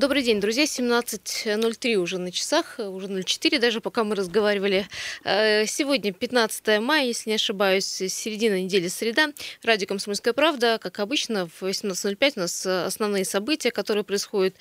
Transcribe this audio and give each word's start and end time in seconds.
Добрый 0.00 0.22
день, 0.22 0.40
друзья. 0.40 0.64
17.03 0.64 1.96
уже 1.96 2.16
на 2.16 2.32
часах, 2.32 2.78
уже 2.78 3.22
04 3.22 3.58
даже, 3.58 3.82
пока 3.82 4.02
мы 4.02 4.14
разговаривали. 4.14 4.88
Э, 5.24 5.66
сегодня 5.66 6.14
15 6.14 6.80
мая, 6.80 7.04
если 7.04 7.28
не 7.28 7.36
ошибаюсь, 7.36 7.84
середина 7.84 8.62
недели 8.62 8.88
среда. 8.88 9.28
Радио 9.62 9.86
«Комсомольская 9.86 10.32
правда». 10.32 10.78
Как 10.80 11.00
обычно, 11.00 11.48
в 11.48 11.62
18.05 11.62 12.32
у 12.36 12.40
нас 12.40 12.64
основные 12.64 13.26
события, 13.26 13.70
которые 13.70 14.02
происходят 14.02 14.56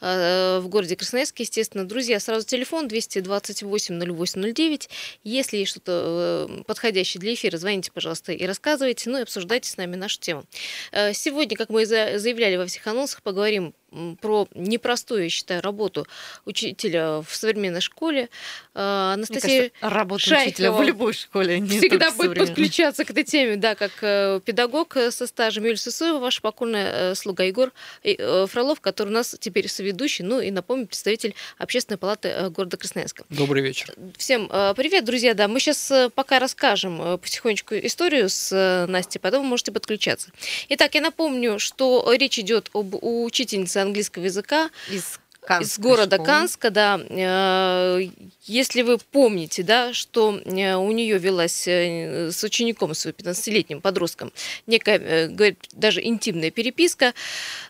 э, 0.00 0.60
в 0.62 0.68
городе 0.68 0.94
Красноярске, 0.94 1.42
естественно. 1.42 1.84
Друзья, 1.84 2.20
сразу 2.20 2.46
телефон 2.46 2.86
228-08-09. 2.86 4.88
Если 5.24 5.56
есть 5.56 5.72
что-то 5.72 6.46
э, 6.48 6.62
подходящее 6.68 7.20
для 7.20 7.34
эфира, 7.34 7.58
звоните, 7.58 7.90
пожалуйста, 7.90 8.30
и 8.30 8.46
рассказывайте, 8.46 9.10
ну 9.10 9.18
и 9.18 9.22
обсуждайте 9.22 9.68
с 9.68 9.76
нами 9.76 9.96
нашу 9.96 10.20
тему. 10.20 10.44
Сегодня, 10.92 11.56
как 11.56 11.70
мы 11.70 11.84
заявляли 11.84 12.54
во 12.54 12.66
всех 12.66 12.86
анонсах, 12.86 13.22
поговорим 13.22 13.74
про 14.20 14.48
непростую, 14.54 15.24
я 15.24 15.28
считаю, 15.28 15.62
работу 15.62 16.06
учителя 16.44 17.20
в 17.20 17.34
современной 17.34 17.80
школе. 17.80 18.28
А, 18.74 19.14
Анастасия 19.14 19.70
кажется, 19.80 19.88
работа 19.96 20.22
Шайхова 20.22 20.48
учителя 20.48 20.72
в 20.72 20.82
любой 20.82 21.12
школе. 21.12 21.60
Не 21.60 21.78
всегда 21.78 22.10
будет 22.10 22.38
подключаться 22.38 23.04
к 23.04 23.10
этой 23.10 23.24
теме, 23.24 23.56
да, 23.56 23.74
как 23.74 23.92
э, 24.02 24.40
педагог 24.44 24.96
со 25.10 25.26
стажем 25.26 25.64
Юлия 25.64 25.76
Сысоева, 25.76 26.18
ваша 26.18 26.40
покойная 26.40 27.12
э, 27.12 27.14
слуга 27.14 27.44
Егор 27.44 27.72
э, 28.02 28.46
Фролов, 28.46 28.80
который 28.80 29.08
у 29.08 29.12
нас 29.12 29.36
теперь 29.38 29.68
соведущий, 29.68 30.24
ну 30.24 30.40
и, 30.40 30.50
напомню, 30.50 30.86
представитель 30.86 31.34
Общественной 31.58 31.98
палаты 31.98 32.50
города 32.50 32.76
Красноярска. 32.76 33.24
Добрый 33.28 33.62
вечер. 33.62 33.94
Всем 34.16 34.48
привет, 34.76 35.04
друзья. 35.04 35.34
Да, 35.34 35.48
мы 35.48 35.60
сейчас 35.60 35.92
пока 36.14 36.38
расскажем 36.38 37.18
потихонечку 37.18 37.74
историю 37.76 38.28
с 38.28 38.86
Настей, 38.88 39.20
потом 39.20 39.42
вы 39.42 39.48
можете 39.48 39.72
подключаться. 39.72 40.30
Итак, 40.68 40.94
я 40.94 41.00
напомню, 41.00 41.58
что 41.58 42.12
речь 42.12 42.38
идет 42.38 42.70
об 42.72 42.94
учительнице 43.00 43.83
английского 43.84 44.24
языка 44.24 44.70
из 44.90 45.18
Канской 45.46 45.66
из 45.66 45.78
города 45.78 46.16
школы. 46.16 46.26
Канска, 46.26 46.70
да. 46.70 47.00
Э, 47.08 48.00
если 48.44 48.82
вы 48.82 48.98
помните, 48.98 49.62
да, 49.62 49.92
что 49.92 50.40
э, 50.44 50.74
у 50.74 50.90
нее 50.92 51.18
велась 51.18 51.68
э, 51.68 52.30
с 52.30 52.42
учеником, 52.44 52.94
с 52.94 53.06
15-летним 53.06 53.80
подростком, 53.80 54.32
некая, 54.66 55.28
говорит, 55.28 55.58
даже 55.72 56.02
интимная 56.02 56.50
переписка. 56.50 57.12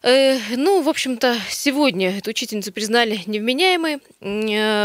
Ну, 0.02 0.83
в 0.83 0.89
общем-то, 0.89 1.36
сегодня 1.50 2.19
эту 2.19 2.30
учительницу 2.30 2.72
признали 2.72 3.20
невменяемой, 3.27 4.00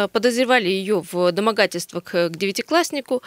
подозревали 0.10 0.68
ее 0.68 1.04
в 1.12 1.32
домогательствах 1.32 2.04
к 2.04 2.30
девятикласснику. 2.30 3.22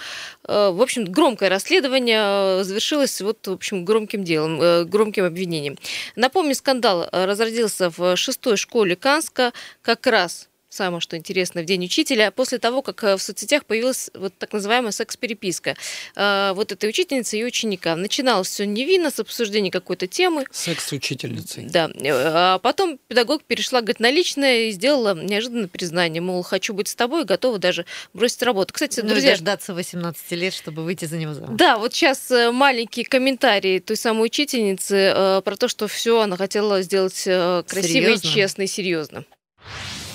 В 0.45 0.83
общем, 0.83 1.05
громкое 1.05 1.49
расследование 1.49 2.65
завершилось 2.65 3.21
вот, 3.21 3.47
в 3.47 3.53
общем, 3.53 3.85
громким 3.85 4.25
делом, 4.25 4.87
громким 4.89 5.25
обвинением. 5.25 5.79
Напомню, 6.17 6.55
скандал 6.55 7.09
разродился 7.13 7.91
в 7.91 8.17
шестой 8.17 8.57
школе 8.57 8.97
Канска 8.97 9.52
как 9.83 10.07
раз 10.07 10.49
самое 10.73 11.01
что 11.01 11.17
интересно, 11.17 11.63
в 11.63 11.65
День 11.65 11.85
учителя, 11.85 12.31
после 12.31 12.59
того, 12.59 12.83
как 12.83 13.05
э, 13.05 13.17
в 13.17 13.23
соцсетях 13.23 13.67
появилась 13.67 14.11
вот 14.15 14.33
так 14.39 14.53
называемая 14.53 14.93
секс-переписка 14.93 15.77
э, 16.17 16.53
вот 16.55 16.73
этой 16.73 16.89
учительницы 16.89 17.39
и 17.39 17.45
ученика. 17.45 17.95
Начиналось 17.95 18.49
все 18.49 18.65
невинно, 18.65 19.11
с 19.11 19.21
обсуждения 19.21 19.71
какой-то 19.71 20.07
темы. 20.07 20.45
Секс 20.51 20.89
с 20.89 20.93
учительницей. 20.93 21.65
Да. 21.65 21.91
А 22.05 22.59
потом 22.59 22.99
педагог 23.09 23.45
перешла, 23.45 23.81
говорит, 23.81 24.01
на 24.01 24.11
личное 24.11 24.69
и 24.69 24.71
сделала 24.71 25.15
неожиданное 25.15 25.69
признание, 25.69 26.23
мол, 26.23 26.43
хочу 26.43 26.73
быть 26.73 26.89
с 26.89 26.95
тобой, 26.95 27.25
готова 27.25 27.59
даже 27.59 27.85
бросить 28.15 28.43
работу. 28.43 28.73
Кстати, 28.73 29.01
ну, 29.01 29.11
друзья... 29.11 29.33
дождаться 29.33 29.75
18 29.75 30.31
лет, 30.33 30.55
чтобы 30.55 30.85
выйти 30.85 31.05
за 31.05 31.19
него 31.19 31.35
замуж. 31.35 31.57
Да, 31.59 31.77
вот 31.79 31.95
сейчас 31.95 32.31
э, 32.31 32.51
маленький 32.51 33.05
комментарий 33.05 33.81
той 33.81 33.97
самой 33.97 34.27
учительницы 34.27 35.43
про 35.45 35.57
то, 35.57 35.69
что 35.69 35.87
все 35.89 36.21
она 36.21 36.37
хотела 36.37 36.83
сделать 36.83 37.23
красиво 37.23 37.83
серьезно? 37.83 38.29
и 38.29 38.31
честно 38.31 38.63
и 38.63 38.67
серьезно. 38.67 39.25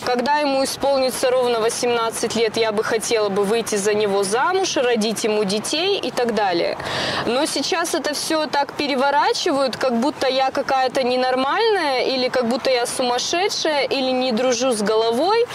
Когда 0.06 0.40
ему 0.40 0.64
исполнится 0.64 1.30
ровно 1.32 1.60
18 1.60 2.36
лет, 2.36 2.58
я 2.58 2.72
бы 2.72 2.84
хотела 2.84 3.30
бы 3.30 3.44
выйти 3.44 3.76
за 3.76 3.94
него 3.94 4.24
замуж, 4.24 4.78
родить 4.78 5.24
ему 5.24 5.44
детей 5.44 6.00
и 6.00 6.12
так 6.12 6.34
далее. 6.36 6.78
Но 7.26 7.46
сейчас 7.46 7.96
это 7.96 8.14
все 8.14 8.46
так 8.48 8.74
переворачивают, 8.74 9.76
как 9.76 10.00
будто 10.00 10.28
я 10.28 10.52
какая-то 10.52 11.04
ненормальная, 11.04 12.04
или 12.04 12.30
как 12.30 12.48
будто 12.48 12.70
я 12.70 12.86
сумасшедшая, 12.86 13.84
или 13.86 14.12
не 14.12 14.32
дружу 14.32 14.72
с 14.72 14.82
головой. 14.82 15.46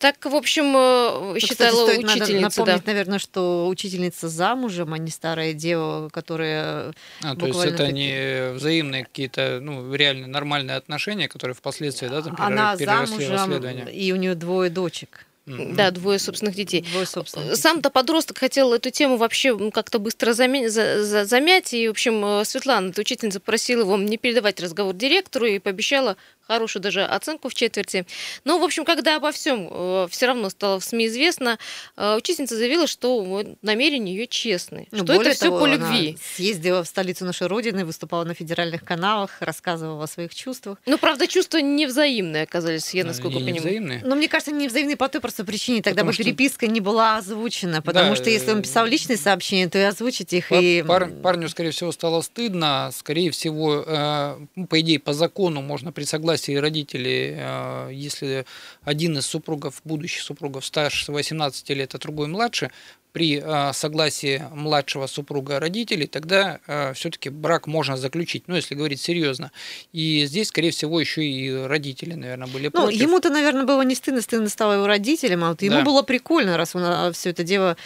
Так, 0.00 0.24
в 0.24 0.34
общем, 0.34 0.72
э, 0.74 1.38
считала 1.40 1.86
Кстати, 1.86 1.98
учительница. 1.98 2.32
Надо 2.32 2.40
напомнить, 2.40 2.84
да. 2.84 2.92
наверное, 2.92 3.18
что 3.18 3.68
учительница 3.68 4.30
замужем, 4.30 4.94
а 4.94 4.98
не 4.98 5.10
старая 5.10 5.52
дева, 5.52 6.08
которая 6.08 6.94
а, 7.22 7.36
То 7.36 7.46
есть 7.46 7.62
это 7.62 7.92
не 7.92 8.54
взаимные 8.54 9.04
какие-то, 9.04 9.58
ну, 9.60 9.92
реально 9.94 10.26
нормальные 10.26 10.78
отношения, 10.78 11.28
которые 11.28 11.54
впоследствии, 11.54 12.08
да, 12.08 12.22
там 12.22 12.34
Она 12.38 12.74
переросли 12.78 13.26
замужем, 13.26 13.32
расследование? 13.32 13.94
и 13.94 14.10
у 14.12 14.16
нее 14.16 14.34
двое 14.34 14.70
дочек. 14.70 15.26
Да, 15.46 15.90
двое 15.90 16.18
собственных 16.18 16.54
детей. 16.54 16.82
Двое 16.92 17.06
собственных 17.06 17.56
Сам-то 17.56 17.90
подросток 17.90 18.38
хотел 18.38 18.72
эту 18.72 18.90
тему 18.90 19.16
вообще 19.16 19.70
как-то 19.70 19.98
быстро 19.98 20.32
замять, 20.32 20.72
за, 20.72 21.24
замять. 21.24 21.74
И, 21.74 21.88
в 21.88 21.90
общем, 21.90 22.24
э, 22.24 22.44
Светлана, 22.44 22.90
эта 22.90 23.00
учительница, 23.00 23.40
просила 23.40 23.80
его 23.80 23.96
не 23.96 24.16
передавать 24.16 24.60
разговор 24.60 24.94
директору 24.94 25.46
и 25.46 25.58
пообещала 25.58 26.16
хорошую 26.46 26.82
даже 26.82 27.04
оценку 27.04 27.48
в 27.48 27.54
четверти. 27.54 28.06
Но, 28.44 28.58
в 28.58 28.64
общем, 28.64 28.84
когда 28.84 29.16
обо 29.16 29.30
всем 29.32 29.68
э, 29.70 30.08
все 30.10 30.26
равно 30.26 30.50
стало 30.50 30.80
в 30.80 30.84
СМИ 30.84 31.06
известно, 31.06 31.58
э, 31.96 32.16
учительница 32.16 32.56
заявила, 32.56 32.86
что 32.86 33.44
намерения 33.62 34.12
ее 34.12 34.26
честные, 34.26 34.88
ну, 34.90 35.04
что 35.04 35.14
это 35.14 35.30
все 35.32 35.50
по 35.56 35.66
любви. 35.66 36.18
съездила 36.34 36.82
в 36.82 36.88
столицу 36.88 37.24
нашей 37.24 37.46
Родины, 37.46 37.84
выступала 37.84 38.24
на 38.24 38.34
федеральных 38.34 38.84
каналах, 38.84 39.36
рассказывала 39.40 40.04
о 40.04 40.06
своих 40.06 40.34
чувствах. 40.34 40.78
Ну, 40.86 40.98
правда, 40.98 41.26
чувства 41.26 41.58
невзаимные 41.58 42.42
оказались, 42.42 42.92
я 42.94 43.04
насколько 43.04 43.38
не 43.38 43.44
понимаю. 43.44 43.60
Взаимные. 43.60 44.00
Ну, 44.04 44.16
мне 44.16 44.28
кажется, 44.28 44.52
не 44.52 44.66
взаимные 44.66 44.96
по 44.96 45.08
той 45.08 45.20
просто 45.20 45.44
причине. 45.44 45.82
Тогда 45.82 46.02
потому 46.02 46.08
бы 46.08 46.12
что... 46.14 46.24
переписка 46.24 46.66
не 46.66 46.80
была 46.80 47.18
озвучена, 47.18 47.80
потому 47.82 48.10
да, 48.10 48.16
что 48.16 48.30
если 48.30 48.50
он 48.50 48.62
писал 48.62 48.86
личные 48.86 49.16
сообщения, 49.16 49.68
то 49.68 49.78
и 49.78 49.82
озвучить 49.82 50.32
их. 50.32 50.48
Пар- 50.48 50.60
и... 50.62 50.82
Пар- 50.82 51.10
парню, 51.22 51.48
скорее 51.48 51.70
всего, 51.70 51.92
стало 51.92 52.22
стыдно. 52.22 52.90
Скорее 52.92 53.30
всего, 53.30 53.84
э, 53.86 54.66
по 54.68 54.80
идее, 54.80 54.98
по 54.98 55.12
закону 55.12 55.62
можно 55.62 55.92
при 55.92 56.04
согласии 56.04 56.29
согласии 56.30 56.56
родителей, 56.56 57.34
э, 57.36 57.90
если 57.92 58.44
один 58.82 59.18
из 59.18 59.26
супругов, 59.26 59.80
будущих 59.84 60.22
супругов 60.22 60.64
старше 60.64 61.10
18 61.10 61.70
лет, 61.70 61.94
а 61.94 61.98
другой 61.98 62.28
младше, 62.28 62.70
при 63.12 63.42
э, 63.42 63.72
согласии 63.72 64.42
младшего 64.52 65.06
супруга 65.06 65.58
родителей, 65.58 66.06
тогда 66.06 66.60
э, 66.66 66.92
все-таки 66.94 67.28
брак 67.28 67.66
можно 67.66 67.96
заключить, 67.96 68.44
ну, 68.46 68.54
если 68.56 68.74
говорить 68.74 69.00
серьезно. 69.00 69.50
И 69.92 70.24
здесь, 70.26 70.48
скорее 70.48 70.70
всего, 70.70 71.00
еще 71.00 71.24
и 71.24 71.52
родители, 71.52 72.14
наверное, 72.14 72.46
были 72.46 72.66
ну, 72.66 72.70
против. 72.70 73.00
Ему-то, 73.00 73.30
наверное, 73.30 73.64
было 73.64 73.82
не 73.82 73.94
стыдно, 73.94 74.22
стыдно 74.22 74.48
стало 74.48 74.74
его 74.74 74.86
родителям, 74.86 75.44
а 75.44 75.50
вот 75.50 75.62
ему 75.62 75.76
да. 75.76 75.82
было 75.82 76.02
прикольно, 76.02 76.56
раз 76.56 76.76
он 76.76 76.82
а, 76.84 77.12
все 77.12 77.30
это 77.30 77.42
дело 77.42 77.76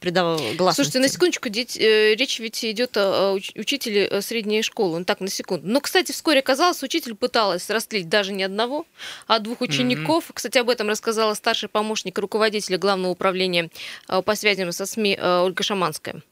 придавал 0.00 0.38
гласности. 0.56 0.74
Слушайте, 0.74 0.98
на 0.98 1.08
секундочку, 1.08 1.48
речь 1.48 2.40
ведь 2.40 2.64
идет 2.64 2.96
о 2.96 3.32
учителе 3.32 4.20
средней 4.22 4.62
школы, 4.62 4.98
ну 4.98 5.04
так, 5.04 5.20
на 5.20 5.28
секунду. 5.28 5.66
Но, 5.66 5.80
кстати, 5.80 6.12
вскоре 6.12 6.40
оказалось, 6.40 6.82
учитель 6.82 7.14
пыталась 7.14 7.70
растлить 7.70 8.08
даже 8.08 8.32
не 8.32 8.42
одного, 8.42 8.86
а 9.26 9.38
двух 9.38 9.60
учеников. 9.60 10.24
Mm-hmm. 10.28 10.34
Кстати, 10.34 10.58
об 10.58 10.70
этом 10.70 10.88
рассказала 10.88 11.34
старший 11.34 11.68
помощник 11.68 12.18
руководителя 12.18 12.78
Главного 12.78 13.12
управления 13.12 13.70
по 14.06 14.34
связям 14.34 14.63
связям 14.64 14.72
со 14.72 14.86
СМИ 14.86 15.16
э, 15.18 15.40
Ольга 15.40 15.62
Шаманская. 15.62 16.22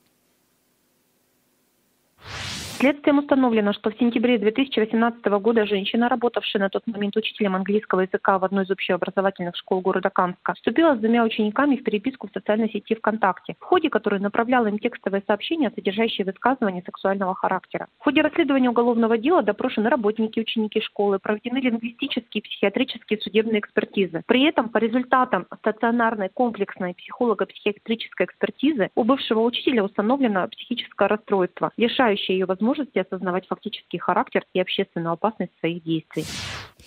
Следствием 2.83 3.21
установлено, 3.21 3.73
что 3.73 3.91
в 3.93 3.97
сентябре 3.97 4.39
2018 4.39 5.25
года 5.41 5.67
женщина, 5.67 6.09
работавшая 6.09 6.61
на 6.61 6.69
тот 6.69 6.85
момент 6.89 7.17
учителем 7.17 7.55
английского 7.55 8.01
языка 8.01 8.41
в 8.41 8.45
одной 8.45 8.65
из 8.65 8.73
общеобразовательных 8.73 9.55
школ 9.55 9.83
города 9.83 10.11
Канска, 10.11 10.55
вступила 10.55 10.97
с 10.97 10.99
двумя 10.99 11.23
учениками 11.23 11.77
в 11.77 11.85
переписку 11.85 12.27
в 12.27 12.33
социальной 12.33 12.69
сети 12.71 12.97
ВКонтакте, 12.97 13.55
в 13.61 13.63
ходе 13.63 13.89
которой 13.89 14.19
направляла 14.19 14.67
им 14.67 14.81
текстовые 14.81 15.23
сообщения, 15.29 15.71
содержащие 15.73 16.25
высказывания 16.25 16.83
сексуального 16.85 17.37
характера. 17.37 17.87
В 18.01 18.03
ходе 18.03 18.21
расследования 18.21 18.71
уголовного 18.71 19.17
дела 19.17 19.43
допрошены 19.43 19.89
работники 19.89 20.41
и 20.41 20.43
ученики 20.43 20.81
школы, 20.81 21.21
проведены 21.21 21.59
лингвистические, 21.59 22.43
психиатрические 22.43 23.21
судебные 23.21 23.61
экспертизы. 23.61 24.25
При 24.27 24.43
этом 24.43 24.69
по 24.69 24.79
результатам 24.79 25.47
стационарной 25.61 26.31
комплексной 26.31 26.95
психолого-психиатрической 26.95 28.27
экспертизы 28.27 28.91
у 28.97 29.05
бывшего 29.05 29.39
учителя 29.39 29.85
установлено 29.85 30.49
психическое 30.49 31.07
расстройство, 31.07 31.71
лишающее 31.77 32.39
ее 32.39 32.47
возможности 32.47 32.72
возможности 32.73 32.99
осознавать 32.99 33.47
фактический 33.47 33.99
характер 33.99 34.45
и 34.55 34.61
общественную 34.61 35.13
опасность 35.13 35.53
своих 35.61 35.83
действий. 35.83 36.25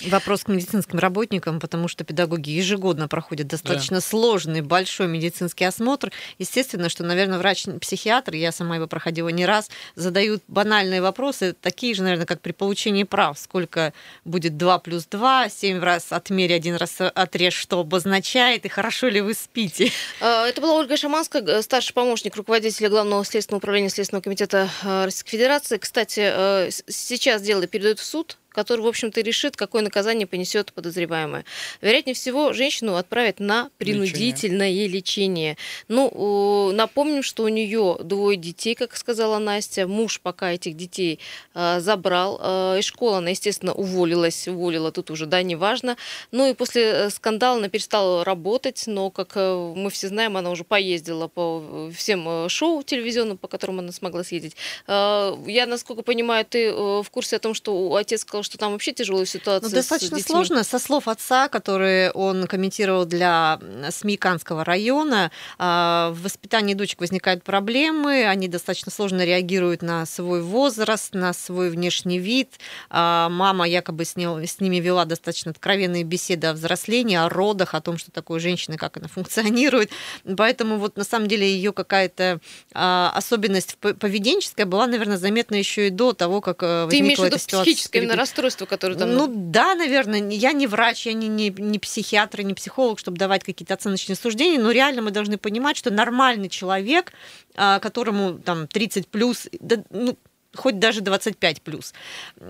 Вопрос 0.03 0.43
к 0.43 0.47
медицинским 0.49 0.99
работникам, 0.99 1.59
потому 1.59 1.87
что 1.87 2.03
педагоги 2.03 2.49
ежегодно 2.49 3.07
проходят 3.07 3.47
достаточно 3.47 3.97
да. 3.97 4.01
сложный, 4.01 4.61
большой 4.61 5.07
медицинский 5.07 5.65
осмотр. 5.65 6.11
Естественно, 6.37 6.89
что, 6.89 7.03
наверное, 7.03 7.39
врач-психиатр, 7.39 8.35
я 8.35 8.51
сама 8.51 8.75
его 8.75 8.87
проходила 8.87 9.29
не 9.29 9.45
раз, 9.45 9.69
задают 9.95 10.43
банальные 10.47 11.01
вопросы, 11.01 11.53
такие 11.59 11.95
же, 11.95 12.03
наверное, 12.03 12.25
как 12.25 12.41
при 12.41 12.51
получении 12.51 13.03
прав. 13.03 13.39
Сколько 13.39 13.93
будет 14.25 14.57
2 14.57 14.79
плюс 14.79 15.05
2, 15.05 15.49
7 15.49 15.79
раз 15.79 16.07
отмерь, 16.11 16.53
один 16.53 16.75
раз 16.75 16.97
отрежь, 16.99 17.55
что 17.55 17.79
обозначает, 17.79 18.65
и 18.65 18.69
хорошо 18.69 19.07
ли 19.07 19.21
вы 19.21 19.33
спите? 19.33 19.91
А, 20.19 20.47
это 20.47 20.61
была 20.61 20.73
Ольга 20.73 20.97
Шаманская, 20.97 21.61
старший 21.61 21.93
помощник 21.93 22.35
руководителя 22.35 22.89
Главного 22.89 23.23
следственного 23.23 23.59
управления 23.59 23.89
Следственного 23.89 24.23
комитета 24.23 24.69
э, 24.83 25.05
Российской 25.05 25.31
Федерации. 25.31 25.77
Кстати, 25.77 26.21
э, 26.23 26.69
сейчас 26.87 27.41
дело 27.41 27.65
передают 27.67 27.99
в 27.99 28.03
суд 28.03 28.37
который, 28.55 28.81
в 28.81 28.87
общем-то, 28.87 29.19
решит, 29.19 29.57
какое 29.57 29.81
наказание 29.81 30.25
понесет 30.25 30.71
подозреваемая. 30.71 31.43
Вероятнее 31.81 32.15
всего, 32.15 32.53
женщину 32.53 32.95
отправят 32.95 33.41
на 33.41 33.69
принудительное 33.77 34.69
лечение. 34.69 34.87
лечение. 34.87 35.57
Ну, 35.89 36.71
напомним, 36.71 37.21
что 37.21 37.43
у 37.43 37.49
нее 37.49 37.97
двое 38.01 38.37
детей, 38.37 38.75
как 38.75 38.95
сказала 38.95 39.39
Настя. 39.39 39.87
Муж 39.87 40.21
пока 40.21 40.53
этих 40.53 40.77
детей 40.77 41.19
э, 41.53 41.81
забрал. 41.81 42.39
Э, 42.41 42.79
из 42.79 42.85
школы 42.85 43.17
она, 43.17 43.31
естественно, 43.31 43.73
уволилась. 43.73 44.47
Уволила 44.47 44.91
тут 44.93 45.11
уже, 45.11 45.25
да, 45.25 45.43
неважно. 45.43 45.97
Ну 46.31 46.49
и 46.49 46.53
после 46.53 46.83
э, 46.83 47.09
скандала 47.09 47.57
она 47.57 47.67
перестала 47.67 48.23
работать, 48.23 48.83
но, 48.87 49.09
как 49.09 49.33
э, 49.35 49.73
мы 49.75 49.89
все 49.89 50.07
знаем, 50.07 50.37
она 50.37 50.49
уже 50.49 50.63
поездила 50.63 51.27
по 51.27 51.91
всем 51.93 52.25
э, 52.27 52.49
шоу 52.49 52.83
телевизионным, 52.83 53.37
по 53.37 53.49
которым 53.49 53.79
она 53.79 53.91
смогла 53.91 54.23
съездить. 54.23 54.55
Э, 54.87 55.35
я, 55.45 55.65
насколько 55.65 56.03
понимаю, 56.03 56.45
ты 56.45 56.71
в 56.71 57.07
курсе 57.11 57.35
о 57.35 57.39
том, 57.39 57.53
что 57.53 57.95
отец 57.95 58.21
сказал, 58.21 58.44
что 58.45 58.57
там 58.57 58.71
вообще 58.71 58.93
тяжелая 58.93 59.25
ситуация. 59.25 59.69
Ну, 59.69 59.75
достаточно 59.75 60.19
сложно. 60.19 60.63
Со 60.63 60.79
слов 60.79 61.07
отца, 61.07 61.47
которые 61.49 62.11
он 62.11 62.47
комментировал 62.47 63.05
для 63.05 63.59
СМИ 63.89 64.17
Канского 64.17 64.63
района, 64.63 65.31
а, 65.57 66.11
в 66.11 66.23
воспитании 66.23 66.73
дочек 66.73 67.01
возникают 67.01 67.43
проблемы, 67.43 68.25
они 68.25 68.47
достаточно 68.47 68.91
сложно 68.91 69.25
реагируют 69.25 69.81
на 69.81 70.05
свой 70.05 70.41
возраст, 70.41 71.13
на 71.13 71.33
свой 71.33 71.69
внешний 71.69 72.19
вид. 72.19 72.51
А, 72.89 73.29
мама 73.29 73.67
якобы 73.67 74.05
с, 74.05 74.15
ним, 74.15 74.43
с 74.45 74.59
ними 74.59 74.77
вела 74.77 75.05
достаточно 75.05 75.51
откровенные 75.51 76.03
беседы 76.03 76.47
о 76.47 76.53
взрослении, 76.53 77.15
о 77.15 77.29
родах, 77.29 77.73
о 77.73 77.81
том, 77.81 77.97
что 77.97 78.11
такое 78.11 78.39
женщина, 78.39 78.77
как 78.77 78.97
она 78.97 79.07
функционирует. 79.13 79.89
Поэтому 80.37 80.77
вот 80.77 80.97
на 80.97 81.03
самом 81.03 81.27
деле 81.27 81.47
ее 81.49 81.73
какая-то 81.73 82.39
а, 82.73 83.11
особенность 83.15 83.77
поведенческая 83.77 84.65
была, 84.65 84.87
наверное, 84.87 85.17
заметна 85.17 85.55
еще 85.55 85.87
и 85.87 85.89
до 85.89 86.13
того, 86.13 86.41
как 86.41 86.61
э, 86.61 86.87
Ты 86.89 86.99
имеешь 86.99 87.17
в 87.17 87.23
виду 87.23 87.37
психическое 87.37 88.01
именно 88.35 88.45
расстройство, 88.45 88.65
которое 88.65 88.95
там... 88.95 89.13
Ну 89.13 89.27
да, 89.27 89.75
наверное. 89.75 90.29
Я 90.29 90.53
не 90.53 90.67
врач, 90.67 91.05
я 91.05 91.13
не, 91.13 91.27
не, 91.27 91.49
не 91.49 91.79
психиатр, 91.79 92.41
не 92.41 92.53
психолог, 92.53 92.99
чтобы 92.99 93.17
давать 93.17 93.43
какие-то 93.43 93.73
оценочные 93.73 94.15
суждения, 94.15 94.59
но 94.59 94.71
реально 94.71 95.01
мы 95.01 95.11
должны 95.11 95.37
понимать, 95.37 95.77
что 95.77 95.91
нормальный 95.91 96.49
человек, 96.49 97.13
а, 97.55 97.79
которому 97.79 98.39
там 98.39 98.67
30 98.67 99.07
плюс, 99.07 99.47
да, 99.59 99.83
ну, 99.89 100.17
хоть 100.55 100.79
даже 100.79 101.01
25 101.01 101.61
плюс. 101.61 101.93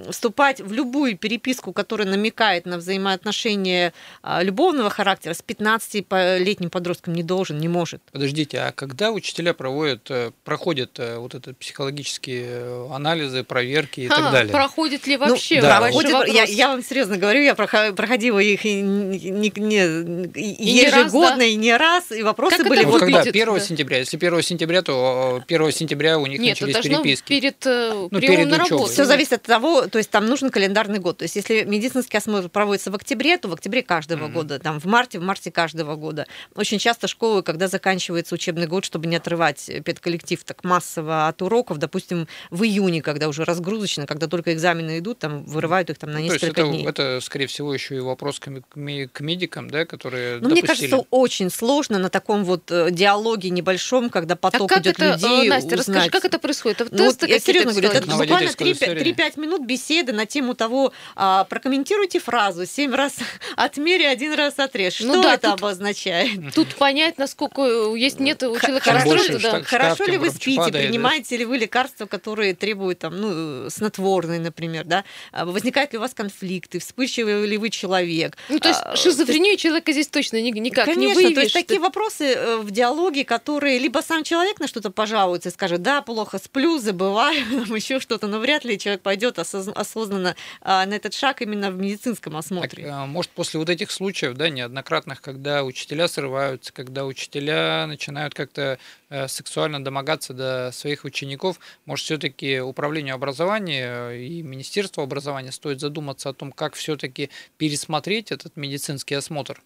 Вступать 0.09 0.61
в 0.61 0.71
любую 0.71 1.17
переписку, 1.17 1.73
которая 1.73 2.07
намекает 2.07 2.65
на 2.65 2.77
взаимоотношения 2.77 3.93
а, 4.21 4.43
любовного 4.43 4.89
характера 4.89 5.33
с 5.33 5.43
15-летним 5.45 6.69
подростком 6.69 7.13
не 7.13 7.23
должен, 7.23 7.57
не 7.57 7.67
может. 7.67 8.01
Подождите, 8.11 8.59
а 8.59 8.71
когда 8.71 9.11
учителя 9.11 9.53
проводят, 9.53 10.09
э, 10.09 10.31
проходят 10.43 10.99
э, 10.99 11.17
вот 11.17 11.35
это 11.35 11.53
психологические 11.53 12.45
э, 12.47 12.87
анализы, 12.91 13.43
проверки 13.43 14.01
и 14.01 14.07
а, 14.07 14.09
так 14.09 14.31
далее? 14.31 14.51
Проходит 14.51 15.07
ли 15.07 15.17
вообще? 15.17 15.55
Ну, 15.55 15.61
да, 15.61 15.79
проходит, 15.79 16.27
я, 16.33 16.43
я 16.43 16.67
вам 16.69 16.83
серьезно 16.83 17.17
говорю, 17.17 17.41
я 17.41 17.55
проходила 17.55 18.39
их 18.39 18.63
не, 18.65 18.81
не, 18.81 19.51
не, 19.55 20.31
и 20.35 20.69
ежегодно, 20.69 20.87
не 20.87 20.97
раз, 20.97 21.37
да? 21.37 21.43
и 21.45 21.55
не 21.55 21.77
раз, 21.77 22.11
и 22.11 22.23
вопросы 22.23 22.57
как 22.57 22.67
были... 22.67 22.83
Вот 22.85 22.99
когда? 22.99 23.21
1 23.21 23.45
да. 23.45 23.59
сентября? 23.59 23.97
Если 23.99 24.17
1 24.17 24.41
сентября, 24.41 24.81
то 24.81 25.41
1 25.47 25.71
сентября 25.71 26.17
у 26.19 26.25
них 26.25 26.39
Нет, 26.39 26.59
начались 26.61 26.77
переписки. 26.83 27.27
перед 27.27 27.65
ну, 28.11 28.19
перед 28.19 28.47
на 28.47 28.57
работу. 28.57 28.85
Все 28.85 29.05
зависит 29.05 29.33
от 29.33 29.41
того, 29.43 29.87
то 29.87 29.97
есть 29.97 30.09
там 30.09 30.25
нужен 30.25 30.49
календарный 30.49 30.99
год. 30.99 31.17
То 31.17 31.23
есть 31.23 31.35
если 31.35 31.63
медицинский 31.63 32.17
осмотр 32.17 32.49
проводится 32.49 32.91
в 32.91 32.95
октябре, 32.95 33.37
то 33.37 33.47
в 33.47 33.53
октябре 33.53 33.83
каждого 33.83 34.25
mm-hmm. 34.25 34.31
года, 34.31 34.59
там 34.59 34.79
в 34.79 34.85
марте, 34.85 35.19
в 35.19 35.23
марте 35.23 35.51
каждого 35.51 35.95
года. 35.95 36.27
Очень 36.55 36.79
часто 36.79 37.07
школы, 37.07 37.43
когда 37.43 37.67
заканчивается 37.67 38.35
учебный 38.35 38.67
год, 38.67 38.85
чтобы 38.85 39.07
не 39.07 39.15
отрывать 39.15 39.69
педколлектив 39.83 40.43
так 40.43 40.63
массово 40.63 41.27
от 41.27 41.41
уроков, 41.41 41.77
допустим, 41.77 42.27
в 42.49 42.63
июне, 42.63 43.01
когда 43.01 43.27
уже 43.27 43.43
разгрузочно, 43.43 44.05
когда 44.05 44.27
только 44.27 44.53
экзамены 44.53 44.99
идут, 44.99 45.19
там 45.19 45.43
вырывают 45.45 45.89
их 45.89 45.97
там 45.97 46.11
на 46.11 46.19
несколько 46.19 46.53
то 46.53 46.61
есть 46.61 46.71
дней. 46.71 46.87
это, 46.87 47.01
это, 47.03 47.25
скорее 47.25 47.47
всего, 47.47 47.73
еще 47.73 47.95
и 47.95 47.99
вопрос 47.99 48.39
к, 48.39 48.49
к 48.49 49.19
медикам, 49.21 49.69
да, 49.69 49.85
которые 49.85 50.39
ну, 50.39 50.49
Мне 50.49 50.61
кажется, 50.61 51.05
очень 51.09 51.49
сложно 51.49 51.99
на 51.99 52.09
таком 52.09 52.43
вот 52.43 52.71
э, 52.71 52.91
диалоге 52.91 53.49
небольшом, 53.49 54.09
когда 54.09 54.35
поток 54.35 54.71
а 54.71 54.79
идет 54.79 54.99
это, 54.99 55.13
людей. 55.13 55.49
Настя, 55.49 55.67
узнать. 55.67 55.79
расскажи, 55.79 56.09
как 56.09 56.25
это 56.25 56.39
происходит? 56.39 56.87
Ну, 56.91 57.05
вот 57.05 57.23
я 57.27 57.39
серьезно 57.39 57.71
говорю, 57.71 57.84
это 57.93 58.07
буквально 58.07 58.49
3-5 58.49 59.39
минут 59.39 59.61
беседы 59.61 60.13
на 60.13 60.25
тему 60.25 60.55
того, 60.55 60.93
а, 61.15 61.43
прокомментируйте 61.45 62.19
фразу, 62.19 62.65
7 62.65 62.93
раз 62.93 63.15
отмери, 63.55 64.03
один 64.03 64.33
раз 64.33 64.59
отрежь. 64.59 64.99
Ну 65.01 65.07
что 65.07 65.15
ну, 65.15 65.23
да, 65.23 65.33
это 65.35 65.51
тут, 65.51 65.59
обозначает? 65.59 66.53
Тут 66.55 66.75
понять, 66.75 67.17
насколько 67.17 67.93
есть 67.95 68.19
нет 68.19 68.43
у 68.43 68.57
человека 68.59 68.91
расстройства. 68.91 69.39
Да. 69.39 69.63
Хорошо 69.63 70.05
ли 70.05 70.17
вы 70.17 70.29
спите, 70.29 70.57
падает, 70.57 70.87
принимаете 70.87 71.35
да? 71.35 71.39
ли 71.39 71.45
вы 71.45 71.57
лекарства, 71.57 72.05
которые 72.05 72.53
требуют 72.53 72.99
там, 72.99 73.19
ну, 73.19 73.69
снотворные, 73.69 74.39
например, 74.39 74.85
да? 74.85 75.03
А, 75.31 75.45
возникают 75.45 75.93
ли 75.93 75.97
у 75.97 76.01
вас 76.01 76.13
конфликты, 76.13 76.79
вспыльчивый 76.79 77.45
ли 77.45 77.57
вы 77.57 77.69
человек? 77.69 78.37
Ну, 78.49 78.59
то 78.59 78.69
есть 78.69 78.81
а, 78.83 78.95
шизофрению 78.95 79.57
человека 79.57 79.91
здесь 79.91 80.07
точно 80.07 80.41
никак 80.41 80.85
Конечно, 80.85 80.99
не 81.01 81.13
выявишь. 81.13 81.35
то 81.35 81.41
есть 81.41 81.53
такие 81.53 81.79
вопросы 81.79 82.25
э, 82.25 82.57
в 82.57 82.71
диалоге, 82.71 83.25
которые 83.25 83.79
либо 83.79 83.99
сам 83.99 84.23
человек 84.23 84.59
на 84.59 84.67
что-то 84.67 84.91
пожалуется 84.91 85.49
и 85.49 85.51
скажет, 85.51 85.81
да, 85.81 86.01
плохо 86.01 86.39
сплю, 86.39 86.77
забываю, 86.77 87.43
еще 87.75 87.99
что-то, 87.99 88.27
но 88.27 88.39
вряд 88.39 88.65
ли 88.65 88.77
человек 88.79 89.01
пойдет 89.01 89.39
осознанно 89.39 90.35
а, 90.61 90.85
на 90.85 90.93
этот 90.93 91.13
шаг 91.13 91.41
именно 91.41 91.71
в 91.71 91.77
медицинском 91.77 92.35
осмотре. 92.37 92.83
Так, 92.83 92.93
а, 92.93 93.05
может, 93.05 93.31
после 93.31 93.59
вот 93.59 93.69
этих 93.69 93.91
случаев, 93.91 94.35
да, 94.35 94.49
неоднократных, 94.49 95.21
когда 95.21 95.63
учителя 95.63 96.07
срываются, 96.07 96.73
когда 96.73 97.05
учителя 97.05 97.85
начинают 97.87 98.33
как-то 98.33 98.79
э, 99.09 99.27
сексуально 99.27 99.83
домогаться 99.83 100.33
до 100.33 100.71
своих 100.73 101.03
учеников, 101.03 101.59
может, 101.85 102.05
все-таки 102.05 102.59
управлению 102.59 103.15
образования 103.15 104.11
и 104.11 104.41
Министерству 104.41 105.03
образования 105.03 105.51
стоит 105.51 105.79
задуматься 105.79 106.29
о 106.29 106.33
том, 106.33 106.51
как 106.51 106.75
все-таки 106.75 107.29
пересмотреть 107.57 108.31
этот 108.31 108.55
медицинский 108.55 109.15
осмотр? 109.15 109.61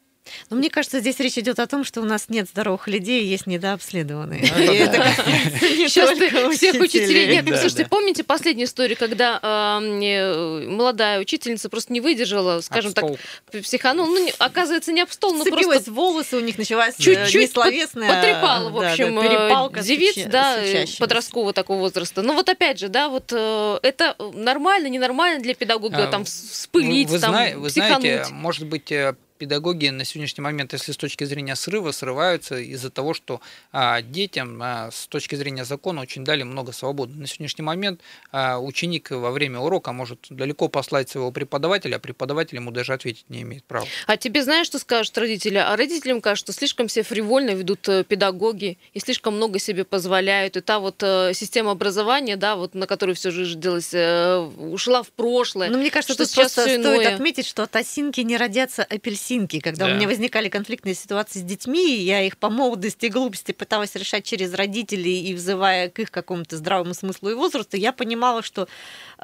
Но 0.49 0.57
мне 0.57 0.69
кажется, 0.69 0.99
здесь 0.99 1.19
речь 1.19 1.37
идет 1.37 1.59
о 1.59 1.67
том, 1.67 1.83
что 1.83 2.01
у 2.01 2.05
нас 2.05 2.29
нет 2.29 2.47
здоровых 2.47 2.87
людей, 2.87 3.25
есть 3.25 3.47
недообследованные. 3.47 4.45
Сейчас 5.59 6.17
всех 6.55 6.81
учителей 6.81 7.27
нет. 7.27 7.45
Слушайте, 7.59 7.85
помните 7.85 8.23
последнюю 8.23 8.67
историю, 8.67 8.97
когда 8.97 9.39
э, 9.41 10.67
молодая 10.67 11.19
учительница 11.19 11.69
просто 11.69 11.93
не 11.93 12.01
выдержала, 12.01 12.61
скажем 12.61 12.93
так, 12.93 13.05
психанула, 13.51 14.07
ну, 14.07 14.29
оказывается, 14.39 14.91
не 14.91 15.01
об 15.01 15.11
стол, 15.11 15.35
но 15.35 15.45
просто... 15.45 15.91
волосы 15.91 16.37
у 16.37 16.41
них 16.41 16.57
началась 16.57 16.95
э, 16.99 17.03
чуть-чуть 17.03 17.53
потрепала, 17.53 18.69
в 18.69 18.77
общем, 18.77 19.19
э, 19.19 19.83
девиц, 19.83 20.25
да, 20.27 20.57
подросткового 20.99 21.53
такого 21.53 21.79
возраста. 21.79 22.21
Ну 22.21 22.33
вот 22.33 22.49
опять 22.49 22.79
же, 22.79 22.89
да, 22.89 23.09
вот 23.09 23.31
это 23.31 24.15
нормально, 24.33 24.87
ненормально 24.87 25.41
для 25.41 25.53
педагога, 25.53 26.05
а, 26.05 26.07
там, 26.07 26.25
вспылить, 26.25 27.09
там, 27.21 27.59
Вы 27.59 27.69
знаете, 27.69 28.25
может 28.31 28.65
быть, 28.65 28.91
педагоги 29.39 29.87
на 29.87 30.03
сегодняшний 30.03 30.43
момент, 30.43 30.73
если 30.73 30.91
с 30.91 30.97
точки 30.97 31.23
зрения 31.23 31.55
срыва, 31.55 31.91
срываются 31.91 32.57
из-за 32.57 32.91
того, 32.91 33.13
что 33.13 33.39
а, 33.71 34.01
детям 34.01 34.59
а, 34.61 34.91
с 34.91 35.07
точки 35.07 35.35
зрения 35.35 35.65
закона 35.65 36.01
очень 36.01 36.23
дали 36.25 36.43
много 36.43 36.73
свободы. 36.73 37.15
На 37.15 37.25
сегодняшний 37.25 37.63
момент 37.63 38.01
а, 38.31 38.59
ученик 38.59 39.09
во 39.11 39.31
время 39.31 39.59
урока 39.59 39.93
может 39.93 40.27
далеко 40.29 40.67
послать 40.67 41.09
своего 41.09 41.31
преподавателя, 41.31 41.95
а 41.95 41.99
преподаватель 41.99 42.57
ему 42.57 42.71
даже 42.71 42.93
ответить 42.93 43.25
не 43.29 43.41
имеет 43.41 43.63
права. 43.63 43.87
А 44.07 44.17
тебе 44.17 44.43
знаешь, 44.43 44.67
что 44.67 44.77
скажут 44.77 45.17
родители? 45.17 45.55
А 45.55 45.75
родителям 45.75 46.19
кажется, 46.21 46.51
что 46.51 46.59
слишком 46.59 46.87
все 46.89 47.03
фривольно 47.03 47.51
ведут 47.51 47.87
э, 47.87 48.03
педагоги 48.03 48.77
и 48.93 48.99
слишком 48.99 49.37
много 49.37 49.57
себе 49.57 49.85
позволяют. 49.85 50.57
И 50.57 50.61
та 50.61 50.79
вот 50.79 51.01
э, 51.01 51.31
система 51.33 51.71
образования, 51.71 52.35
да, 52.35 52.57
вот 52.57 52.75
на 52.75 52.87
которую 52.87 53.15
все 53.15 53.31
жизнь 53.31 53.59
делалась, 53.61 53.93
э, 53.93 54.37
ушла 54.57 55.01
в 55.01 55.11
прошлое. 55.11 55.69
Но 55.69 55.77
мне 55.77 55.91
кажется, 55.91 56.13
что 56.13 56.25
сейчас 56.25 56.51
стоит 56.51 56.81
иное. 56.81 57.15
отметить, 57.15 57.45
что 57.47 57.63
от 57.63 57.75
осинки 57.77 58.19
не 58.19 58.35
родятся 58.35 58.83
апельсины 58.83 59.28
апельсинки, 59.29 59.59
когда 59.59 59.85
да. 59.85 59.91
у 59.91 59.95
меня 59.95 60.07
возникали 60.07 60.49
конфликтные 60.49 60.95
ситуации 60.95 61.39
с 61.39 61.43
детьми, 61.43 61.95
я 61.97 62.21
их 62.21 62.37
по 62.37 62.49
молодости 62.49 63.05
и 63.05 63.09
глупости 63.09 63.51
пыталась 63.51 63.95
решать 63.95 64.25
через 64.25 64.53
родителей 64.53 65.21
и 65.21 65.33
взывая 65.33 65.89
к 65.89 65.99
их 65.99 66.11
какому-то 66.11 66.57
здравому 66.57 66.93
смыслу 66.93 67.29
и 67.29 67.33
возрасту, 67.33 67.77
я 67.77 67.93
понимала, 67.93 68.41
что 68.41 68.67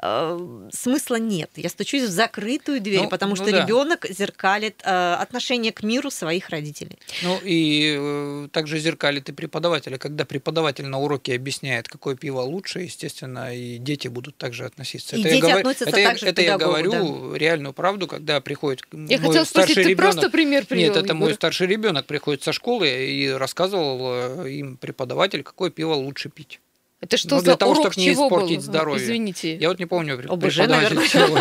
э, 0.02 0.68
смысла 0.72 1.16
нет. 1.16 1.50
Я 1.56 1.68
стучусь 1.68 2.04
в 2.04 2.10
закрытую 2.10 2.80
дверь, 2.80 3.02
ну, 3.02 3.08
потому 3.08 3.30
ну 3.30 3.36
что 3.36 3.50
да. 3.50 3.62
ребенок 3.62 4.06
зеркалит 4.08 4.80
э, 4.84 5.14
отношение 5.14 5.72
к 5.72 5.82
миру 5.82 6.10
своих 6.10 6.48
родителей. 6.50 6.98
Ну 7.22 7.38
и 7.42 7.96
э, 7.98 8.48
также 8.52 8.78
зеркалит 8.78 9.28
и 9.28 9.32
преподавателя. 9.32 9.98
Когда 9.98 10.24
преподаватель 10.24 10.86
на 10.86 10.98
уроке 10.98 11.34
объясняет, 11.34 11.88
какое 11.88 12.16
пиво 12.16 12.40
лучше, 12.40 12.80
естественно, 12.80 13.54
и 13.54 13.78
дети 13.78 14.08
будут 14.08 14.36
также 14.36 14.64
относиться. 14.64 15.16
И 15.16 15.20
это 15.20 15.30
дети 15.30 15.46
я 15.46 15.56
относятся 15.56 15.90
это, 15.90 16.10
также 16.10 16.26
это 16.26 16.42
к 16.42 16.44
я 16.44 16.58
говорю 16.58 17.32
да. 17.32 17.38
реальную 17.38 17.72
правду, 17.72 18.06
когда 18.06 18.40
приходит 18.40 18.82
я 18.92 19.18
мой 19.20 19.34
старший 19.44 19.46
спросить, 19.46 19.76
ребенок. 19.78 20.12
просто 20.12 20.30
пример 20.30 20.66
привел. 20.66 20.94
Нет, 20.94 21.04
это 21.04 21.14
мой 21.14 21.34
старший 21.34 21.66
ребенок 21.66 22.06
приходит 22.06 22.42
со 22.42 22.52
школы 22.52 22.88
и 22.88 23.28
рассказывал 23.28 24.44
э, 24.44 24.50
им 24.50 24.76
преподаватель, 24.76 25.42
какое 25.42 25.70
пиво 25.70 25.94
лучше 25.94 26.28
пить. 26.28 26.60
Это 26.98 27.18
что 27.18 27.36
ну, 27.36 27.42
для 27.42 27.52
за 27.52 27.58
того, 27.58 27.72
урок 27.72 27.92
чтобы 27.92 28.00
не 28.06 28.12
чего 28.14 28.26
испортить 28.26 28.56
был? 28.56 28.62
здоровье. 28.62 29.04
Извините. 29.04 29.56
Я 29.56 29.68
вот 29.68 29.78
не 29.78 29.84
помню 29.84 30.14
ОБЖ, 30.14 30.56
преподаватель 30.56 31.08
чего. 31.12 31.38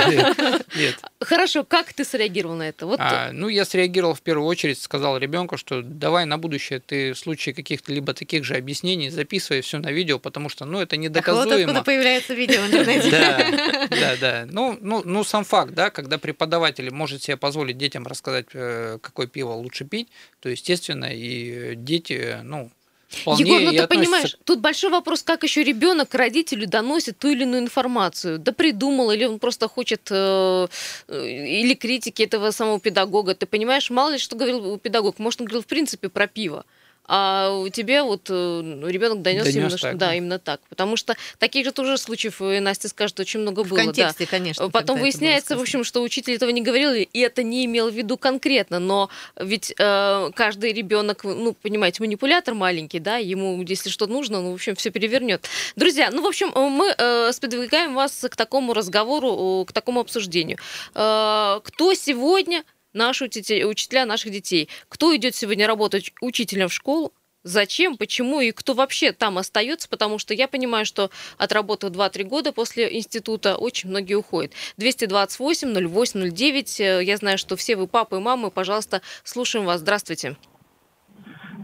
Нет. 0.75 0.99
Хорошо, 1.21 1.63
как 1.63 1.93
ты 1.93 2.03
среагировал 2.03 2.55
на 2.55 2.63
это? 2.67 2.85
Вот 2.85 2.99
А, 2.99 3.31
ну, 3.31 3.47
я 3.47 3.63
среагировал 3.63 4.13
в 4.15 4.21
первую 4.21 4.47
очередь, 4.47 4.81
сказал 4.81 5.17
ребенку, 5.17 5.55
что 5.55 5.81
давай 5.81 6.25
на 6.25 6.37
будущее 6.37 6.81
ты 6.81 7.13
в 7.13 7.17
случае 7.17 7.55
каких-то 7.55 7.93
либо 7.93 8.13
таких 8.13 8.43
же 8.43 8.55
объяснений 8.55 9.09
записывай 9.09 9.61
все 9.61 9.79
на 9.79 9.91
видео, 9.91 10.19
потому 10.19 10.49
что, 10.49 10.65
ну, 10.65 10.79
это 10.81 10.91
Так 10.91 10.99
вот 10.99 11.03
недоказуемо. 11.03 11.63
откуда 11.63 11.83
появляется 11.83 12.33
видео 12.33 12.61
в 12.61 12.65
интернете. 12.67 13.09
Да, 13.15 13.87
да, 13.89 14.15
да. 14.19 14.47
Ну, 14.51 14.77
ну, 14.81 15.01
ну, 15.05 15.23
сам 15.23 15.45
факт, 15.45 15.73
да, 15.73 15.89
когда 15.89 16.17
преподаватель 16.17 16.91
может 16.91 17.23
себе 17.23 17.37
позволить 17.37 17.77
детям 17.77 18.05
рассказать, 18.05 18.47
э, 18.53 18.97
какое 19.01 19.27
пиво 19.27 19.53
лучше 19.53 19.85
пить, 19.85 20.09
то, 20.41 20.49
естественно, 20.49 21.05
и 21.11 21.75
дети, 21.75 22.39
ну, 22.43 22.71
вполне 23.07 23.43
Егор, 23.43 23.61
ну 23.61 23.71
ты 23.71 23.77
относятся 23.79 23.87
понимаешь, 23.87 24.37
тут 24.43 24.59
большой 24.59 24.89
вопрос, 24.89 25.23
как 25.23 25.43
еще 25.43 25.63
ребенок 25.63 26.13
родителю 26.13 26.67
доносит 26.67 27.17
ту 27.17 27.29
или 27.29 27.43
иную 27.43 27.63
информацию. 27.63 28.39
Да 28.39 28.51
придумал, 28.51 29.11
или 29.11 29.25
он 29.25 29.39
просто 29.39 29.67
хочет, 29.67 30.07
э, 30.11 30.67
э, 31.07 31.27
или 31.27 31.73
критики 31.73 32.23
этого 32.23 32.51
самого 32.51 32.79
педагога. 32.79 33.35
Ты 33.35 33.45
понимаешь, 33.45 33.89
мало 33.89 34.11
ли 34.11 34.17
что 34.17 34.35
говорил 34.35 34.77
педагог, 34.77 35.19
может, 35.19 35.41
он 35.41 35.47
говорил 35.47 35.63
в 35.63 35.67
принципе 35.67 36.09
про 36.09 36.27
пиво. 36.27 36.65
А 37.07 37.51
у 37.51 37.69
тебя 37.69 38.03
вот 38.03 38.29
ребенок 38.29 39.21
донес, 39.21 39.43
Донес 39.43 39.55
именно, 39.55 39.77
так, 39.77 39.97
да, 39.97 40.07
да. 40.07 40.15
именно 40.15 40.39
так. 40.39 40.61
Потому 40.69 40.97
что 40.97 41.15
таких 41.37 41.65
же 41.65 41.71
тоже 41.71 41.97
случаев, 41.97 42.41
и 42.41 42.59
Настя 42.59 42.89
скажет, 42.89 43.19
очень 43.19 43.41
много 43.41 43.63
В 43.63 43.69
было. 43.69 43.79
да. 43.79 43.85
контексте, 43.85 44.25
конечно. 44.25 44.69
Потом 44.69 44.71
когда 44.71 44.79
это 44.79 44.93
было 44.93 45.01
выясняется, 45.03 45.57
в 45.57 45.61
общем, 45.61 45.83
что 45.83 46.01
учитель 46.01 46.33
этого 46.33 46.49
не 46.49 46.61
говорил, 46.61 46.93
и 46.93 47.19
это 47.19 47.43
не 47.43 47.65
имел 47.65 47.89
в 47.89 47.93
виду 47.93 48.17
конкретно, 48.17 48.79
но 48.79 49.09
ведь 49.35 49.73
э, 49.77 50.31
каждый 50.35 50.73
ребенок, 50.73 51.23
ну, 51.23 51.53
понимаете, 51.53 52.01
манипулятор 52.01 52.53
маленький, 52.53 52.99
да, 52.99 53.17
ему, 53.17 53.61
если 53.63 53.89
что 53.89 54.07
нужно, 54.07 54.41
ну, 54.41 54.51
в 54.51 54.55
общем, 54.55 54.75
все 54.75 54.89
перевернет. 54.89 55.47
Друзья, 55.75 56.09
ну, 56.11 56.21
в 56.21 56.27
общем, 56.27 56.51
мы 56.55 56.93
э, 56.97 57.31
сподвигаем 57.31 57.93
вас 57.93 58.25
к 58.29 58.35
такому 58.35 58.73
разговору, 58.73 59.61
э, 59.61 59.65
к 59.65 59.73
такому 59.73 59.99
обсуждению. 59.99 60.57
Э, 60.93 61.59
кто 61.63 61.93
сегодня 61.93 62.63
наши 62.95 63.25
учителя, 63.25 63.67
учителя 63.67 64.05
наших 64.05 64.31
детей? 64.31 64.69
Кто 64.89 65.15
идет 65.15 65.35
сегодня 65.35 65.67
работать 65.67 66.11
учителем 66.21 66.69
в 66.69 66.73
школу? 66.73 67.13
Зачем, 67.43 67.95
почему 67.95 68.41
и 68.41 68.51
кто 68.51 68.73
вообще 68.73 69.11
там 69.11 69.37
остается, 69.37 69.87
потому 69.87 70.17
что 70.17 70.33
я 70.33 70.47
понимаю, 70.47 70.83
что 70.83 71.11
отработав 71.37 71.91
2-3 71.91 72.23
года 72.23 72.51
после 72.51 72.97
института, 72.97 73.55
очень 73.57 73.89
многие 73.89 74.15
уходят. 74.15 74.53
228 74.77 75.87
08 75.87 76.31
09, 76.31 76.79
э, 76.79 77.03
я 77.03 77.17
знаю, 77.17 77.37
что 77.37 77.55
все 77.55 77.75
вы 77.75 77.85
папы 77.85 78.17
и 78.17 78.19
мамы, 78.19 78.49
пожалуйста, 78.49 79.01
слушаем 79.23 79.67
вас. 79.67 79.81
Здравствуйте. 79.81 80.37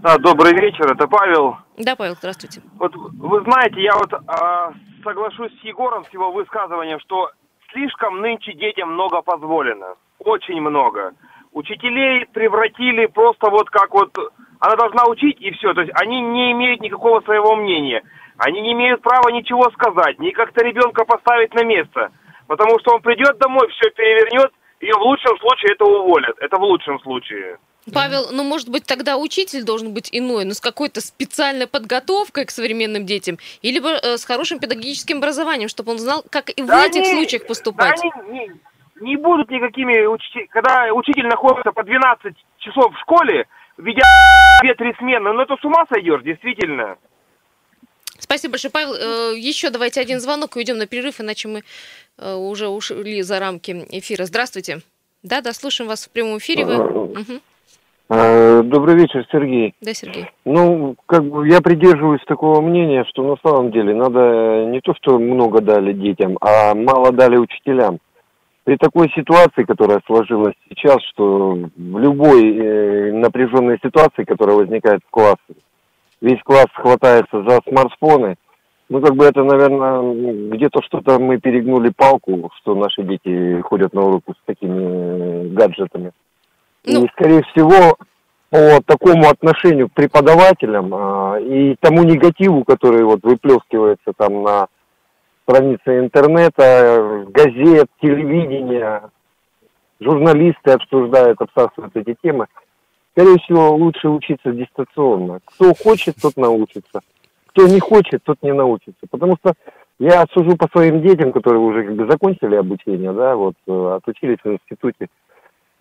Да, 0.03 0.17
добрый 0.19 0.53
вечер, 0.53 0.91
это 0.91 1.07
Павел. 1.07 1.57
Да, 1.77 1.95
Павел, 1.95 2.15
здравствуйте. 2.15 2.61
Вот 2.75 2.93
вы 2.95 3.41
знаете, 3.41 3.81
я 3.81 3.95
вот 3.95 4.13
а, 4.13 4.73
соглашусь 5.03 5.51
с 5.61 5.63
Егором, 5.63 6.05
с 6.05 6.13
его 6.13 6.31
высказыванием, 6.31 6.99
что 6.99 7.31
слишком 7.71 8.21
нынче 8.21 8.53
детям 8.53 8.93
много 8.93 9.21
позволено. 9.21 9.95
Очень 10.23 10.61
много. 10.61 11.13
Учителей 11.51 12.25
превратили 12.33 13.07
просто 13.07 13.49
вот 13.49 13.69
как 13.69 13.93
вот... 13.93 14.09
Она 14.59 14.75
должна 14.75 15.05
учить 15.07 15.37
и 15.41 15.51
все. 15.51 15.73
То 15.73 15.81
есть 15.81 15.91
они 15.99 16.21
не 16.21 16.51
имеют 16.51 16.81
никакого 16.81 17.21
своего 17.21 17.55
мнения. 17.55 18.03
Они 18.37 18.61
не 18.61 18.73
имеют 18.73 19.01
права 19.01 19.29
ничего 19.29 19.69
сказать, 19.71 20.19
ни 20.19 20.29
как-то 20.31 20.63
ребенка 20.63 21.03
поставить 21.03 21.53
на 21.55 21.63
место. 21.63 22.09
Потому 22.47 22.79
что 22.79 22.93
он 22.95 23.01
придет 23.01 23.37
домой, 23.39 23.67
все 23.71 23.89
перевернет, 23.91 24.51
и 24.79 24.91
в 24.91 24.97
лучшем 24.99 25.37
случае 25.39 25.73
это 25.73 25.85
уволят. 25.85 26.37
Это 26.39 26.57
в 26.57 26.63
лучшем 26.63 26.99
случае. 27.01 27.57
Павел, 27.91 28.27
ну, 28.31 28.43
может 28.43 28.69
быть, 28.69 28.85
тогда 28.85 29.17
учитель 29.17 29.63
должен 29.63 29.93
быть 29.93 30.09
иной, 30.11 30.45
но 30.45 30.53
с 30.53 30.61
какой-то 30.61 31.01
специальной 31.01 31.65
подготовкой 31.65 32.45
к 32.45 32.51
современным 32.51 33.05
детям, 33.07 33.37
или 33.63 33.79
э, 33.81 34.17
с 34.17 34.25
хорошим 34.25 34.59
педагогическим 34.59 35.17
образованием, 35.17 35.69
чтобы 35.69 35.91
он 35.93 35.97
знал, 35.97 36.23
как 36.29 36.51
и 36.51 36.61
в 36.61 36.67
Да 36.67 36.85
этих 36.85 37.01
они- 37.01 37.13
случаях 37.15 37.41
Да 37.43 37.47
поступать. 37.47 37.99
они 38.03 38.11
не, 38.31 38.47
не 38.47 38.51
будут 39.17 39.49
никакими 39.49 40.05
учителями. 40.05 40.47
Когда 40.51 40.93
учитель 40.93 41.27
находится 41.27 41.71
по 41.71 41.83
12 41.83 42.35
часов 42.59 42.93
в 42.93 42.99
школе, 43.01 43.47
ведя 43.77 44.03
две-три 44.61 44.93
смены, 44.99 45.33
ну 45.33 45.41
это 45.41 45.55
с 45.57 45.65
ума 45.65 45.85
сойдешь, 45.91 46.23
действительно. 46.23 46.97
Спасибо 48.19 48.51
большое, 48.51 48.71
Павел. 48.71 48.93
Э, 48.93 49.35
Еще 49.35 49.71
давайте 49.71 49.99
один 49.99 50.19
звонок 50.19 50.55
и 50.55 50.59
уйдем 50.59 50.77
на 50.77 50.85
перерыв, 50.85 51.19
иначе 51.19 51.47
мы 51.47 51.63
э, 52.17 52.33
уже 52.33 52.67
ушли 52.67 53.23
за 53.23 53.39
рамки 53.39 53.71
эфира. 53.89 54.25
Здравствуйте. 54.25 54.81
Да, 55.23 55.41
да, 55.41 55.53
слушаем 55.53 55.89
вас 55.89 56.05
в 56.05 56.11
прямом 56.11 56.37
эфире. 56.37 56.65
Вы... 56.65 57.41
Э, 58.09 58.61
Добрый 58.63 58.95
вечер, 58.95 59.25
Сергей. 59.31 59.73
Да, 59.81 59.93
Сергей. 59.93 60.27
Ну, 60.45 60.95
как 61.05 61.23
бы 61.23 61.47
я 61.47 61.61
придерживаюсь 61.61 62.23
такого 62.27 62.61
мнения, 62.61 63.05
что 63.09 63.23
на 63.23 63.37
самом 63.43 63.71
деле 63.71 63.95
надо 63.95 64.65
не 64.65 64.81
то, 64.81 64.93
что 64.95 65.17
много 65.17 65.61
дали 65.61 65.93
детям, 65.93 66.37
а 66.41 66.75
мало 66.75 67.11
дали 67.11 67.37
учителям. 67.37 67.99
При 68.63 68.77
такой 68.77 69.09
ситуации, 69.15 69.63
которая 69.63 70.01
сложилась 70.05 70.53
сейчас, 70.69 70.97
что 71.11 71.57
в 71.75 71.97
любой 71.97 72.57
э, 72.57 73.11
напряженной 73.11 73.79
ситуации, 73.83 74.23
которая 74.23 74.57
возникает 74.57 75.01
в 75.07 75.09
классе, 75.09 75.37
весь 76.21 76.41
класс 76.43 76.67
хватается 76.75 77.43
за 77.43 77.59
смартфоны, 77.67 78.35
ну, 78.89 79.01
как 79.01 79.15
бы 79.15 79.25
это, 79.25 79.43
наверное, 79.43 80.51
где-то 80.51 80.81
что-то 80.83 81.17
мы 81.17 81.39
перегнули 81.39 81.93
палку, 81.95 82.51
что 82.57 82.75
наши 82.75 83.03
дети 83.03 83.61
ходят 83.61 83.93
на 83.93 84.01
уроку 84.01 84.33
с 84.33 84.45
такими 84.45 84.79
э, 84.79 85.47
гаджетами. 85.47 86.11
Ну. 86.85 87.05
И, 87.05 87.07
скорее 87.09 87.41
всего, 87.51 87.95
по 88.51 88.81
такому 88.85 89.29
отношению 89.29 89.87
к 89.87 89.93
преподавателям 89.93 90.93
а, 90.93 91.39
и 91.39 91.75
тому 91.79 92.03
негативу, 92.03 92.65
который 92.65 93.03
вот 93.05 93.21
выплескивается 93.23 94.11
там 94.17 94.43
на 94.43 94.67
странице 95.51 95.99
интернета, 95.99 97.25
газет, 97.27 97.87
телевидения, 98.01 99.03
журналисты 99.99 100.71
обсуждают, 100.71 101.41
обсасывают 101.41 101.95
эти 101.95 102.15
темы. 102.23 102.47
Скорее 103.11 103.37
всего, 103.39 103.75
лучше 103.75 104.07
учиться 104.07 104.51
дистанционно. 104.51 105.39
Кто 105.45 105.73
хочет, 105.73 106.15
тот 106.21 106.37
научится. 106.37 107.01
Кто 107.47 107.67
не 107.67 107.79
хочет, 107.79 108.23
тот 108.23 108.37
не 108.41 108.53
научится. 108.53 109.05
Потому 109.09 109.35
что 109.37 109.53
я 109.99 110.25
сужу 110.33 110.55
по 110.55 110.67
своим 110.69 111.01
детям, 111.01 111.33
которые 111.33 111.59
уже 111.59 111.83
как 111.83 111.95
бы 111.95 112.07
закончили 112.09 112.55
обучение, 112.55 113.11
да, 113.11 113.35
вот, 113.35 113.55
э, 113.67 113.93
отучились 113.97 114.37
в 114.43 114.53
институте. 114.53 115.07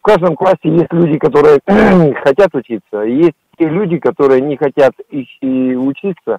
В 0.00 0.02
каждом 0.02 0.34
классе 0.34 0.58
есть 0.64 0.92
люди, 0.92 1.18
которые 1.18 1.60
хотят 2.24 2.54
учиться, 2.54 3.04
и 3.04 3.16
есть 3.16 3.36
те 3.56 3.68
люди, 3.68 3.98
которые 3.98 4.40
не 4.40 4.56
хотят 4.56 4.92
их 5.10 5.28
и 5.40 5.76
учиться, 5.76 6.38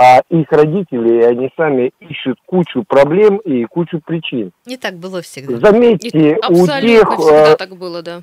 а 0.00 0.20
их 0.28 0.46
родители, 0.52 1.24
они 1.24 1.50
сами 1.56 1.90
ищут 1.98 2.38
кучу 2.46 2.84
проблем 2.84 3.38
и 3.38 3.64
кучу 3.64 4.00
причин. 4.00 4.52
Не 4.64 4.76
так 4.76 4.94
было 4.94 5.22
всегда. 5.22 5.54
И 5.54 5.56
Заметьте, 5.56 6.38
у 6.48 6.66
тех, 6.66 7.10
всегда 7.18 7.52
э, 7.52 7.56
так 7.56 7.76
было, 7.76 8.00
да. 8.00 8.20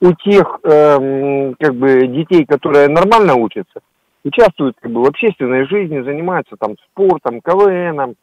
у 0.00 0.12
тех 0.12 0.60
эм, 0.62 1.56
как 1.58 1.74
бы 1.74 2.06
детей, 2.06 2.44
которые 2.46 2.86
нормально 2.86 3.34
учатся, 3.34 3.80
участвуют 4.24 4.76
как 4.80 4.92
бы 4.92 5.02
в 5.02 5.08
общественной 5.08 5.66
жизни, 5.66 6.00
занимаются 6.00 6.54
там 6.56 6.76
спортом, 6.92 7.40
КВНом, 7.40 8.14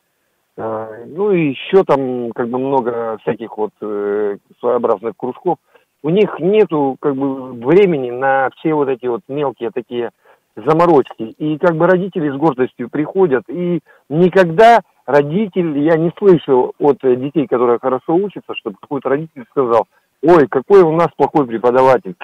э, 0.56 1.06
ну 1.08 1.34
и 1.34 1.50
еще 1.50 1.84
там 1.84 2.32
как 2.32 2.48
бы 2.48 2.58
много 2.58 3.18
всяких 3.24 3.58
вот 3.58 3.72
э, 3.82 4.38
своеобразных 4.62 5.18
кружков. 5.18 5.58
У 6.04 6.10
них 6.10 6.40
нету 6.40 6.96
как 7.02 7.18
бы 7.18 7.52
времени 7.52 8.12
на 8.12 8.50
все 8.56 8.74
вот 8.74 8.88
эти 8.88 9.08
вот 9.08 9.24
мелкие 9.28 9.72
такие 9.72 10.12
заморочки. 10.56 11.24
И 11.38 11.58
как 11.58 11.76
бы 11.76 11.88
родители 11.88 12.30
с 12.30 12.36
гордостью 12.36 12.90
приходят, 12.90 13.44
и 13.48 13.80
никогда 14.10 14.82
родитель, 15.06 15.80
я 15.80 15.98
не 15.98 16.12
слышал 16.18 16.74
от 16.80 17.04
э, 17.04 17.16
детей, 17.16 17.48
которые 17.48 17.80
хорошо 17.80 18.16
учатся, 18.16 18.54
чтобы 18.56 18.78
какой-то 18.80 19.10
родитель 19.10 19.46
сказал, 19.50 19.88
ой, 20.22 20.48
какой 20.48 20.82
у 20.82 20.92
нас 20.92 21.10
плохой 21.16 21.48
преподаватель. 21.48 22.16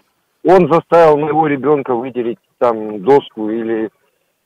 Он 0.43 0.71
заставил 0.71 1.17
моего 1.17 1.47
ребенка 1.47 1.93
вытереть 1.93 2.39
там 2.57 3.03
доску 3.03 3.49
или 3.49 3.89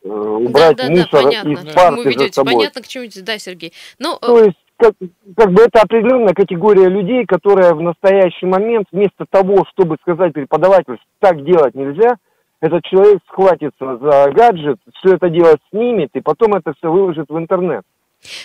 э, 0.04 0.10
убрать 0.10 0.78
да, 0.78 0.88
да, 0.88 0.90
мусор 0.90 1.10
да, 1.12 1.24
понятно. 1.24 1.50
из 1.52 1.74
парты 1.74 2.12
за 2.12 2.34
собой. 2.34 2.54
Понятно, 2.54 2.82
к 2.82 2.88
чему. 2.88 3.06
Да, 3.24 3.38
Сергей. 3.38 3.74
Ну, 4.00 4.16
э, 4.16 4.26
То 4.26 4.44
есть, 4.46 4.58
как, 4.78 4.94
как 5.38 5.52
бы 5.52 5.62
это 5.62 5.82
определенная 5.82 6.34
категория 6.34 6.90
людей, 6.90 7.26
которая 7.26 7.74
в 7.74 7.82
настоящий 7.82 8.48
момент, 8.48 8.88
вместо 8.92 9.26
того, 9.30 9.66
чтобы 9.72 9.98
сказать 10.02 10.34
преподавателю, 10.34 10.98
что 10.98 11.06
так 11.20 11.44
делать 11.44 11.76
нельзя, 11.76 12.18
этот 12.62 12.86
человек 12.86 13.20
схватится 13.28 13.98
за 13.98 14.32
гаджет, 14.32 14.80
все 15.00 15.16
это 15.16 15.30
делать 15.30 15.60
снимет, 15.72 16.12
и 16.14 16.22
потом 16.22 16.54
это 16.54 16.74
все 16.78 16.92
выложит 16.92 17.28
в 17.28 17.38
интернет. 17.38 17.84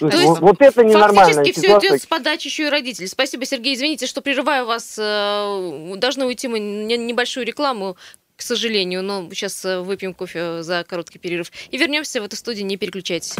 То 0.00 0.06
есть, 0.06 0.18
есть 0.18 0.40
вот, 0.40 0.56
это 0.60 0.82
ненормальная 0.82 1.34
Фактически 1.34 1.66
все 1.66 1.78
идет 1.78 2.02
с 2.02 2.06
подачи 2.06 2.46
еще 2.46 2.66
и 2.66 2.70
родителей. 2.70 3.08
Спасибо, 3.08 3.44
Сергей. 3.44 3.74
Извините, 3.74 4.06
что 4.06 4.22
прерываю 4.22 4.64
вас. 4.64 4.98
э, 4.98 5.96
Должны 5.96 6.24
уйти 6.24 6.48
мы 6.48 6.58
небольшую 6.58 7.44
рекламу, 7.44 7.98
к 8.36 8.42
сожалению, 8.42 9.02
но 9.02 9.28
сейчас 9.30 9.62
э, 9.66 9.80
выпьем 9.80 10.14
кофе 10.14 10.62
за 10.62 10.82
короткий 10.84 11.18
перерыв. 11.18 11.52
И 11.70 11.76
вернемся 11.76 12.22
в 12.22 12.24
эту 12.24 12.36
студию, 12.36 12.64
не 12.64 12.78
переключайтесь. 12.78 13.36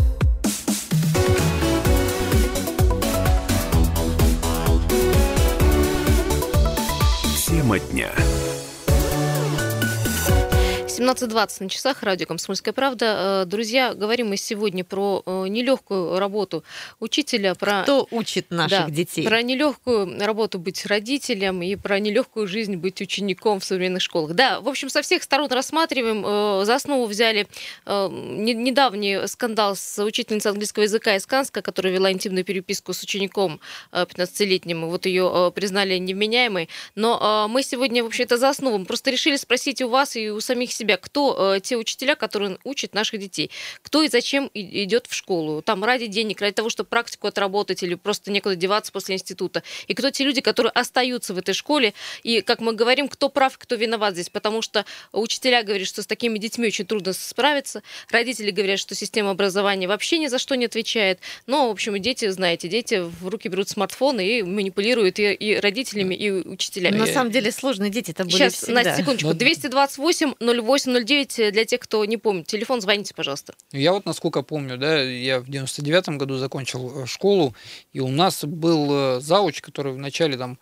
17.20 10.99 11.65
на 11.65 11.69
часах, 11.69 12.03
радио 12.03 12.27
«Комсомольская 12.27 12.73
правда». 12.73 13.43
Э, 13.43 13.47
друзья, 13.47 13.93
говорим 13.93 14.29
мы 14.29 14.39
сегодня 14.39 14.83
про 14.83 15.23
э, 15.27 15.45
нелегкую 15.49 16.19
работу 16.19 16.65
учителя, 17.01 17.55
про... 17.55 17.83
Кто 17.83 18.09
учит 18.11 18.51
наших 18.51 18.87
да, 18.87 18.91
детей? 18.91 19.27
Про 19.27 19.43
нелегкую 19.43 20.19
работу 20.25 20.59
быть 20.59 20.87
родителем 20.87 21.61
и 21.61 21.77
про 21.77 21.99
нелегкую 21.99 22.47
жизнь 22.47 22.77
быть 22.77 23.03
учеником 23.03 23.61
в 23.61 23.65
современных 23.67 24.01
школах. 24.01 24.33
Да, 24.33 24.61
в 24.61 24.69
общем, 24.69 24.89
со 24.89 25.03
всех 25.03 25.23
сторон 25.23 25.51
рассматриваем. 25.51 26.25
Э, 26.25 26.65
за 26.65 26.77
основу 26.77 27.05
взяли 27.05 27.47
недавний 27.87 29.29
скандал 29.29 29.77
с 29.77 30.03
учительницей 30.03 30.51
английского 30.51 30.85
языка 30.85 31.17
из 31.17 31.27
Канска, 31.27 31.61
которая 31.61 31.93
вела 31.93 32.11
интимную 32.11 32.45
переписку 32.45 32.95
с 32.95 33.03
учеником 33.03 33.61
15-летним. 33.93 34.87
Вот 34.87 35.07
ее 35.07 35.53
признали 35.55 35.99
невменяемой. 35.99 36.69
Но 36.95 37.49
мы 37.49 37.63
сегодня, 37.63 38.03
вообще, 38.03 38.23
это 38.23 38.39
за 38.39 38.49
основу. 38.49 38.79
Мы 38.79 38.85
просто 38.85 39.11
решили 39.11 39.37
спросить 39.37 39.83
у 39.83 39.89
вас 39.89 40.17
и 40.17 40.31
у 40.31 40.41
самих 40.41 40.73
себя, 40.73 40.86
кто 40.97 41.55
э, 41.57 41.61
те 41.61 41.77
учителя, 41.77 42.15
которые 42.15 42.59
учат 42.65 42.95
наших 42.95 43.19
детей, 43.21 43.51
кто 43.83 44.03
и 44.03 44.09
зачем 44.09 44.51
идет 44.55 45.07
в 45.09 45.15
школу, 45.15 45.63
там 45.63 45.85
ради 45.85 46.07
денег, 46.07 46.41
ради 46.41 46.55
того, 46.55 46.71
чтобы 46.71 46.89
практику 46.89 47.27
отработать 47.27 47.83
или 47.83 47.95
просто 47.95 48.31
некуда 48.31 48.55
деваться 48.55 48.93
после 48.93 49.17
института, 49.17 49.63
и 49.89 49.95
кто 49.95 50.11
те 50.11 50.25
люди, 50.25 50.41
которые 50.41 50.71
остаются 50.71 51.35
в 51.35 51.39
этой 51.39 51.55
школе, 51.55 51.95
и, 52.23 52.41
как 52.41 52.61
мы 52.61 52.73
говорим, 52.73 53.09
кто 53.09 53.29
прав, 53.29 53.59
кто 53.59 53.75
виноват 53.75 54.15
здесь, 54.15 54.29
потому 54.29 54.63
что 54.63 54.85
учителя 55.13 55.63
говорят, 55.63 55.89
что 55.89 56.03
с 56.03 56.07
такими 56.07 56.39
детьми 56.39 56.69
очень 56.69 56.87
трудно 56.87 57.13
справиться, 57.13 57.83
родители 58.11 58.51
говорят, 58.51 58.79
что 58.79 58.95
система 58.95 59.31
образования 59.31 59.89
вообще 59.89 60.19
ни 60.19 60.29
за 60.29 60.39
что 60.39 60.55
не 60.55 60.67
отвечает, 60.67 61.19
но, 61.47 61.69
в 61.69 61.71
общем, 61.73 62.01
дети, 62.01 62.29
знаете, 62.29 62.69
дети 62.69 63.03
в 63.03 63.29
руки 63.29 63.49
берут 63.49 63.69
смартфоны 63.69 64.27
и 64.27 64.43
манипулируют 64.43 65.19
и, 65.19 65.33
и 65.33 65.57
родителями, 65.59 66.15
и 66.15 66.31
учителями. 66.31 66.97
На 66.97 67.07
самом 67.07 67.31
деле 67.31 67.51
сложные 67.51 67.91
дети 67.91 68.11
это 68.11 68.25
были 68.25 68.35
Сейчас, 68.35 68.55
всегда. 68.55 68.83
Настя, 68.83 68.97
секундочку, 69.03 69.35
228 69.35 70.35
0809 70.79 71.53
для 71.53 71.65
тех, 71.65 71.81
кто 71.81 72.05
не 72.05 72.17
помнит. 72.17 72.47
Телефон, 72.47 72.81
звоните, 72.81 73.15
пожалуйста. 73.15 73.55
Я 73.73 73.93
вот, 73.93 74.05
насколько 74.05 74.43
помню, 74.43 74.77
да, 74.77 75.01
я 75.03 75.41
в 75.41 75.49
99-м 75.49 76.19
году 76.19 76.37
закончил 76.37 77.03
э, 77.03 77.07
школу, 77.07 77.55
и 77.93 78.01
у 78.01 78.09
нас 78.09 78.45
был 78.45 78.89
э, 78.91 79.21
зауч, 79.21 79.61
который 79.61 79.93
в 79.93 79.99
начале 79.99 80.37
там 80.37 80.59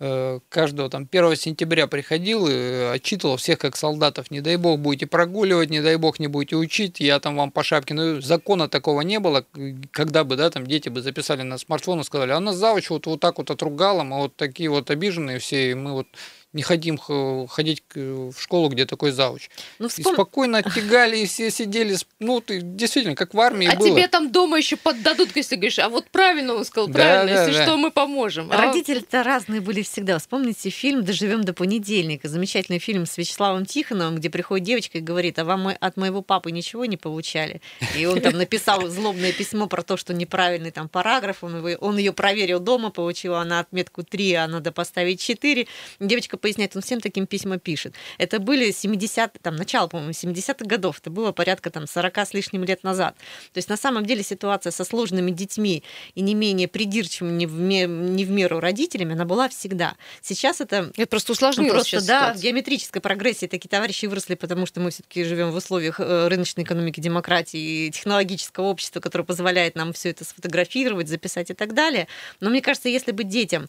э, 0.00 0.40
каждого 0.48 0.90
там 0.90 1.08
1 1.10 1.36
сентября 1.36 1.86
приходил 1.86 2.48
и 2.48 2.92
отчитывал 2.94 3.36
всех 3.36 3.58
как 3.58 3.76
солдатов. 3.76 4.30
Не 4.30 4.40
дай 4.40 4.56
бог 4.56 4.80
будете 4.80 5.06
прогуливать, 5.06 5.70
не 5.70 5.80
дай 5.80 5.96
бог 5.96 6.18
не 6.18 6.26
будете 6.26 6.56
учить, 6.56 7.00
я 7.00 7.20
там 7.20 7.36
вам 7.36 7.50
по 7.50 7.62
шапке. 7.62 7.94
Но 7.94 8.20
закона 8.20 8.68
такого 8.68 9.02
не 9.02 9.20
было, 9.20 9.46
когда 9.92 10.24
бы, 10.24 10.36
да, 10.36 10.50
там 10.50 10.66
дети 10.66 10.88
бы 10.88 11.02
записали 11.02 11.42
на 11.42 11.58
смартфон 11.58 12.00
и 12.00 12.04
сказали, 12.04 12.32
а 12.32 12.40
нас 12.40 12.56
зауч 12.56 12.90
вот, 12.90 13.06
вот 13.06 13.20
так 13.20 13.38
вот 13.38 13.50
отругала, 13.50 14.02
мы 14.02 14.18
вот 14.18 14.36
такие 14.36 14.68
вот 14.68 14.90
обиженные 14.90 15.38
все, 15.38 15.70
и 15.70 15.74
мы 15.74 15.92
вот 15.92 16.08
не 16.52 16.62
хотим 16.62 16.98
ходить 16.98 17.82
в 17.94 18.34
школу, 18.38 18.68
где 18.68 18.84
такой 18.84 19.10
зауч. 19.12 19.48
Ну, 19.78 19.88
вспом... 19.88 20.12
И 20.12 20.14
спокойно 20.14 20.58
оттягали, 20.58 21.18
и 21.18 21.26
все 21.26 21.50
сидели, 21.50 21.96
ну, 22.20 22.40
ты, 22.40 22.60
действительно, 22.60 23.14
как 23.14 23.32
в 23.34 23.40
армии 23.40 23.66
а 23.66 23.76
было. 23.76 23.88
тебе 23.88 24.08
там 24.08 24.30
дома 24.30 24.58
еще 24.58 24.76
поддадут, 24.76 25.34
если 25.34 25.56
говоришь, 25.56 25.78
а 25.78 25.88
вот 25.88 26.08
правильно 26.10 26.54
он 26.54 26.64
сказал, 26.64 26.88
правильно, 26.88 27.34
да, 27.34 27.44
если 27.44 27.58
да. 27.58 27.64
что, 27.64 27.76
мы 27.76 27.90
поможем. 27.90 28.50
А... 28.52 28.56
Родители-то 28.56 29.22
разные 29.22 29.60
были 29.60 29.82
всегда. 29.82 30.18
Вспомните 30.18 30.68
фильм 30.70 31.04
«Доживем 31.04 31.42
до 31.44 31.54
понедельника», 31.54 32.28
замечательный 32.28 32.78
фильм 32.78 33.06
с 33.06 33.16
Вячеславом 33.16 33.64
Тихоновым, 33.64 34.16
где 34.16 34.28
приходит 34.28 34.66
девочка 34.66 34.98
и 34.98 35.00
говорит, 35.00 35.38
а 35.38 35.44
вам 35.44 35.68
от 35.68 35.96
моего 35.96 36.22
папы 36.22 36.50
ничего 36.50 36.84
не 36.84 36.96
получали? 36.96 37.62
И 37.96 38.04
он 38.04 38.20
там 38.20 38.34
написал 38.34 38.86
злобное 38.88 39.32
письмо 39.32 39.68
про 39.68 39.82
то, 39.82 39.96
что 39.96 40.12
неправильный 40.12 40.70
там 40.70 40.88
параграф, 40.88 41.42
он, 41.42 41.56
его, 41.56 41.86
он 41.86 41.96
ее 41.96 42.12
проверил 42.12 42.60
дома, 42.60 42.90
получила 42.90 43.40
она 43.40 43.60
отметку 43.60 44.02
3, 44.02 44.32
а 44.34 44.46
надо 44.46 44.70
поставить 44.70 45.20
4. 45.20 45.66
Девочка 46.00 46.36
поясняет, 46.42 46.76
он 46.76 46.82
всем 46.82 47.00
таким 47.00 47.26
письма 47.26 47.58
пишет. 47.58 47.94
Это 48.18 48.38
были 48.38 48.70
70 48.70 49.38
там, 49.40 49.56
начало, 49.56 49.86
по-моему, 49.86 50.12
70-х 50.12 50.66
годов, 50.66 50.98
это 51.00 51.10
было 51.10 51.32
порядка 51.32 51.70
там 51.70 51.86
40 51.86 52.18
с 52.18 52.34
лишним 52.34 52.64
лет 52.64 52.82
назад. 52.82 53.16
То 53.52 53.58
есть 53.58 53.68
на 53.68 53.76
самом 53.76 54.04
деле 54.04 54.22
ситуация 54.22 54.70
со 54.70 54.84
сложными 54.84 55.30
детьми 55.30 55.82
и 56.14 56.20
не 56.20 56.34
менее 56.34 56.68
придирчивыми 56.68 57.32
не 57.32 57.46
в, 57.46 57.58
не 57.58 58.24
в 58.24 58.30
меру 58.30 58.60
родителями, 58.60 59.14
она 59.14 59.24
была 59.24 59.48
всегда. 59.48 59.94
Сейчас 60.20 60.60
это... 60.60 60.90
Это 60.96 61.06
просто 61.06 61.32
усложнилось 61.32 61.72
Просто, 61.72 62.06
да, 62.06 62.20
ситуация. 62.20 62.34
в 62.34 62.42
геометрической 62.42 63.00
прогрессии 63.00 63.46
такие 63.46 63.68
товарищи 63.68 64.06
выросли, 64.06 64.34
потому 64.34 64.66
что 64.66 64.80
мы 64.80 64.90
все-таки 64.90 65.24
живем 65.24 65.50
в 65.52 65.56
условиях 65.56 66.00
э, 66.00 66.28
рыночной 66.28 66.64
экономики, 66.64 67.00
демократии 67.00 67.86
и 67.86 67.90
технологического 67.90 68.66
общества, 68.66 69.00
которое 69.00 69.24
позволяет 69.24 69.76
нам 69.76 69.92
все 69.92 70.10
это 70.10 70.24
сфотографировать, 70.24 71.08
записать 71.08 71.50
и 71.50 71.54
так 71.54 71.74
далее. 71.74 72.08
Но 72.40 72.50
мне 72.50 72.60
кажется, 72.60 72.88
если 72.88 73.12
бы 73.12 73.24
детям 73.24 73.68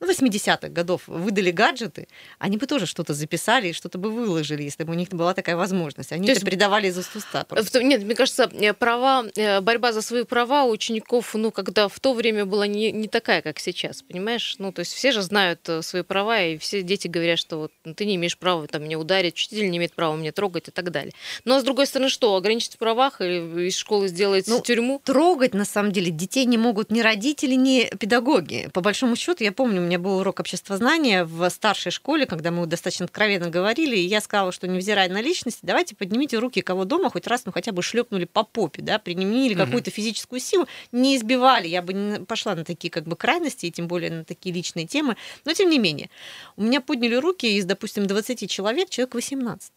ну, 0.00 0.10
80-х 0.10 0.68
годов 0.68 1.02
выдали 1.06 1.50
гаджеты, 1.50 2.06
они 2.38 2.58
бы 2.58 2.66
тоже 2.66 2.86
что-то 2.86 3.14
записали 3.14 3.68
и 3.68 3.72
что-то 3.72 3.96
бы 3.96 4.10
выложили, 4.10 4.62
если 4.62 4.84
бы 4.84 4.92
у 4.92 4.96
них 4.96 5.08
была 5.08 5.32
такая 5.32 5.56
возможность. 5.56 6.12
Они 6.12 6.26
То 6.26 6.32
это 6.32 6.40
есть... 6.40 6.44
передавали 6.44 6.88
из 6.88 6.98
уст 6.98 7.16
уста. 7.16 7.44
Просто. 7.44 7.82
Нет, 7.82 8.02
мне 8.02 8.14
кажется, 8.14 8.50
э, 8.52 8.74
права, 8.74 9.24
э, 9.34 9.60
борьба 9.60 9.92
за 9.92 10.02
свои 10.02 10.24
права 10.24 10.64
у 10.64 10.70
учеников, 10.70 11.34
ну, 11.34 11.50
когда 11.50 11.88
в 11.88 11.98
то 11.98 12.12
время 12.12 12.44
была 12.44 12.66
не, 12.66 12.92
не 12.92 13.08
такая, 13.08 13.40
как 13.40 13.58
сейчас, 13.58 14.02
понимаешь? 14.02 14.56
Ну, 14.58 14.70
то 14.70 14.80
есть 14.80 14.92
все 14.92 15.12
же 15.12 15.22
знают 15.22 15.66
э, 15.68 15.80
свои 15.80 16.02
права, 16.02 16.42
и 16.42 16.58
все 16.58 16.82
дети 16.82 17.08
говорят, 17.08 17.38
что 17.38 17.58
вот 17.58 17.72
ну, 17.84 17.94
ты 17.94 18.04
не 18.04 18.16
имеешь 18.16 18.36
права 18.36 18.66
там, 18.66 18.84
меня 18.84 18.98
ударить, 18.98 19.34
учитель 19.34 19.70
не 19.70 19.78
имеет 19.78 19.94
права 19.94 20.14
меня 20.16 20.32
трогать 20.32 20.68
и 20.68 20.70
так 20.70 20.90
далее. 20.90 21.14
Но, 21.44 21.54
ну, 21.54 21.58
а 21.58 21.60
с 21.60 21.64
другой 21.64 21.86
стороны, 21.86 22.10
что, 22.10 22.36
ограничить 22.36 22.74
в 22.74 22.78
правах 22.78 23.22
или 23.22 23.68
из 23.68 23.76
школы 23.76 24.08
сделать 24.08 24.46
ну, 24.46 24.60
тюрьму? 24.60 25.00
Трогать, 25.04 25.54
на 25.54 25.64
самом 25.64 25.92
деле, 25.92 26.10
детей 26.10 26.44
не 26.44 26.58
могут 26.58 26.90
ни 26.90 27.00
родители, 27.00 27.54
ни 27.54 27.88
педагоги. 27.96 28.68
По 28.74 28.82
большому 28.82 29.16
счету, 29.16 29.42
я 29.42 29.52
помню, 29.52 29.86
меня 29.86 29.95
был 29.98 30.18
урок 30.18 30.40
обществознания 30.40 31.24
в 31.24 31.48
старшей 31.50 31.92
школе, 31.92 32.26
когда 32.26 32.50
мы 32.50 32.66
достаточно 32.66 33.04
откровенно 33.04 33.50
говорили, 33.50 33.96
и 33.96 34.06
я 34.06 34.20
сказала, 34.20 34.52
что 34.52 34.68
невзирая 34.68 35.08
на 35.08 35.20
личности, 35.20 35.60
давайте 35.62 35.94
поднимите 35.96 36.38
руки, 36.38 36.60
кого 36.60 36.84
дома 36.84 37.10
хоть 37.10 37.26
раз, 37.26 37.44
ну 37.46 37.52
хотя 37.52 37.72
бы 37.72 37.82
шлепнули 37.82 38.24
по 38.24 38.44
попе, 38.44 38.82
да, 38.82 38.98
применили 38.98 39.54
угу. 39.54 39.64
какую-то 39.64 39.90
физическую 39.90 40.40
силу, 40.40 40.66
не 40.92 41.16
избивали, 41.16 41.68
я 41.68 41.82
бы 41.82 41.92
не 41.92 42.24
пошла 42.24 42.54
на 42.54 42.64
такие 42.64 42.90
как 42.90 43.04
бы 43.04 43.16
крайности, 43.16 43.66
и 43.66 43.70
тем 43.70 43.88
более 43.88 44.10
на 44.10 44.24
такие 44.24 44.54
личные 44.54 44.86
темы, 44.86 45.16
но 45.44 45.52
тем 45.52 45.70
не 45.70 45.78
менее, 45.78 46.10
у 46.56 46.62
меня 46.62 46.80
подняли 46.80 47.16
руки 47.16 47.46
из, 47.56 47.64
допустим, 47.64 48.06
20 48.06 48.50
человек, 48.50 48.90
человек 48.90 49.14
18. 49.14 49.72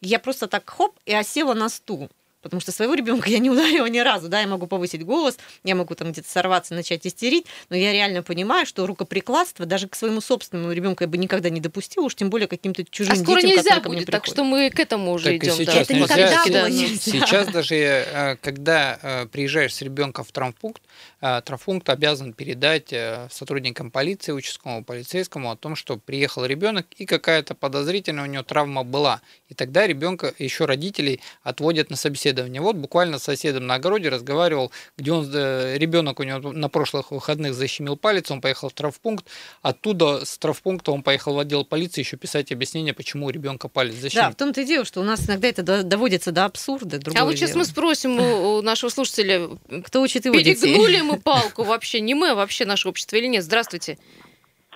Я 0.00 0.18
просто 0.18 0.46
так 0.46 0.68
хоп 0.68 0.96
и 1.06 1.12
осела 1.12 1.54
на 1.54 1.68
стул 1.68 2.08
потому 2.42 2.60
что 2.60 2.72
своего 2.72 2.94
ребенка 2.94 3.28
я 3.30 3.38
не 3.38 3.50
ударила 3.50 3.86
ни 3.86 3.98
разу, 3.98 4.28
да, 4.28 4.40
я 4.40 4.46
могу 4.46 4.66
повысить 4.66 5.04
голос, 5.04 5.38
я 5.64 5.74
могу 5.74 5.94
там 5.94 6.12
где-то 6.12 6.28
сорваться, 6.28 6.74
начать 6.74 7.06
истерить, 7.06 7.46
но 7.70 7.76
я 7.76 7.92
реально 7.92 8.22
понимаю, 8.22 8.66
что 8.66 8.86
рукоприкладство 8.86 9.66
даже 9.66 9.88
к 9.88 9.94
своему 9.94 10.20
собственному 10.20 10.72
ребенку 10.72 11.04
я 11.04 11.08
бы 11.08 11.18
никогда 11.18 11.50
не 11.50 11.60
допустила, 11.60 12.04
уж 12.04 12.14
тем 12.14 12.30
более 12.30 12.48
каким-то 12.48 12.84
чужим 12.84 13.14
а 13.14 13.16
скоро 13.16 13.40
детям, 13.40 13.56
нельзя 13.56 13.80
будет, 13.80 14.06
так 14.06 14.26
что 14.26 14.44
мы 14.44 14.70
к 14.70 14.78
этому 14.78 15.12
уже 15.12 15.26
так 15.26 15.34
идем. 15.36 15.54
Сейчас 15.54 15.74
да. 15.74 15.80
Это 15.80 15.94
никогда 15.94 16.44
было 16.46 16.66
нельзя. 16.70 17.12
Сейчас 17.12 17.48
даже, 17.48 17.74
э, 17.74 18.36
когда 18.36 18.98
э, 19.00 19.26
приезжаешь 19.26 19.74
с 19.74 19.82
ребенком 19.82 20.24
в 20.24 20.32
травмпункт, 20.32 20.82
э, 21.20 21.40
травмпункт 21.44 21.88
обязан 21.88 22.32
передать 22.32 22.94
сотрудникам 23.30 23.90
полиции, 23.90 24.32
участковому 24.32 24.84
полицейскому 24.84 25.50
о 25.50 25.56
том, 25.56 25.76
что 25.76 25.96
приехал 25.96 26.44
ребенок 26.44 26.86
и 26.96 27.06
какая-то 27.06 27.54
подозрительная 27.54 28.24
у 28.24 28.26
него 28.26 28.42
травма 28.42 28.84
была. 28.84 29.20
И 29.48 29.54
тогда 29.54 29.86
ребенка 29.86 30.34
еще 30.38 30.64
родителей 30.64 31.20
отводят 31.42 31.90
на 31.90 31.96
собеседование 31.96 32.28
собеседование. 32.28 32.60
Вот 32.60 32.76
буквально 32.76 33.18
с 33.18 33.24
соседом 33.24 33.66
на 33.66 33.74
огороде 33.74 34.08
разговаривал, 34.08 34.72
где 34.96 35.12
он, 35.12 35.30
э, 35.32 35.76
ребенок 35.78 36.20
у 36.20 36.22
него 36.22 36.52
на 36.52 36.68
прошлых 36.68 37.10
выходных 37.10 37.54
защемил 37.54 37.96
палец, 37.96 38.30
он 38.30 38.40
поехал 38.40 38.68
в 38.68 38.72
травпункт, 38.72 39.26
оттуда 39.62 40.24
с 40.24 40.38
травпункта 40.38 40.92
он 40.92 41.02
поехал 41.02 41.34
в 41.34 41.38
отдел 41.38 41.64
полиции 41.64 42.00
еще 42.00 42.16
писать 42.16 42.52
объяснение, 42.52 42.94
почему 42.94 43.26
у 43.26 43.30
ребенка 43.30 43.68
палец 43.68 43.94
защемил. 43.94 44.26
Да, 44.26 44.30
в 44.30 44.34
том-то 44.34 44.60
и 44.62 44.64
дело, 44.64 44.84
что 44.84 45.00
у 45.00 45.04
нас 45.04 45.26
иногда 45.26 45.48
это 45.48 45.82
доводится 45.82 46.32
до 46.32 46.44
абсурда. 46.44 47.00
А 47.14 47.24
вот 47.24 47.34
сейчас 47.36 47.54
мы 47.54 47.64
спросим 47.64 48.18
у 48.18 48.62
нашего 48.62 48.90
слушателя, 48.90 49.48
кто 49.84 50.02
учит 50.02 50.24
его 50.24 50.34
перегнули 50.34 50.96
детей? 50.96 51.02
Мы 51.08 51.18
палку 51.18 51.64
вообще, 51.64 52.00
не 52.00 52.14
мы, 52.14 52.30
а 52.30 52.34
вообще 52.34 52.64
наше 52.64 52.88
общество 52.88 53.16
или 53.16 53.26
нет? 53.26 53.42
Здравствуйте. 53.42 53.98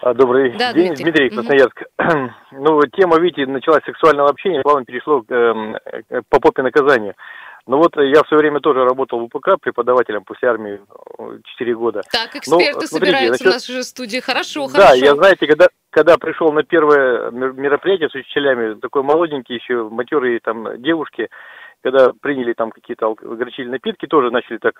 А, 0.01 0.15
добрый 0.15 0.57
да, 0.59 0.73
день, 0.73 0.89
Дмитрий, 0.89 1.05
Дмитрий 1.05 1.31
Красноярск. 1.31 1.83
Угу. 1.99 2.31
Ну, 2.53 2.81
тема, 2.97 3.19
видите, 3.19 3.47
началась 3.47 3.85
сексуального 3.85 4.29
общения, 4.29 4.61
плавно 4.63 4.85
перешло 4.85 5.23
к, 5.23 5.31
э, 5.31 6.23
по 6.29 6.41
попе 6.41 6.63
наказания. 6.63 7.15
Ну 7.67 7.77
вот 7.77 7.97
я 7.97 8.23
в 8.25 8.27
свое 8.27 8.41
время 8.41 8.61
тоже 8.61 8.85
работал 8.85 9.21
в 9.21 9.25
УПК 9.25 9.61
преподавателем 9.61 10.25
после 10.25 10.49
армии 10.49 10.81
4 11.57 11.75
года. 11.77 12.03
Так, 12.11 12.35
эксперты 12.35 12.51
Но, 12.51 12.81
смотрите, 12.81 12.87
собираются 12.89 13.45
значит, 13.45 13.65
в 13.65 13.69
нашей 13.69 13.85
студии. 13.85 14.19
Хорошо, 14.19 14.67
да, 14.67 14.73
хорошо. 14.73 14.89
Да, 14.89 15.07
я, 15.07 15.15
знаете, 15.15 15.47
когда, 15.47 15.69
когда 15.91 16.19
пришел 16.19 16.51
на 16.53 16.65
первое 16.65 17.31
мероприятие 17.31 18.09
с 18.09 18.15
учителями, 18.15 18.81
такой 18.81 19.05
молоденький 19.05 19.55
еще, 19.55 19.89
матерые 19.89 20.41
там 20.41 20.83
девушки, 20.83 21.29
когда 21.83 22.13
приняли 22.21 22.53
там 22.53 22.71
какие-то 22.71 23.15
горячительные 23.15 23.73
напитки, 23.73 24.07
тоже 24.07 24.31
начали 24.31 24.59
так 24.59 24.75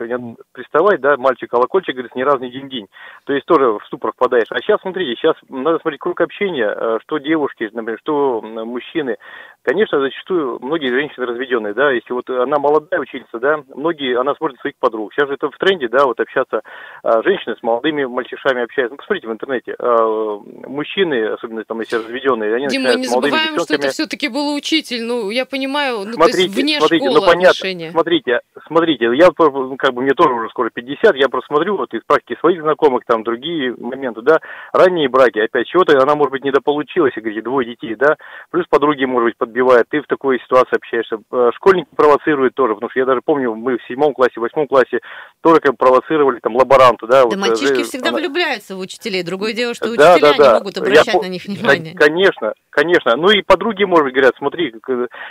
приставать, 0.53 1.01
да, 1.01 1.17
мальчик 1.17 1.51
колокольчик, 1.51 1.95
говорит, 1.95 2.15
ни 2.15 2.23
разу 2.23 2.39
не 2.39 2.51
день-день. 2.51 2.87
То 3.25 3.33
есть 3.33 3.47
тоже 3.47 3.79
в 3.79 3.85
ступор 3.87 4.13
впадаешь. 4.13 4.51
А 4.51 4.59
сейчас, 4.61 4.81
смотрите, 4.81 5.21
сейчас 5.21 5.37
надо 5.49 5.79
смотреть 5.81 6.01
круг 6.01 6.21
общения, 6.21 6.73
э, 6.75 6.99
что 7.03 7.19
девушки, 7.19 7.69
например, 7.73 7.99
что 8.01 8.41
мужчины. 8.43 9.17
Конечно, 9.63 10.01
зачастую 10.01 10.59
многие 10.61 10.89
женщины 10.89 11.25
разведенные, 11.25 11.73
да, 11.73 11.93
если 11.93 12.13
вот 12.13 12.29
она 12.29 12.59
молодая 12.59 13.01
ученица, 13.01 13.39
да, 13.39 13.63
многие, 13.75 14.19
она 14.19 14.35
смотрит 14.35 14.59
своих 14.61 14.75
подруг. 14.77 15.13
Сейчас 15.13 15.29
же 15.29 15.35
это 15.35 15.51
в 15.51 15.57
тренде, 15.57 15.89
да, 15.89 16.05
вот 16.05 16.19
общаться, 16.19 16.63
а, 17.05 17.23
женщины 17.23 17.55
с 17.57 17.63
молодыми 17.63 18.05
мальчишами 18.05 18.65
общаются. 18.65 18.95
Ну, 18.95 18.97
посмотрите 18.97 19.29
в 19.29 19.33
интернете, 19.33 19.77
а, 19.79 20.41
мужчины, 20.67 21.27
особенно 21.27 21.63
там, 21.65 21.79
если 21.81 21.97
разведенные, 21.97 22.57
они 22.57 22.69
Дим, 22.69 22.83
мы 22.83 22.95
не 22.97 23.07
забываем, 23.07 23.59
что 23.61 23.75
это 23.75 23.91
все-таки 23.91 24.29
был 24.29 24.53
учитель, 24.55 25.05
ну, 25.05 25.31
я 25.31 25.47
понимаю, 25.47 26.07
ну, 26.07 26.13
смотрите, 26.13 26.39
то 26.39 26.43
есть 26.43 26.55
вне 26.57 26.81
смотрите, 26.99 27.21
ну, 27.21 27.27
понятно, 27.27 27.51
отношения. 27.51 27.91
Смотрите, 27.91 28.41
смотрите, 28.67 29.05
я, 29.15 29.29
ну, 29.39 29.77
как 29.77 29.95
бы, 29.95 30.03
мне 30.03 30.13
тоже 30.15 30.33
уже 30.35 30.49
скоро 30.51 30.71
50, 30.71 31.17
я 31.17 31.29
просто 31.29 31.49
смотрю 31.49 31.77
вот 31.77 31.93
из 31.95 32.03
практики 32.07 32.39
своих 32.41 32.63
знакомых, 32.63 33.05
там, 33.07 33.23
другие 33.23 33.75
моменты, 33.79 34.23
да, 34.23 34.41
ранние 34.73 35.09
браки, 35.09 35.39
опять, 35.39 35.67
чего-то 35.67 35.99
она, 36.01 36.15
может 36.15 36.33
быть, 36.33 36.45
недополучилась, 36.45 37.13
говорите, 37.15 37.43
двое 37.43 37.67
детей, 37.67 37.95
да, 37.95 38.17
плюс 38.51 38.67
подруги, 38.69 39.05
может 39.05 39.31
быть, 39.31 39.39
подбивают, 39.39 39.89
ты 39.91 40.01
в 40.01 40.07
такой 40.07 40.41
ситуации 40.41 40.77
общаешься. 40.77 41.19
Э, 41.31 41.51
школьники 41.55 41.89
провоцируют 41.97 42.55
тоже, 42.55 42.75
потому 42.75 42.91
что 42.91 43.01
я 43.01 43.07
даже 43.07 43.21
помню, 43.25 43.55
мы 43.55 43.79
в 43.79 43.85
седьмом 43.89 44.15
классе, 44.15 44.41
восьмом 44.41 44.67
классе 44.67 45.01
тоже 45.41 45.61
как 45.61 45.77
провоцировали 45.77 46.39
там 46.41 46.57
лаборанту, 46.57 47.07
да. 47.07 47.23
Да 47.23 47.25
вот, 47.27 47.37
мальчишки 47.37 47.81
э, 47.81 47.85
всегда 47.85 48.09
она... 48.09 48.19
влюбляются 48.19 48.77
в 48.77 48.81
учителей, 48.81 49.23
другое 49.23 49.53
дело, 49.53 49.75
что 49.75 49.95
да, 49.97 50.15
учителя 50.15 50.33
да, 50.33 50.39
да. 50.39 50.49
не 50.49 50.59
могут 50.59 50.79
обращать 50.79 51.15
я, 51.15 51.21
на 51.21 51.29
них 51.29 51.45
внимание. 51.45 51.95
Конечно, 51.95 52.55
конечно. 52.71 53.17
Ну 53.17 53.31
и 53.31 53.43
подруги, 53.43 53.85
может 53.85 54.05
быть, 54.05 54.15
говорят, 54.15 54.35
смотри, 54.39 54.75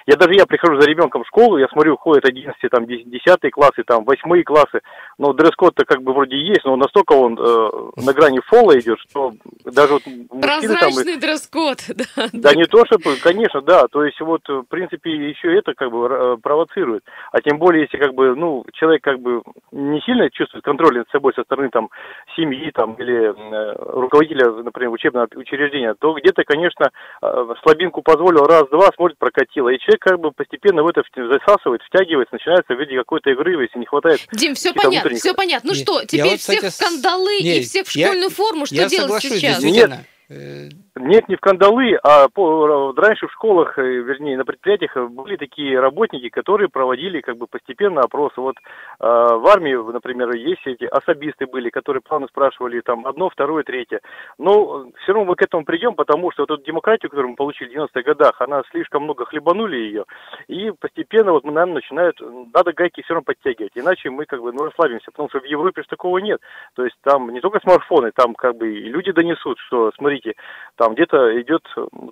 я 0.05 0.15
даже 0.15 0.33
я 0.33 0.45
прихожу 0.45 0.79
за 0.79 0.87
ребенком 0.87 1.23
в 1.23 1.27
школу, 1.27 1.50
я 1.57 1.67
смотрю, 1.67 1.97
ходят 1.97 2.25
11, 2.25 2.55
там, 2.69 2.85
10 2.85 3.51
классы, 3.51 3.83
там, 3.85 4.03
8 4.05 4.43
классы, 4.43 4.81
но 5.17 5.33
дресс-код-то 5.33 5.85
как 5.85 6.01
бы 6.01 6.13
вроде 6.13 6.37
есть, 6.37 6.63
но 6.65 6.75
настолько 6.75 7.13
он 7.13 7.37
э, 7.39 7.69
на 7.97 8.13
грани 8.13 8.39
фола 8.45 8.79
идет, 8.79 8.99
что 8.99 9.31
даже 9.65 9.93
вот 9.93 10.03
мужчины 10.05 10.77
там... 10.77 11.19
дресс-код, 11.19 11.77
да. 11.95 12.29
Да. 12.33 12.55
Не 12.55 12.65
то, 12.65 12.85
чтобы, 12.85 13.15
конечно, 13.21 13.61
да, 13.61 13.87
то 13.87 14.03
есть 14.03 14.19
вот, 14.21 14.41
в 14.47 14.63
принципе, 14.63 15.11
еще 15.11 15.57
это 15.57 15.73
как 15.73 15.91
бы 15.91 16.07
э, 16.07 16.37
провоцирует, 16.41 17.03
а 17.31 17.41
тем 17.41 17.57
более, 17.57 17.83
если 17.83 17.97
как 17.97 18.13
бы, 18.13 18.35
ну, 18.35 18.65
человек 18.73 19.03
как 19.03 19.19
бы 19.19 19.41
не 19.71 20.01
сильно 20.01 20.29
чувствует 20.29 20.63
контроль 20.63 20.97
над 20.97 21.09
собой 21.09 21.33
со 21.35 21.43
стороны 21.43 21.69
там 21.69 21.89
семьи 22.35 22.71
там 22.71 22.93
или 22.95 23.31
э, 23.31 23.75
руководителя, 23.77 24.51
например, 24.51 24.91
учебного 24.91 25.27
учреждения, 25.35 25.93
то 25.99 26.13
где-то, 26.13 26.43
конечно, 26.43 26.91
э, 27.21 27.47
слабинку 27.63 28.01
позволил 28.01 28.45
раз-два, 28.45 28.89
смотрит, 28.95 29.17
прокатило, 29.17 29.69
и 29.69 29.79
человек 29.79 30.01
как 30.01 30.19
бы 30.19 30.31
постепенно 30.31 30.83
в 30.83 30.87
это 30.87 31.03
засасывает, 31.45 31.81
втягивается, 31.83 32.33
начинается 32.33 32.73
в 32.73 32.79
виде 32.79 32.95
какой-то 32.97 33.29
игры, 33.31 33.61
если 33.63 33.79
не 33.79 33.85
хватает. 33.85 34.21
Дим, 34.31 34.55
все 34.55 34.73
понятно, 34.73 34.89
внутренних... 34.91 35.19
все 35.19 35.33
понятно. 35.33 35.69
Ну 35.69 35.75
что, 35.75 36.05
теперь 36.05 36.31
вот, 36.31 36.39
всех 36.39 36.59
кстати, 36.61 36.73
в 36.73 36.77
кандалы 36.77 37.41
не, 37.41 37.59
и 37.59 37.63
всех 37.63 37.87
в 37.87 37.91
школьную 37.91 38.23
я, 38.23 38.29
форму, 38.29 38.65
что 38.65 38.75
я 38.75 38.87
делать 38.87 39.21
сейчас? 39.21 39.63
Нет, 39.63 39.91
э, 40.29 40.69
нет, 41.01 41.27
не 41.27 41.35
в 41.35 41.39
кандалы, 41.39 41.95
а 42.03 42.27
по, 42.29 42.93
раньше 42.95 43.27
в 43.27 43.31
школах, 43.31 43.77
э, 43.79 43.81
вернее, 43.81 44.37
на 44.37 44.45
предприятиях 44.45 44.95
были 45.09 45.35
такие 45.35 45.79
работники, 45.79 46.29
которые 46.29 46.69
проводили 46.69 47.21
как 47.21 47.37
бы 47.37 47.47
постепенно 47.47 48.01
опросы. 48.01 48.39
Вот 48.39 48.55
э, 48.57 48.61
в 48.99 49.47
армии, 49.47 49.73
например, 49.91 50.31
есть 50.35 50.61
эти 50.65 50.85
особисты 50.85 51.47
были, 51.47 51.69
которые 51.69 52.01
плавно 52.01 52.27
спрашивали 52.27 52.81
там 52.81 53.07
одно, 53.07 53.29
второе, 53.29 53.63
третье. 53.63 54.01
Но 54.37 54.85
все 55.01 55.13
равно 55.13 55.31
мы 55.31 55.35
к 55.35 55.41
этому 55.41 55.65
придем, 55.65 55.95
потому 55.95 56.31
что 56.31 56.43
вот 56.43 56.51
эту 56.51 56.63
демократию, 56.63 57.09
которую 57.09 57.31
мы 57.31 57.35
получили 57.35 57.69
в 57.69 57.77
90-х 57.77 58.01
годах, 58.03 58.39
она 58.39 58.61
слишком 58.71 59.03
много 59.03 59.25
хлебанули 59.25 59.77
ее, 59.77 60.05
и 60.47 60.71
постепенно 60.71 61.31
вот 61.31 61.43
мы, 61.43 61.51
наверное, 61.51 61.75
начинают, 61.75 62.21
надо 62.53 62.73
гайки 62.73 63.01
все 63.01 63.15
равно 63.15 63.25
подтягивать, 63.25 63.73
иначе 63.75 64.09
мы 64.09 64.25
как 64.25 64.41
бы 64.41 64.53
ну, 64.53 64.65
расслабимся, 64.65 65.11
потому 65.11 65.29
что 65.29 65.39
в 65.39 65.45
Европе 65.45 65.81
же 65.81 65.87
такого 65.87 66.19
нет. 66.19 66.39
То 66.75 66.83
есть 66.83 66.95
там 67.03 67.29
не 67.31 67.39
только 67.39 67.59
смартфоны, 67.59 68.11
там 68.13 68.35
как 68.35 68.55
бы 68.55 68.67
люди 68.67 69.11
донесут, 69.11 69.57
что, 69.67 69.91
смотрите, 69.97 70.35
там 70.75 70.90
где-то 70.93 71.41
идет 71.41 71.63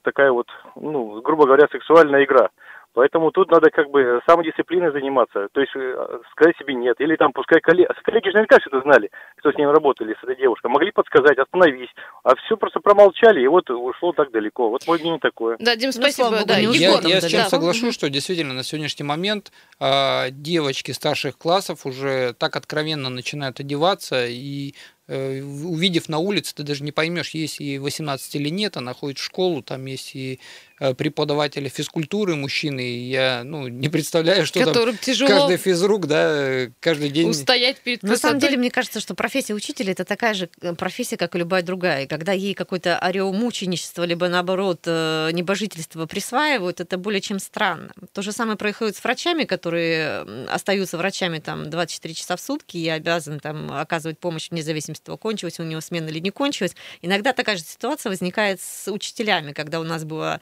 такая 0.04 0.32
вот, 0.32 0.48
ну, 0.76 1.22
грубо 1.22 1.46
говоря, 1.46 1.68
сексуальная 1.72 2.24
игра. 2.24 2.50
Поэтому 2.94 3.32
тут 3.32 3.52
надо 3.52 3.70
как 3.70 3.90
бы 3.92 4.20
самодисциплиной 4.28 4.92
заниматься, 4.92 5.48
то 5.54 5.62
есть 5.62 5.72
э, 5.76 6.20
сказать 6.32 6.58
себе 6.58 6.74
нет, 6.74 7.00
или 7.00 7.16
там 7.16 7.32
пускай 7.34 7.62
коллеги, 7.62 7.88
коллеги 8.04 8.30
же 8.30 8.34
наверняка 8.34 8.58
все 8.60 8.70
это 8.70 8.82
знали, 8.82 9.12
кто 9.38 9.52
с 9.52 9.56
ним 9.56 9.70
работали, 9.70 10.16
с 10.20 10.24
этой 10.24 10.36
девушкой, 10.36 10.72
могли 10.72 10.92
подсказать, 10.92 11.38
остановись, 11.38 11.90
а 12.24 12.36
все 12.36 12.58
просто 12.58 12.80
промолчали, 12.80 13.42
и 13.42 13.48
вот 13.48 13.70
ушло 13.70 14.12
так 14.14 14.32
далеко. 14.32 14.70
Вот 14.70 14.88
мой 14.88 15.00
мнение 15.00 15.20
такое. 15.20 15.58
Да, 15.60 15.76
Дим, 15.76 15.92
ну, 15.96 16.02
спасибо. 16.02 16.32
Ну, 16.32 16.46
да, 16.46 16.58
я, 16.58 16.70
я, 16.72 17.00
я 17.04 17.22
с 17.22 17.28
чем 17.28 17.42
да. 17.44 17.50
соглашусь, 17.50 17.94
что 17.94 18.10
действительно 18.10 18.54
на 18.54 18.64
сегодняшний 18.64 19.06
момент 19.06 19.52
э, 19.80 20.32
девочки 20.32 20.92
старших 20.92 21.38
классов 21.38 21.86
уже 21.86 22.34
так 22.34 22.56
откровенно 22.56 23.10
начинают 23.10 23.60
одеваться 23.60 24.26
и 24.28 24.74
увидев 25.10 26.08
на 26.08 26.20
улице, 26.20 26.54
ты 26.56 26.64
даже 26.64 26.84
не 26.84 26.92
поймешь, 26.92 27.32
есть 27.32 27.60
и 27.60 27.80
18 27.80 28.36
или 28.36 28.50
нет, 28.50 28.78
она 28.78 28.94
ходит 28.94 29.18
в 29.18 29.24
школу, 29.24 29.64
там 29.64 29.86
есть 29.86 30.16
и 30.16 30.40
э, 30.80 30.94
преподаватели 30.94 31.68
физкультуры 31.68 32.36
мужчины, 32.36 32.82
и 32.82 33.10
я 33.10 33.44
ну, 33.44 33.68
не 33.68 33.90
представляю, 33.90 34.46
что 34.46 34.60
Которым 34.60 34.96
там 34.96 35.04
тяжело 35.04 35.30
каждый 35.30 35.58
физрук, 35.58 36.08
да, 36.08 36.68
каждый 36.80 37.10
день... 37.10 37.30
Устоять 37.30 37.80
перед 37.82 38.04
На 38.04 38.18
самом 38.18 38.40
деле, 38.40 38.58
мне 38.58 38.72
кажется, 38.72 39.00
что 39.00 39.16
профессия 39.16 39.54
учителя– 39.54 39.92
это 39.94 40.06
такая 40.06 40.34
же 40.34 40.50
э, 40.62 40.74
профессия, 40.76 41.18
как 41.18 41.36
и 41.36 41.40
любая 41.40 41.64
другая. 41.64 42.04
И 42.04 42.08
когда 42.08 42.32
ей 42.32 42.54
какое-то 42.54 42.98
ореол 43.00 43.34
мученичества, 43.34 44.04
либо, 44.04 44.28
наоборот, 44.28 44.86
небожительство 44.86 46.06
присваивают, 46.06 46.80
это 46.80 46.98
более 46.98 47.22
чем 47.22 47.40
странно. 47.40 47.92
То 48.14 48.22
же 48.22 48.32
самое 48.32 48.58
происходит 48.58 48.96
с 48.96 49.04
врачами, 49.04 49.44
которые 49.44 50.22
остаются 50.48 50.98
врачами 50.98 51.40
там 51.40 51.70
24 51.70 52.14
часа 52.14 52.36
в 52.36 52.42
сутки 52.42 52.78
и 52.78 52.88
обязаны 52.88 53.40
там 53.40 53.72
оказывать 53.72 54.20
помощь 54.20 54.50
вне 54.50 54.64
зависимости 54.64 55.00
студенчество 55.00 55.18
кончилось 55.18 55.60
у 55.60 55.64
него 55.64 55.82
смена 55.82 56.10
или 56.10 56.20
не 56.20 56.32
кончилась. 56.32 56.76
Иногда 57.02 57.34
такая 57.34 57.58
же 57.58 57.64
ситуация 57.64 58.10
возникает 58.10 58.62
с 58.62 58.92
учителями, 58.92 59.54
когда 59.54 59.80
у 59.80 59.84
нас 59.84 60.04
была 60.04 60.40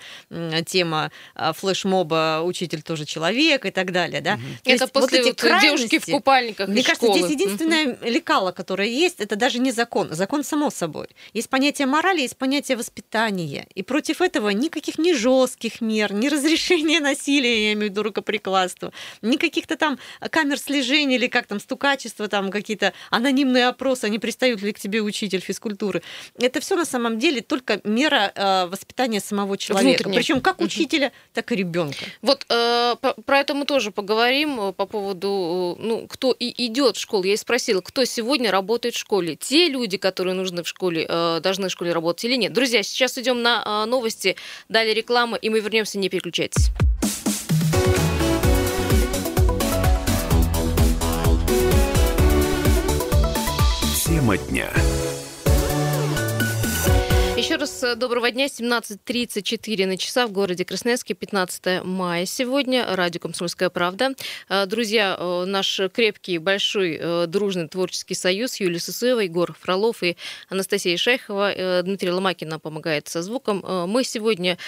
тема 0.65 1.11
а, 1.35 1.53
флешмоба 1.53 2.41
«Учитель 2.43 2.81
тоже 2.81 3.05
человек» 3.05 3.65
и 3.65 3.71
так 3.71 3.91
далее. 3.91 4.21
Да? 4.21 4.33
Угу. 4.33 4.41
То 4.63 4.71
это 4.71 4.87
после 4.87 5.23
вот 5.23 5.27
эти 5.27 5.45
вот 5.45 5.61
девушки 5.61 5.99
в 5.99 6.05
купальниках 6.05 6.67
Мне 6.67 6.83
кажется, 6.83 7.05
школы. 7.05 7.19
здесь 7.19 7.31
единственное 7.31 7.97
лекало, 8.01 8.51
которое 8.51 8.89
есть, 8.89 9.19
это 9.19 9.35
даже 9.35 9.59
не 9.59 9.71
закон. 9.71 10.09
Закон 10.11 10.43
само 10.43 10.69
собой. 10.69 11.07
Есть 11.33 11.49
понятие 11.49 11.87
морали, 11.87 12.21
есть 12.21 12.37
понятие 12.37 12.77
воспитания. 12.77 13.67
И 13.75 13.83
против 13.83 14.21
этого 14.21 14.49
никаких 14.49 14.97
ни 14.97 15.13
жестких 15.13 15.81
мер, 15.81 16.13
ни 16.13 16.27
разрешения 16.27 16.99
насилия, 17.01 17.67
я 17.67 17.73
имею 17.73 17.89
в 17.89 17.91
виду 17.91 18.03
рукоприкладство, 18.03 18.91
ни 19.21 19.37
каких-то 19.37 19.77
там 19.77 19.99
камер 20.31 20.57
слежения 20.57 21.15
или 21.15 21.27
как 21.27 21.47
там 21.47 21.59
стукачество, 21.59 22.27
там 22.27 22.51
какие-то 22.51 22.93
анонимные 23.11 23.67
опросы, 23.67 24.05
они 24.05 24.19
пристают 24.19 24.37
пристают 24.37 24.61
ли 24.61 24.73
к 24.73 24.79
тебе 24.79 25.01
учитель 25.01 25.39
физкультуры. 25.39 26.01
Это 26.39 26.59
все 26.59 26.75
на 26.75 26.85
самом 26.85 27.19
деле 27.19 27.41
только 27.41 27.81
мера 27.83 28.31
э, 28.33 28.67
воспитания 28.67 29.19
самого 29.19 29.57
человека. 29.57 30.09
Причем 30.17 30.41
как 30.41 30.61
учителя, 30.61 31.11
так 31.33 31.51
и 31.51 31.55
ребенка. 31.55 32.05
Вот 32.21 32.45
э, 32.49 32.95
про 33.25 33.39
это 33.39 33.53
мы 33.53 33.65
тоже 33.65 33.91
поговорим 33.91 34.59
э, 34.59 34.73
по 34.73 34.85
поводу, 34.85 35.77
э, 35.79 35.83
ну, 35.83 36.07
кто 36.07 36.31
и 36.31 36.65
идет 36.67 36.97
в 36.97 36.99
школу. 36.99 37.23
Я 37.23 37.33
и 37.33 37.37
спросила, 37.37 37.81
кто 37.81 38.05
сегодня 38.05 38.51
работает 38.51 38.95
в 38.95 38.97
школе. 38.97 39.35
Те 39.35 39.69
люди, 39.69 39.97
которые 39.97 40.33
нужны 40.33 40.63
в 40.63 40.67
школе, 40.67 41.05
э, 41.07 41.39
должны 41.41 41.69
в 41.69 41.71
школе 41.71 41.93
работать 41.93 42.25
или 42.25 42.35
нет. 42.35 42.53
Друзья, 42.53 42.83
сейчас 42.83 43.17
идем 43.17 43.41
на 43.41 43.63
э, 43.65 43.89
новости, 43.89 44.35
далее 44.69 44.93
реклама, 44.93 45.37
и 45.37 45.49
мы 45.49 45.59
вернемся, 45.59 45.97
не 45.97 46.09
переключайтесь. 46.09 46.69
Тема 54.05 54.37
дня. 54.37 54.69
Раз 57.59 57.83
э, 57.83 57.95
доброго 57.95 58.29
дня. 58.29 58.45
17.34 58.45 59.87
на 59.87 59.97
часа 59.97 60.27
в 60.27 60.31
городе 60.31 60.63
Красноярске, 60.63 61.15
15 61.15 61.83
мая 61.83 62.27
сегодня. 62.27 62.85
Радио 62.95 63.19
«Комсомольская 63.19 63.71
правда». 63.71 64.13
Э, 64.47 64.67
друзья, 64.67 65.17
э, 65.19 65.45
наш 65.45 65.81
крепкий, 65.91 66.37
большой, 66.37 67.25
дружный 67.25 67.67
творческий 67.67 68.13
союз 68.13 68.59
Юлия 68.59 68.79
Сусуева, 68.79 69.21
Егор 69.21 69.53
Фролов 69.59 70.03
и 70.03 70.17
Анастасия 70.49 70.97
Шейхова. 70.97 71.81
Дмитрий 71.83 72.11
Ломакина 72.11 72.59
помогает 72.59 73.07
со 73.07 73.23
звуком. 73.23 73.63
Мы 73.89 74.03
сегодня 74.03 74.59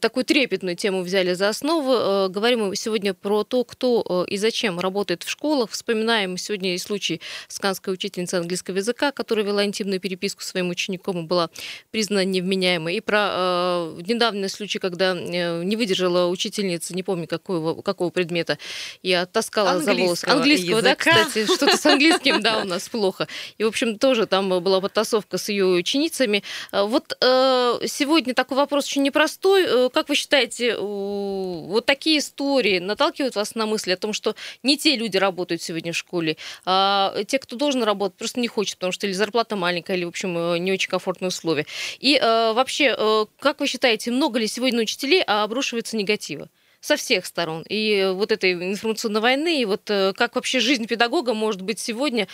такую 0.00 0.24
трепетную 0.24 0.74
тему 0.74 1.02
взяли 1.02 1.34
за 1.34 1.48
основу. 1.48 2.28
Говорим 2.28 2.68
мы 2.68 2.76
сегодня 2.76 3.14
про 3.14 3.44
то, 3.44 3.62
кто 3.64 4.24
и 4.28 4.36
зачем 4.36 4.80
работает 4.80 5.22
в 5.22 5.30
школах. 5.30 5.70
Вспоминаем 5.70 6.36
сегодня 6.36 6.74
и 6.74 6.78
случай 6.78 7.20
сканской 7.46 7.94
учительницы 7.94 8.36
английского 8.36 8.78
языка, 8.78 9.12
которая 9.12 9.44
вела 9.44 9.64
интимную 9.64 10.00
переписку 10.00 10.42
своим 10.42 10.70
учеником 10.70 11.20
и 11.20 11.22
была 11.22 11.48
признана 11.90 12.31
невменяемые, 12.32 12.98
и 12.98 13.00
про 13.00 13.30
э, 13.32 14.00
недавний 14.06 14.48
случай, 14.48 14.78
когда 14.78 15.14
э, 15.14 15.62
не 15.62 15.76
выдержала 15.76 16.28
учительница, 16.28 16.94
не 16.94 17.02
помню 17.02 17.26
какого, 17.26 17.80
какого 17.82 18.10
предмета, 18.10 18.58
и 19.02 19.12
оттаскала 19.12 19.80
за 19.80 19.94
волосы. 19.94 20.26
Английского, 20.26 20.78
языка. 20.78 20.82
да, 20.82 20.96
кстати, 20.96 21.46
что-то 21.46 21.76
с 21.76 21.86
английским, 21.86 22.40
да, 22.40 22.60
у 22.62 22.64
нас 22.64 22.88
плохо. 22.88 23.28
И, 23.58 23.64
в 23.64 23.68
общем, 23.68 23.98
тоже 23.98 24.26
там 24.26 24.48
была 24.62 24.80
подтасовка 24.80 25.38
с 25.38 25.48
ее 25.48 25.66
ученицами. 25.66 26.42
Вот 26.72 27.16
э, 27.20 27.80
сегодня 27.86 28.34
такой 28.34 28.56
вопрос 28.56 28.86
очень 28.86 29.02
непростой. 29.02 29.64
Э, 29.66 29.88
как 29.92 30.08
вы 30.08 30.14
считаете, 30.14 30.76
вот 30.76 31.86
такие 31.86 32.18
истории 32.18 32.78
наталкивают 32.78 33.36
вас 33.36 33.54
на 33.54 33.66
мысли 33.66 33.92
о 33.92 33.96
том, 33.96 34.12
что 34.12 34.34
не 34.62 34.76
те 34.76 34.96
люди 34.96 35.16
работают 35.16 35.62
сегодня 35.62 35.92
в 35.92 35.96
школе, 35.96 36.36
а 36.64 37.22
те, 37.26 37.38
кто 37.38 37.56
должен 37.56 37.82
работать, 37.82 38.18
просто 38.18 38.40
не 38.40 38.48
хочет, 38.48 38.76
потому 38.76 38.92
что 38.92 39.06
или 39.06 39.14
зарплата 39.14 39.56
маленькая, 39.56 39.96
или, 39.96 40.04
в 40.04 40.08
общем, 40.08 40.36
э, 40.36 40.58
не 40.58 40.72
очень 40.72 40.88
комфортные 40.88 41.28
условия. 41.28 41.66
И 41.98 42.18
э, 42.22 42.52
вообще, 42.52 42.94
э, 42.96 43.26
как 43.40 43.60
вы 43.60 43.66
считаете, 43.66 44.10
много 44.10 44.38
ли 44.38 44.46
сегодня 44.46 44.80
учителей 44.80 45.22
обрушивается 45.22 45.96
негатива? 45.96 46.48
со 46.82 46.96
всех 46.96 47.24
сторон. 47.24 47.64
И 47.68 48.10
вот 48.12 48.32
этой 48.32 48.52
информационной 48.52 49.20
войны, 49.20 49.62
и 49.62 49.64
вот 49.64 49.88
э, 49.88 50.12
как 50.14 50.34
вообще 50.34 50.58
жизнь 50.58 50.86
педагога 50.86 51.32
может 51.32 51.62
быть 51.62 51.78
сегодня 51.78 52.26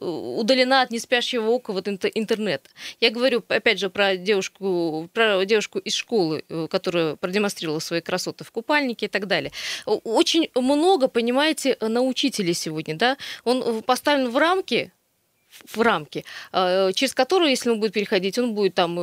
э, 0.00 0.04
удалена 0.04 0.82
от 0.82 0.92
неспящего 0.92 1.50
ока 1.50 1.72
вот 1.72 1.88
интернета. 1.88 2.70
Я 3.00 3.10
говорю, 3.10 3.42
опять 3.48 3.80
же, 3.80 3.90
про 3.90 4.16
девушку, 4.16 5.10
про 5.12 5.44
девушку 5.44 5.80
из 5.80 5.94
школы, 5.94 6.44
э, 6.48 6.68
которая 6.70 7.16
продемонстрировала 7.16 7.80
свои 7.80 8.00
красоты 8.00 8.44
в 8.44 8.52
купальнике 8.52 9.06
и 9.06 9.08
так 9.08 9.26
далее. 9.26 9.50
Очень 9.84 10.50
много, 10.54 11.08
понимаете, 11.08 11.76
на 11.80 12.00
учителя 12.02 12.54
сегодня, 12.54 12.94
да, 12.94 13.16
он 13.42 13.82
поставлен 13.82 14.30
в 14.30 14.36
рамки, 14.36 14.92
в 15.64 15.80
рамки, 15.80 16.24
через 16.52 17.14
которые, 17.14 17.50
если 17.50 17.70
он 17.70 17.80
будет 17.80 17.92
переходить, 17.92 18.38
он 18.38 18.54
будет 18.54 18.74
там 18.74 18.96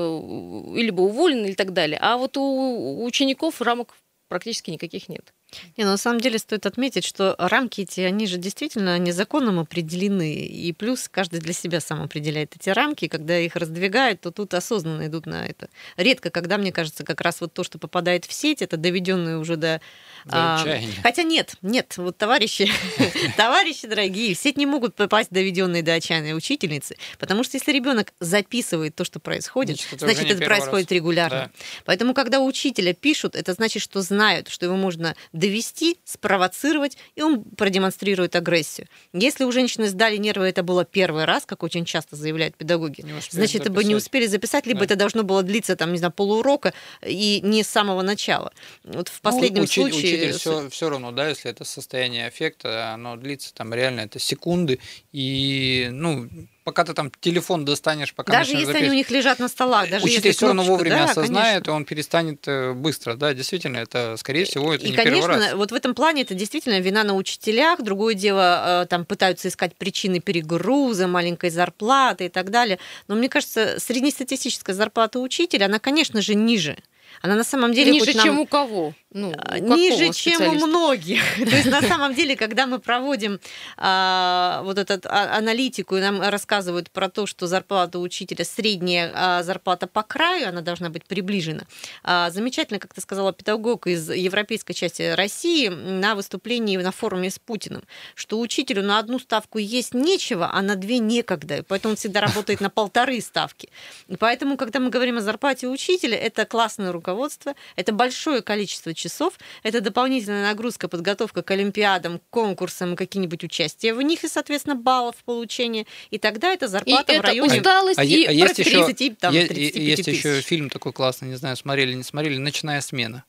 либо 0.75 1.01
уволен 1.01 1.45
или 1.45 1.53
так 1.53 1.73
далее. 1.73 1.97
А 2.01 2.17
вот 2.17 2.37
у 2.37 3.03
учеников 3.03 3.61
рамок 3.61 3.95
практически 4.27 4.71
никаких 4.71 5.09
нет. 5.09 5.33
Не, 5.77 5.83
ну, 5.83 5.91
на 5.91 5.97
самом 5.97 6.19
деле 6.19 6.39
стоит 6.39 6.65
отметить, 6.65 7.05
что 7.05 7.35
рамки 7.37 7.81
эти, 7.81 8.01
они 8.01 8.27
же 8.27 8.37
действительно 8.37 8.97
незаконным 8.99 9.59
определены, 9.59 10.33
и 10.35 10.71
плюс 10.73 11.07
каждый 11.09 11.39
для 11.39 11.53
себя 11.53 11.79
сам 11.79 12.01
определяет 12.01 12.55
эти 12.55 12.69
рамки, 12.69 13.07
когда 13.07 13.37
их 13.37 13.55
раздвигают, 13.55 14.21
то 14.21 14.31
тут 14.31 14.53
осознанно 14.53 15.07
идут 15.07 15.25
на 15.25 15.45
это. 15.45 15.69
Редко, 15.97 16.29
когда, 16.29 16.57
мне 16.57 16.71
кажется, 16.71 17.03
как 17.03 17.21
раз 17.21 17.41
вот 17.41 17.53
то, 17.53 17.63
что 17.63 17.77
попадает 17.79 18.25
в 18.25 18.33
сеть, 18.33 18.61
это 18.61 18.77
доведенные 18.77 19.37
уже 19.37 19.57
до... 19.57 19.81
А, 20.25 20.65
хотя 21.01 21.23
нет, 21.23 21.55
нет, 21.61 21.95
вот 21.97 22.17
товарищи, 22.17 22.69
товарищи 23.37 23.87
дорогие, 23.87 24.35
в 24.35 24.39
сеть 24.39 24.57
не 24.57 24.65
могут 24.65 24.95
попасть 24.95 25.29
доведенные 25.31 25.83
до 25.83 25.93
отчаяния 25.93 26.33
учительницы, 26.33 26.95
потому 27.19 27.43
что 27.43 27.57
если 27.57 27.71
ребенок 27.71 28.13
записывает 28.19 28.95
то, 28.95 29.03
что 29.03 29.19
происходит, 29.19 29.77
значит, 29.77 29.93
это, 29.93 30.05
значит, 30.05 30.31
это 30.31 30.45
происходит 30.45 30.89
раз. 30.89 30.95
регулярно. 30.95 31.51
Да. 31.53 31.65
Поэтому, 31.85 32.13
когда 32.13 32.39
учителя 32.39 32.93
пишут, 32.93 33.35
это 33.35 33.53
значит, 33.53 33.83
что 33.83 34.01
знают, 34.01 34.47
что 34.47 34.65
его 34.65 34.75
можно 34.75 35.15
довести, 35.43 35.97
спровоцировать, 36.05 36.97
и 37.15 37.21
он 37.21 37.43
продемонстрирует 37.43 38.33
агрессию. 38.37 38.87
Если 39.11 39.43
у 39.43 39.51
женщины 39.51 39.89
сдали 39.89 40.15
нервы, 40.15 40.47
это 40.47 40.63
было 40.63 40.85
первый 40.85 41.25
раз, 41.25 41.45
как 41.45 41.63
очень 41.63 41.83
часто 41.83 42.15
заявляют 42.15 42.55
педагоги, 42.55 43.05
значит, 43.29 43.61
это 43.61 43.69
бы 43.69 43.83
не 43.83 43.93
успели 43.93 44.25
записать, 44.25 44.65
либо 44.65 44.79
да. 44.79 44.85
это 44.85 44.95
должно 44.95 45.23
было 45.23 45.43
длиться, 45.43 45.75
там, 45.75 45.91
не 45.91 45.97
знаю, 45.97 46.13
полуурока 46.13 46.73
и 47.05 47.41
не 47.43 47.63
с 47.63 47.67
самого 47.67 48.03
начала. 48.03 48.53
Вот 48.85 49.09
в 49.09 49.19
последнем 49.19 49.57
ну, 49.57 49.63
учитель, 49.63 49.91
случае... 49.91 50.13
Учитель 50.13 50.31
все, 50.39 50.69
все 50.69 50.89
равно, 50.89 51.11
да, 51.11 51.27
если 51.27 51.51
это 51.51 51.65
состояние 51.65 52.27
аффекта, 52.27 52.93
оно 52.93 53.17
длится 53.17 53.53
там 53.53 53.73
реально 53.73 54.01
это 54.01 54.19
секунды, 54.19 54.79
и, 55.11 55.89
ну, 55.91 56.29
пока 56.63 56.83
ты 56.83 56.93
там 56.93 57.11
телефон 57.19 57.65
достанешь, 57.65 58.13
пока 58.13 58.31
Даже 58.31 58.51
если 58.51 58.65
записывать. 58.65 58.81
они 58.83 58.91
у 58.91 58.93
них 58.95 59.11
лежат 59.11 59.39
на 59.39 59.47
столах, 59.47 59.89
даже 59.89 60.05
Учитель 60.05 60.27
если 60.27 60.31
все 60.37 60.47
равно 60.47 60.63
вовремя 60.63 60.97
да, 60.97 61.03
осознает, 61.05 61.63
конечно. 61.65 61.71
и 61.71 61.73
он 61.73 61.85
перестанет 61.85 62.47
э, 62.47 62.73
быстро, 62.73 63.15
да, 63.15 63.33
действительно, 63.33 63.77
это, 63.77 64.15
скорее 64.17 64.45
всего, 64.45 64.73
это 64.73 64.85
и, 64.85 64.91
не 64.91 64.95
конечно, 64.95 65.27
первый 65.27 65.45
раз. 65.45 65.53
вот 65.53 65.71
в 65.71 65.75
этом 65.75 65.93
плане 65.93 66.21
это 66.21 66.33
действительно 66.33 66.79
вина 66.79 67.03
на 67.03 67.15
учителях, 67.15 67.81
другое 67.81 68.13
дело, 68.13 68.83
э, 68.83 68.85
там 68.87 69.05
пытаются 69.05 69.47
искать 69.47 69.75
причины 69.75 70.19
перегруза, 70.19 71.07
маленькой 71.07 71.49
зарплаты 71.49 72.25
и 72.25 72.29
так 72.29 72.49
далее, 72.49 72.79
но 73.07 73.15
мне 73.15 73.29
кажется, 73.29 73.79
среднестатистическая 73.79 74.73
зарплата 74.73 75.19
учителя, 75.19 75.65
она, 75.65 75.79
конечно 75.79 76.21
же, 76.21 76.35
ниже 76.35 76.77
она 77.21 77.35
на 77.35 77.43
самом 77.43 77.73
деле... 77.73 77.91
Ниже, 77.91 78.13
нам... 78.15 78.25
чем 78.25 78.39
у 78.39 78.45
кого? 78.45 78.93
Ну, 79.13 79.33
а, 79.37 79.59
ниже, 79.59 80.11
чем 80.11 80.41
у 80.41 80.67
многих. 80.67 81.21
То 81.37 81.55
есть, 81.55 81.67
на 81.67 81.81
самом 81.81 82.15
деле, 82.15 82.35
когда 82.35 82.65
мы 82.65 82.79
проводим 82.79 83.39
а, 83.77 84.61
вот 84.63 84.77
эту 84.77 85.07
а, 85.07 85.37
аналитику, 85.37 85.97
и 85.97 86.01
нам 86.01 86.21
рассказывают 86.21 86.89
про 86.89 87.09
то, 87.09 87.25
что 87.27 87.47
зарплата 87.47 87.99
учителя, 87.99 88.43
средняя 88.43 89.11
а, 89.13 89.43
зарплата 89.43 89.87
по 89.87 90.03
краю, 90.03 90.49
она 90.49 90.61
должна 90.61 90.89
быть 90.89 91.05
приближена. 91.05 91.63
А, 92.03 92.29
замечательно, 92.31 92.79
как 92.79 92.93
ты 92.93 93.01
сказала, 93.01 93.33
педагог 93.33 93.87
из 93.87 94.09
европейской 94.09 94.73
части 94.73 95.13
России 95.13 95.67
на 95.67 96.15
выступлении 96.15 96.77
на 96.77 96.91
форуме 96.91 97.29
с 97.29 97.39
Путиным, 97.39 97.83
что 98.15 98.39
учителю 98.39 98.83
на 98.83 98.99
одну 98.99 99.19
ставку 99.19 99.59
есть 99.59 99.93
нечего, 99.93 100.49
а 100.51 100.61
на 100.61 100.75
две 100.75 100.99
некогда. 100.99 101.57
И 101.57 101.61
поэтому 101.61 101.93
он 101.93 101.97
всегда 101.97 102.21
работает 102.21 102.61
на 102.61 102.69
полторы 102.69 103.21
ставки. 103.21 103.69
И 104.07 104.15
поэтому, 104.15 104.57
когда 104.57 104.79
мы 104.79 104.89
говорим 104.89 105.17
о 105.17 105.21
зарплате 105.21 105.67
учителя, 105.67 106.17
это 106.17 106.45
классное 106.45 106.91
руководство, 106.91 107.53
это 107.75 107.91
большое 107.93 108.41
количество 108.41 108.93
часов, 109.03 109.33
это 109.63 109.81
дополнительная 109.81 110.43
нагрузка, 110.43 110.87
подготовка 110.87 111.41
к 111.41 111.51
олимпиадам, 111.51 112.21
конкурсам, 112.29 112.95
какие-нибудь 112.95 113.43
участия 113.43 113.93
в 113.93 114.01
них 114.01 114.23
и, 114.23 114.27
соответственно, 114.27 114.75
баллов 114.75 115.15
получения. 115.25 115.85
И 116.09 116.17
тогда 116.17 116.53
это 116.53 116.67
зарплата 116.67 117.13
и 117.13 117.19
в 117.19 117.21
районе 117.21 117.59
усталость 117.59 117.99
а, 117.99 118.03
и 118.03 118.25
а 118.25 118.31
есть 118.31 118.55
30, 118.55 118.99
еще, 118.99 119.15
там, 119.15 119.33
35 119.33 119.75
Есть 119.75 120.05
тысяч. 120.05 120.17
еще 120.19 120.41
фильм 120.41 120.69
такой 120.69 120.93
классный, 120.93 121.29
не 121.29 121.35
знаю, 121.35 121.55
смотрели, 121.57 121.93
не 121.93 122.03
смотрели, 122.03 122.37
«Ночная 122.37 122.81
смена» 122.81 123.23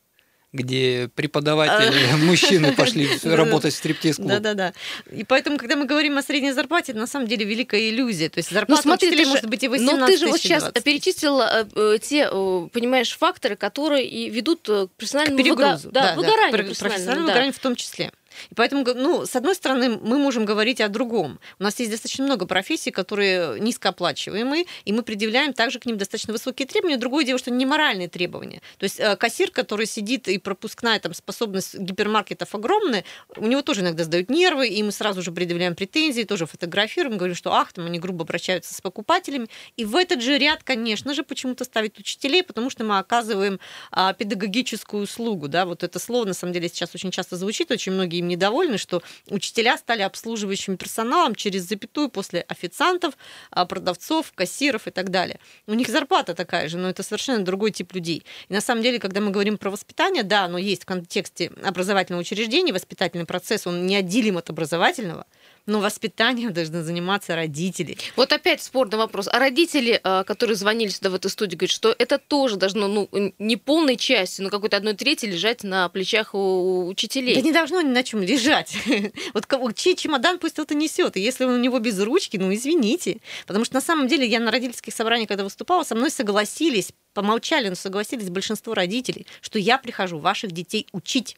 где 0.54 1.10
преподаватели, 1.16 2.12
а. 2.12 2.16
мужчины 2.24 2.72
пошли 2.72 3.08
работать 3.24 3.74
в 3.74 3.76
стриптиз-клуб. 3.76 4.28
Да-да-да. 4.28 4.72
И 5.10 5.24
поэтому, 5.24 5.58
когда 5.58 5.74
мы 5.74 5.84
говорим 5.84 6.16
о 6.16 6.22
средней 6.22 6.52
зарплате, 6.52 6.92
это 6.92 7.00
на 7.00 7.08
самом 7.08 7.26
деле 7.26 7.44
великая 7.44 7.90
иллюзия. 7.90 8.28
То 8.28 8.38
есть 8.38 8.52
ну, 8.52 8.54
зарплата 8.54 8.82
ну, 8.84 8.90
смотри, 8.90 9.08
учителей 9.08 9.26
может 9.26 9.46
быть 9.46 9.64
и 9.64 9.68
18 9.68 10.00
Но 10.00 10.06
ты 10.06 10.16
же 10.16 10.26
вот 10.28 10.40
сейчас 10.40 10.70
перечислила 10.84 11.66
э, 11.74 11.98
те, 12.00 12.28
э, 12.30 12.68
понимаешь, 12.72 13.16
факторы, 13.18 13.56
которые 13.56 14.06
и 14.06 14.30
ведут 14.30 14.62
к 14.62 14.88
профессиональному 14.96 15.38
к 15.38 15.42
перегрузу. 15.44 15.90
Да, 15.90 16.02
да, 16.02 16.14
выгоранию. 16.14 16.52
Профессиональному 16.52 17.26
выгоранию 17.26 17.52
в 17.52 17.58
том 17.58 17.74
числе. 17.74 18.12
И 18.50 18.54
поэтому, 18.54 18.84
ну, 18.94 19.26
с 19.26 19.36
одной 19.36 19.54
стороны, 19.54 19.98
мы 20.02 20.18
можем 20.18 20.44
говорить 20.44 20.80
о 20.80 20.88
другом. 20.88 21.38
У 21.58 21.62
нас 21.62 21.78
есть 21.78 21.90
достаточно 21.90 22.24
много 22.24 22.46
профессий, 22.46 22.90
которые 22.90 23.60
низкооплачиваемые, 23.60 24.66
и 24.84 24.92
мы 24.92 25.02
предъявляем 25.02 25.52
также 25.52 25.78
к 25.78 25.86
ним 25.86 25.98
достаточно 25.98 26.32
высокие 26.32 26.66
требования. 26.66 26.96
Другое 26.96 27.24
дело, 27.24 27.38
что 27.38 27.50
не 27.50 27.66
моральные 27.66 28.08
требования. 28.08 28.60
То 28.78 28.84
есть 28.84 29.00
э, 29.00 29.16
кассир, 29.16 29.50
который 29.50 29.86
сидит 29.86 30.28
и 30.28 30.38
пропускная 30.38 30.98
там, 31.00 31.14
способность 31.14 31.78
гипермаркетов 31.78 32.54
огромная, 32.54 33.04
у 33.36 33.46
него 33.46 33.62
тоже 33.62 33.80
иногда 33.80 34.04
сдают 34.04 34.30
нервы, 34.30 34.68
и 34.68 34.82
мы 34.82 34.92
сразу 34.92 35.22
же 35.22 35.32
предъявляем 35.32 35.74
претензии, 35.74 36.22
тоже 36.22 36.46
фотографируем, 36.46 37.16
говорим, 37.16 37.36
что 37.36 37.52
ах, 37.52 37.72
там 37.72 37.86
они 37.86 37.98
грубо 37.98 38.24
обращаются 38.24 38.74
с 38.74 38.80
покупателями. 38.80 39.48
И 39.76 39.84
в 39.84 39.96
этот 39.96 40.22
же 40.22 40.38
ряд, 40.38 40.62
конечно 40.62 41.14
же, 41.14 41.22
почему-то 41.22 41.64
ставят 41.64 41.98
учителей, 41.98 42.42
потому 42.42 42.70
что 42.70 42.84
мы 42.84 42.98
оказываем 42.98 43.60
а, 43.90 44.12
педагогическую 44.12 45.04
услугу. 45.04 45.48
Да? 45.48 45.66
Вот 45.66 45.82
это 45.82 45.98
слово, 45.98 46.26
на 46.26 46.34
самом 46.34 46.52
деле, 46.52 46.68
сейчас 46.68 46.94
очень 46.94 47.10
часто 47.10 47.36
звучит, 47.36 47.70
очень 47.70 47.92
многие 47.92 48.20
им 48.24 48.28
недовольны, 48.28 48.78
что 48.78 49.02
учителя 49.28 49.76
стали 49.78 50.02
обслуживающим 50.02 50.76
персоналом 50.76 51.34
через 51.34 51.62
запятую 51.62 52.08
после 52.08 52.40
официантов, 52.48 53.14
а, 53.50 53.66
продавцов, 53.66 54.32
кассиров 54.34 54.86
и 54.86 54.90
так 54.90 55.10
далее. 55.10 55.38
У 55.66 55.74
них 55.74 55.88
зарплата 55.88 56.34
такая 56.34 56.68
же, 56.68 56.78
но 56.78 56.88
это 56.88 57.02
совершенно 57.02 57.44
другой 57.44 57.70
тип 57.70 57.94
людей. 57.94 58.24
И 58.48 58.52
на 58.52 58.60
самом 58.60 58.82
деле, 58.82 58.98
когда 58.98 59.20
мы 59.20 59.30
говорим 59.30 59.58
про 59.58 59.70
воспитание, 59.70 60.22
да, 60.22 60.44
оно 60.44 60.58
есть 60.58 60.82
в 60.82 60.86
контексте 60.86 61.52
образовательного 61.62 62.22
учреждения, 62.22 62.72
воспитательный 62.72 63.26
процесс, 63.26 63.66
он 63.66 63.86
неотделим 63.86 64.38
от 64.38 64.50
образовательного, 64.50 65.26
но 65.66 65.80
воспитанием 65.80 66.52
должны 66.52 66.82
заниматься 66.82 67.34
родители. 67.34 67.96
Вот 68.16 68.32
опять 68.32 68.62
спорный 68.62 68.98
вопрос. 68.98 69.28
А 69.30 69.38
родители, 69.38 70.00
а, 70.02 70.24
которые 70.24 70.56
звонили 70.56 70.90
сюда 70.90 71.10
в 71.10 71.14
эту 71.14 71.28
студию, 71.28 71.58
говорят, 71.58 71.72
что 71.72 71.94
это 71.98 72.18
тоже 72.18 72.56
должно, 72.56 72.88
ну, 72.88 73.08
не 73.38 73.56
полной 73.56 73.96
частью, 73.96 74.44
но 74.44 74.50
какой-то 74.50 74.76
одной 74.76 74.94
трети 74.94 75.26
лежать 75.26 75.64
на 75.64 75.88
плечах 75.88 76.34
у 76.34 76.86
учителей. 76.86 77.34
Да 77.34 77.40
не 77.40 77.52
должно 77.52 77.80
ни 77.80 77.88
на 77.88 78.02
чем 78.02 78.22
лежать. 78.22 78.76
Вот 79.32 79.76
чей 79.76 79.94
чемодан 79.94 80.38
пусть 80.38 80.58
это 80.58 80.74
несет. 80.74 81.16
И 81.16 81.20
если 81.20 81.44
он 81.44 81.54
у 81.54 81.58
него 81.58 81.78
без 81.78 81.98
ручки, 82.00 82.36
ну 82.36 82.52
извините. 82.52 83.18
Потому 83.46 83.64
что 83.64 83.74
на 83.74 83.80
самом 83.80 84.08
деле 84.08 84.26
я 84.26 84.40
на 84.40 84.50
родительских 84.50 84.92
собраниях, 84.92 85.28
когда 85.28 85.44
выступала, 85.44 85.84
со 85.84 85.94
мной 85.94 86.10
согласились, 86.10 86.90
помолчали, 87.14 87.68
но 87.68 87.74
согласились 87.74 88.28
большинство 88.30 88.74
родителей, 88.74 89.26
что 89.40 89.58
я 89.58 89.78
прихожу 89.78 90.18
ваших 90.18 90.52
детей 90.52 90.86
учить, 90.92 91.36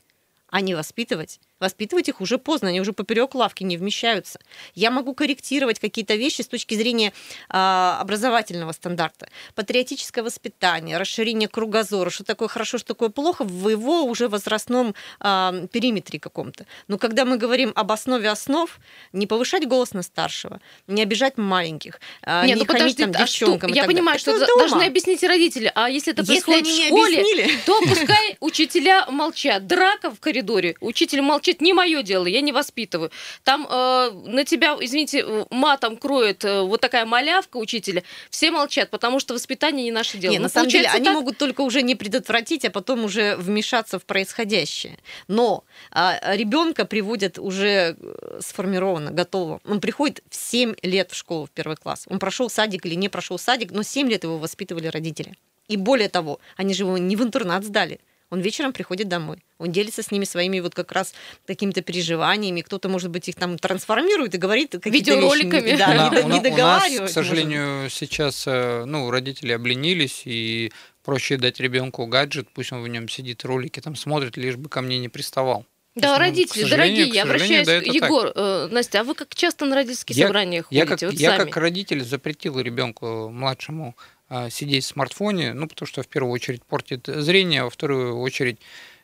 а 0.48 0.60
не 0.60 0.74
воспитывать 0.74 1.40
Воспитывать 1.58 2.08
их 2.08 2.20
уже 2.20 2.36
поздно, 2.36 2.68
они 2.68 2.80
уже 2.80 2.92
поперек 2.92 3.34
лавки 3.34 3.62
не 3.62 3.78
вмещаются. 3.78 4.38
Я 4.74 4.90
могу 4.90 5.14
корректировать 5.14 5.80
какие-то 5.80 6.14
вещи 6.14 6.42
с 6.42 6.48
точки 6.48 6.74
зрения 6.74 7.14
а, 7.48 7.98
образовательного 8.00 8.72
стандарта. 8.72 9.28
Патриотическое 9.54 10.22
воспитание, 10.22 10.98
расширение 10.98 11.48
кругозора, 11.48 12.10
что 12.10 12.24
такое 12.24 12.48
хорошо, 12.48 12.76
что 12.76 12.88
такое 12.88 13.08
плохо, 13.08 13.44
в 13.44 13.68
его 13.70 14.04
уже 14.04 14.28
возрастном 14.28 14.94
а, 15.18 15.66
периметре 15.72 16.20
каком-то. 16.20 16.66
Но 16.88 16.98
когда 16.98 17.24
мы 17.24 17.38
говорим 17.38 17.72
об 17.74 17.90
основе 17.90 18.28
основ, 18.28 18.78
не 19.14 19.26
повышать 19.26 19.66
голос 19.66 19.94
на 19.94 20.02
старшего, 20.02 20.60
не 20.86 21.02
обижать 21.02 21.38
маленьких, 21.38 22.00
а, 22.20 22.44
Нет, 22.44 22.58
не 22.58 22.64
ну 22.64 22.72
хамить 22.72 22.98
там, 22.98 23.12
девчонкам. 23.12 23.70
А 23.70 23.72
что? 23.72 23.80
Я 23.80 23.84
понимаю, 23.84 24.18
что 24.18 24.32
это 24.32 24.46
должны 24.58 24.82
объяснить 24.82 25.22
родители, 25.24 25.72
а 25.74 25.88
если 25.88 26.12
это 26.12 26.22
происходит 26.22 26.66
если 26.66 26.82
в 26.82 26.86
школе, 26.86 27.48
то 27.64 27.80
пускай 27.80 28.36
учителя 28.40 29.06
молчат. 29.06 29.66
Драка 29.66 30.10
в 30.10 30.20
коридоре, 30.20 30.76
учитель 30.80 31.22
молчит 31.22 31.45
молчит, 31.46 31.60
не 31.60 31.72
мое 31.72 32.02
дело, 32.02 32.26
я 32.26 32.40
не 32.40 32.52
воспитываю. 32.52 33.10
Там 33.44 33.66
э, 33.70 34.10
на 34.26 34.44
тебя, 34.44 34.76
извините, 34.80 35.24
матом 35.50 35.96
кроет 35.96 36.44
э, 36.44 36.62
вот 36.62 36.80
такая 36.80 37.04
малявка 37.04 37.56
учителя, 37.58 38.02
все 38.30 38.50
молчат, 38.50 38.90
потому 38.90 39.20
что 39.20 39.34
воспитание 39.34 39.84
не 39.84 39.92
наше 39.92 40.18
дело. 40.18 40.32
Не, 40.32 40.38
ну, 40.38 40.44
на 40.44 40.48
самом 40.48 40.68
деле, 40.68 40.88
они 40.88 41.10
могут 41.10 41.38
только 41.38 41.60
уже 41.62 41.82
не 41.82 41.94
предотвратить, 41.94 42.64
а 42.64 42.70
потом 42.70 43.04
уже 43.04 43.36
вмешаться 43.36 43.98
в 43.98 44.04
происходящее. 44.04 44.98
Но 45.28 45.64
э, 45.92 46.36
ребенка 46.36 46.84
приводят 46.84 47.38
уже 47.38 47.96
э, 47.98 48.40
сформированно, 48.40 49.10
готово. 49.10 49.60
Он 49.64 49.80
приходит 49.80 50.22
в 50.30 50.34
7 50.34 50.74
лет 50.82 51.12
в 51.12 51.14
школу, 51.14 51.46
в 51.46 51.50
первый 51.50 51.76
класс. 51.76 52.06
Он 52.08 52.18
прошел 52.18 52.50
садик 52.50 52.86
или 52.86 52.94
не 52.96 53.08
прошел 53.08 53.38
садик, 53.38 53.72
но 53.72 53.82
7 53.82 54.08
лет 54.08 54.24
его 54.24 54.38
воспитывали 54.38 54.88
родители. 54.88 55.34
И 55.68 55.76
более 55.76 56.08
того, 56.08 56.38
они 56.56 56.74
же 56.74 56.84
его 56.84 56.98
не 56.98 57.16
в 57.16 57.22
интернат 57.22 57.64
сдали. 57.64 57.98
Он 58.30 58.40
вечером 58.40 58.72
приходит 58.72 59.08
домой. 59.08 59.38
Он 59.58 59.70
делится 59.70 60.02
с 60.02 60.10
ними 60.10 60.24
своими 60.24 60.60
вот 60.60 60.74
как 60.74 60.90
раз 60.92 61.14
какими-то 61.46 61.80
переживаниями. 61.82 62.60
Кто-то, 62.60 62.88
может 62.88 63.10
быть, 63.10 63.28
их 63.28 63.36
там 63.36 63.56
трансформирует 63.56 64.34
и 64.34 64.38
говорит 64.38 64.72
какие-то 64.72 65.12
Видеороликами. 65.12 65.60
Вещи, 65.60 65.78
да, 65.78 66.10
не, 66.10 66.34
не 66.34 66.40
договаривает. 66.40 67.00
У 67.00 67.02
нас, 67.02 67.10
к 67.10 67.14
сожалению, 67.14 67.88
сейчас 67.88 68.44
э, 68.46 68.84
ну, 68.84 69.10
родители 69.10 69.52
обленились, 69.52 70.22
и 70.24 70.72
проще 71.04 71.36
дать 71.36 71.60
ребенку 71.60 72.04
гаджет, 72.06 72.48
пусть 72.52 72.72
он 72.72 72.82
в 72.82 72.88
нем 72.88 73.08
сидит, 73.08 73.44
ролики 73.44 73.80
там 73.80 73.94
смотрит, 73.94 74.36
лишь 74.36 74.56
бы 74.56 74.68
ко 74.68 74.80
мне 74.80 74.98
не 74.98 75.08
приставал. 75.08 75.64
Да, 75.94 76.08
есть, 76.08 76.18
родители, 76.18 76.62
ну, 76.64 76.68
дорогие, 76.68 77.08
я 77.08 77.22
обращаюсь, 77.22 77.66
да, 77.66 77.76
Егор, 77.76 78.30
э, 78.34 78.68
Настя, 78.70 79.00
а 79.00 79.04
вы 79.04 79.14
как 79.14 79.34
часто 79.34 79.64
на 79.64 79.76
родительские 79.76 80.18
я, 80.18 80.26
собрания 80.26 80.64
я 80.70 80.84
ходите? 80.84 81.06
Как, 81.06 81.12
вот 81.12 81.20
я 81.20 81.30
сами? 81.30 81.44
как 81.44 81.56
родитель 81.56 82.04
запретил 82.04 82.60
ребенку 82.60 83.30
младшему 83.30 83.96
сидеть 84.50 84.84
в 84.84 84.88
смартфоне, 84.88 85.52
ну, 85.54 85.68
потому 85.68 85.86
что 85.86 86.02
в 86.02 86.08
первую 86.08 86.32
очередь 86.32 86.64
портит 86.64 87.06
зрение, 87.06 87.64
во 87.64 87.70
вторую 87.70 88.18
очередь 88.18 88.58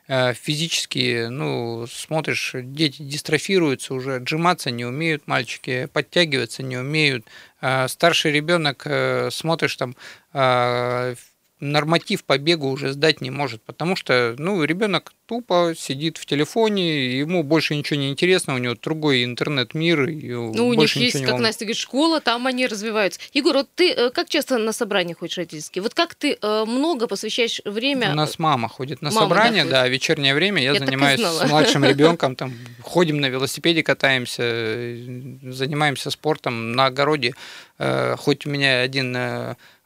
э, 0.09 0.35
физически, 0.35 1.27
ну, 1.29 1.87
смотришь, 1.87 2.55
дети 2.55 3.03
дистрофируются 3.03 3.95
уже, 3.95 4.17
отжиматься 4.17 4.71
не 4.71 4.85
умеют 4.85 5.27
мальчики, 5.27 5.89
подтягиваться 5.93 6.63
не 6.63 6.77
умеют. 6.77 7.27
А, 7.61 7.89
старший 7.89 8.33
ребенок, 8.33 8.83
э, 8.87 9.31
смотришь 9.31 9.77
там 9.77 9.97
а, 10.33 11.15
норматив 11.63 12.25
по 12.25 12.39
бегу 12.39 12.69
уже 12.69 12.93
сдать 12.93 13.21
не 13.21 13.31
может, 13.31 13.63
потому 13.63 13.95
что, 13.95 14.35
ну, 14.37 14.65
ребенок 14.65 15.13
тупо 15.27 15.75
сидит 15.79 16.19
в 16.19 16.27
телефоне, 16.27 17.19
ему 17.19 17.45
больше 17.45 17.77
ничего 17.77 18.01
не 18.01 18.11
интересно, 18.11 18.55
у 18.55 18.59
него 18.59 18.75
другой 18.75 19.25
интернет-мир. 19.25 20.09
Ну, 20.11 20.67
у 20.67 20.75
них 20.75 20.95
есть, 20.97 21.23
как 21.25 21.39
Настя 21.39 21.65
говорит, 21.65 21.77
школа, 21.77 22.21
там 22.21 22.49
они 22.49 22.67
развиваются. 22.67 23.21
Егор, 23.33 23.55
вот 23.55 23.69
ты 23.77 23.93
э, 23.93 24.11
как 24.11 24.29
часто 24.29 24.59
на 24.59 24.73
собрания 24.73 25.15
ходишь 25.15 25.39
родительские? 25.39 25.83
Вот 25.83 25.95
как 25.95 26.17
ты 26.17 26.37
э, 26.41 26.65
много 26.67 27.07
посвящаешь 27.07 27.61
время? 27.65 28.11
У 28.11 28.17
нас 28.17 28.41
мама 28.41 28.69
ходит 28.69 29.01
на 29.01 29.13
мама, 29.13 29.29
собрания, 29.29 29.65
да, 29.65 29.83
да, 29.83 29.89
вечернее 29.89 30.35
время 30.35 30.61
я, 30.61 30.73
я 30.73 30.81
занимаюсь 30.81 31.21
с 31.21 31.49
младшим 31.49 31.85
ребенком, 31.93 32.35
там 32.35 32.53
ходим 32.81 33.21
на 33.21 33.27
велосипеде, 33.27 33.85
катаемся, 33.85 34.43
занимаемся 34.43 36.11
спортом 36.11 36.73
на 36.73 36.87
огороде. 36.87 37.35
Э, 37.79 38.17
хоть 38.19 38.47
у 38.47 38.51
меня 38.51 38.81
один 38.81 39.17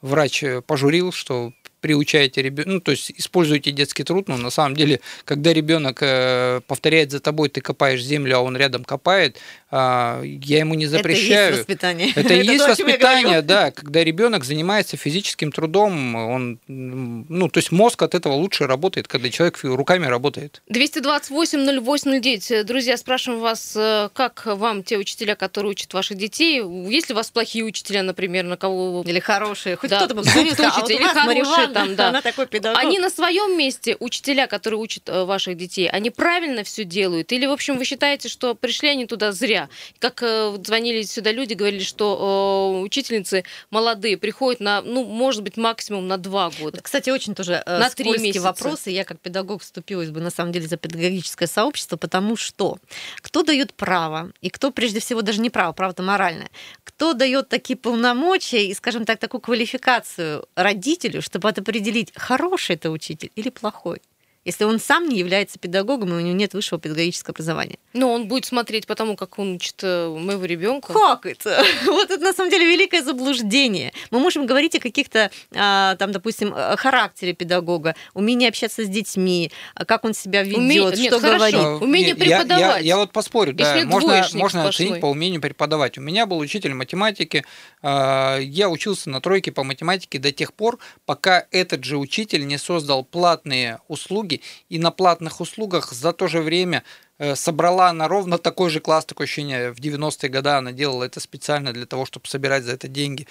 врач 0.00 0.42
пожурил, 0.66 1.12
что 1.12 1.52
приучаете 1.86 2.42
ребенка, 2.42 2.68
ну, 2.68 2.80
то 2.80 2.90
есть 2.90 3.12
используете 3.16 3.70
детский 3.70 4.02
труд, 4.02 4.26
но 4.26 4.36
на 4.36 4.50
самом 4.50 4.74
деле, 4.74 4.98
когда 5.24 5.52
ребенок 5.52 5.98
э, 6.00 6.60
повторяет 6.66 7.12
за 7.12 7.20
тобой, 7.20 7.48
ты 7.48 7.60
копаешь 7.60 8.02
землю, 8.02 8.38
а 8.38 8.40
он 8.40 8.56
рядом 8.56 8.82
копает, 8.82 9.38
а, 9.70 10.20
я 10.24 10.58
ему 10.58 10.74
не 10.74 10.86
запрещаю. 10.86 11.54
Это 11.54 11.54
и 11.54 11.54
есть 11.54 11.58
воспитание. 11.60 12.12
Это 12.16 12.34
и 12.34 12.44
есть 12.54 12.66
воспитание, 12.66 13.42
да, 13.42 13.70
когда 13.70 14.02
ребенок 14.02 14.44
занимается 14.44 14.96
физическим 14.96 15.52
трудом, 15.52 16.16
он, 16.16 16.58
ну, 16.66 17.48
то 17.48 17.58
есть 17.58 17.70
мозг 17.70 18.02
от 18.02 18.16
этого 18.16 18.32
лучше 18.32 18.66
работает, 18.66 19.06
когда 19.06 19.30
человек 19.30 19.60
руками 19.62 20.06
работает. 20.06 20.62
228-08-09. 20.68 22.64
Друзья, 22.64 22.96
спрашиваем 22.96 23.40
вас, 23.40 23.74
э, 23.76 24.08
как 24.12 24.44
вам 24.46 24.82
те 24.82 24.98
учителя, 24.98 25.36
которые 25.36 25.70
учат 25.70 25.94
ваших 25.94 26.16
детей? 26.16 26.60
Есть 26.88 27.10
ли 27.10 27.12
у 27.12 27.16
вас 27.16 27.30
плохие 27.30 27.64
учителя, 27.64 28.02
например, 28.02 28.44
на 28.44 28.56
кого 28.56 29.04
Или 29.06 29.20
хорошие? 29.20 29.76
Хоть 29.76 29.90
да. 29.90 29.98
кто-то 29.98 30.16
бы 30.16 30.22
кто 30.22 30.66
а 30.66 30.80
вот 30.80 30.90
или 30.90 31.04
хорошие, 31.04 31.68
там, 31.76 31.96
да. 31.96 32.08
Она 32.08 32.22
такой 32.22 32.46
педагог. 32.46 32.78
Они 32.78 32.98
на 32.98 33.10
своем 33.10 33.56
месте, 33.56 33.96
учителя, 34.00 34.46
которые 34.46 34.80
учат 34.80 35.08
э, 35.08 35.24
ваших 35.24 35.56
детей, 35.56 35.88
они 35.88 36.10
правильно 36.10 36.64
все 36.64 36.84
делают? 36.84 37.32
Или, 37.32 37.46
в 37.46 37.52
общем, 37.52 37.78
вы 37.78 37.84
считаете, 37.84 38.28
что 38.28 38.54
пришли 38.54 38.88
они 38.88 39.06
туда 39.06 39.32
зря? 39.32 39.68
Как 39.98 40.22
э, 40.22 40.56
звонили 40.64 41.02
сюда 41.02 41.32
люди, 41.32 41.54
говорили, 41.54 41.82
что 41.82 42.76
э, 42.78 42.82
учительницы 42.82 43.44
молодые 43.70 44.16
приходят 44.16 44.60
на, 44.60 44.82
ну, 44.82 45.04
может 45.04 45.42
быть, 45.42 45.56
максимум 45.56 46.08
на 46.08 46.16
два 46.16 46.50
года. 46.50 46.80
Кстати, 46.82 47.10
очень 47.10 47.34
тоже 47.34 47.62
на 47.66 47.88
три 47.90 48.10
месяца. 48.18 48.40
вопросы. 48.40 48.90
Я 48.90 49.04
как 49.04 49.20
педагог 49.20 49.62
вступилась 49.62 50.10
бы, 50.10 50.20
на 50.20 50.30
самом 50.30 50.52
деле, 50.52 50.66
за 50.66 50.76
педагогическое 50.76 51.48
сообщество, 51.48 51.96
потому 51.96 52.36
что 52.36 52.78
кто 53.16 53.42
дает 53.42 53.74
право, 53.74 54.32
и 54.40 54.50
кто, 54.50 54.70
прежде 54.70 55.00
всего, 55.00 55.22
даже 55.22 55.40
не 55.40 55.50
право, 55.50 55.72
право-то 55.72 56.02
моральное, 56.02 56.50
кто 56.84 57.12
дает 57.12 57.48
такие 57.48 57.76
полномочия 57.76 58.66
и, 58.66 58.74
скажем 58.74 59.04
так, 59.04 59.18
такую 59.18 59.40
квалификацию 59.40 60.46
родителю, 60.54 61.22
чтобы 61.22 61.48
определить, 61.58 62.12
хороший 62.14 62.76
это 62.76 62.90
учитель 62.90 63.30
или 63.34 63.50
плохой 63.50 64.00
если 64.46 64.62
он 64.62 64.78
сам 64.78 65.08
не 65.08 65.18
является 65.18 65.58
педагогом, 65.58 66.10
и 66.10 66.12
у 66.12 66.20
него 66.20 66.36
нет 66.36 66.54
высшего 66.54 66.80
педагогического 66.80 67.32
образования. 67.32 67.78
Но 67.92 68.12
он 68.12 68.28
будет 68.28 68.44
смотреть 68.44 68.86
по 68.86 68.94
тому, 68.94 69.16
как 69.16 69.40
он 69.40 69.56
учит 69.56 69.80
э, 69.82 70.08
моего 70.08 70.44
ребенка. 70.44 70.92
Как 70.92 71.26
это? 71.26 71.64
Вот 71.86 72.10
это 72.10 72.22
на 72.22 72.32
самом 72.32 72.50
деле 72.50 72.64
великое 72.66 73.02
заблуждение. 73.02 73.92
Мы 74.12 74.20
можем 74.20 74.46
говорить 74.46 74.76
о 74.76 74.80
каких-то, 74.80 75.32
а, 75.52 75.96
там, 75.96 76.12
допустим, 76.12 76.54
характере 76.76 77.32
педагога, 77.32 77.96
умении 78.14 78.48
общаться 78.48 78.84
с 78.84 78.88
детьми, 78.88 79.50
как 79.74 80.04
он 80.04 80.14
себя 80.14 80.44
ведет, 80.44 80.58
Уме... 80.58 80.76
что 80.76 80.96
нет, 80.96 81.20
говорит. 81.20 81.54
Хорошо. 81.56 81.78
Умение 81.78 82.10
нет, 82.10 82.18
преподавать. 82.18 82.60
Я, 82.60 82.76
я, 82.76 82.78
я 82.78 82.96
вот 82.98 83.12
поспорю, 83.12 83.52
да, 83.52 83.82
можно, 83.84 84.24
можно 84.34 84.68
оценить 84.68 85.00
по 85.00 85.06
умению 85.06 85.40
преподавать. 85.40 85.98
У 85.98 86.00
меня 86.00 86.26
был 86.26 86.38
учитель 86.38 86.74
математики, 86.74 87.44
а, 87.82 88.38
я 88.38 88.68
учился 88.68 89.10
на 89.10 89.20
тройке 89.20 89.50
по 89.50 89.64
математике 89.64 90.20
до 90.20 90.30
тех 90.30 90.54
пор, 90.54 90.78
пока 91.04 91.46
этот 91.50 91.82
же 91.82 91.98
учитель 91.98 92.46
не 92.46 92.58
создал 92.58 93.02
платные 93.02 93.80
услуги 93.88 94.35
и 94.68 94.78
на 94.78 94.90
платных 94.90 95.40
услугах 95.40 95.92
за 95.92 96.12
то 96.12 96.28
же 96.28 96.40
время 96.40 96.82
э, 97.18 97.36
собрала 97.36 97.88
она 97.88 98.08
ровно 98.08 98.38
такой 98.38 98.70
же 98.70 98.80
класс, 98.80 99.04
такое 99.04 99.26
ощущение, 99.26 99.72
в 99.72 99.78
90-е 99.78 100.28
годы 100.28 100.50
она 100.50 100.72
делала 100.72 101.04
это 101.04 101.20
специально 101.20 101.72
для 101.72 101.86
того, 101.86 102.06
чтобы 102.06 102.26
собирать 102.26 102.64
за 102.64 102.72
это 102.72 102.88
деньги. 102.88 103.26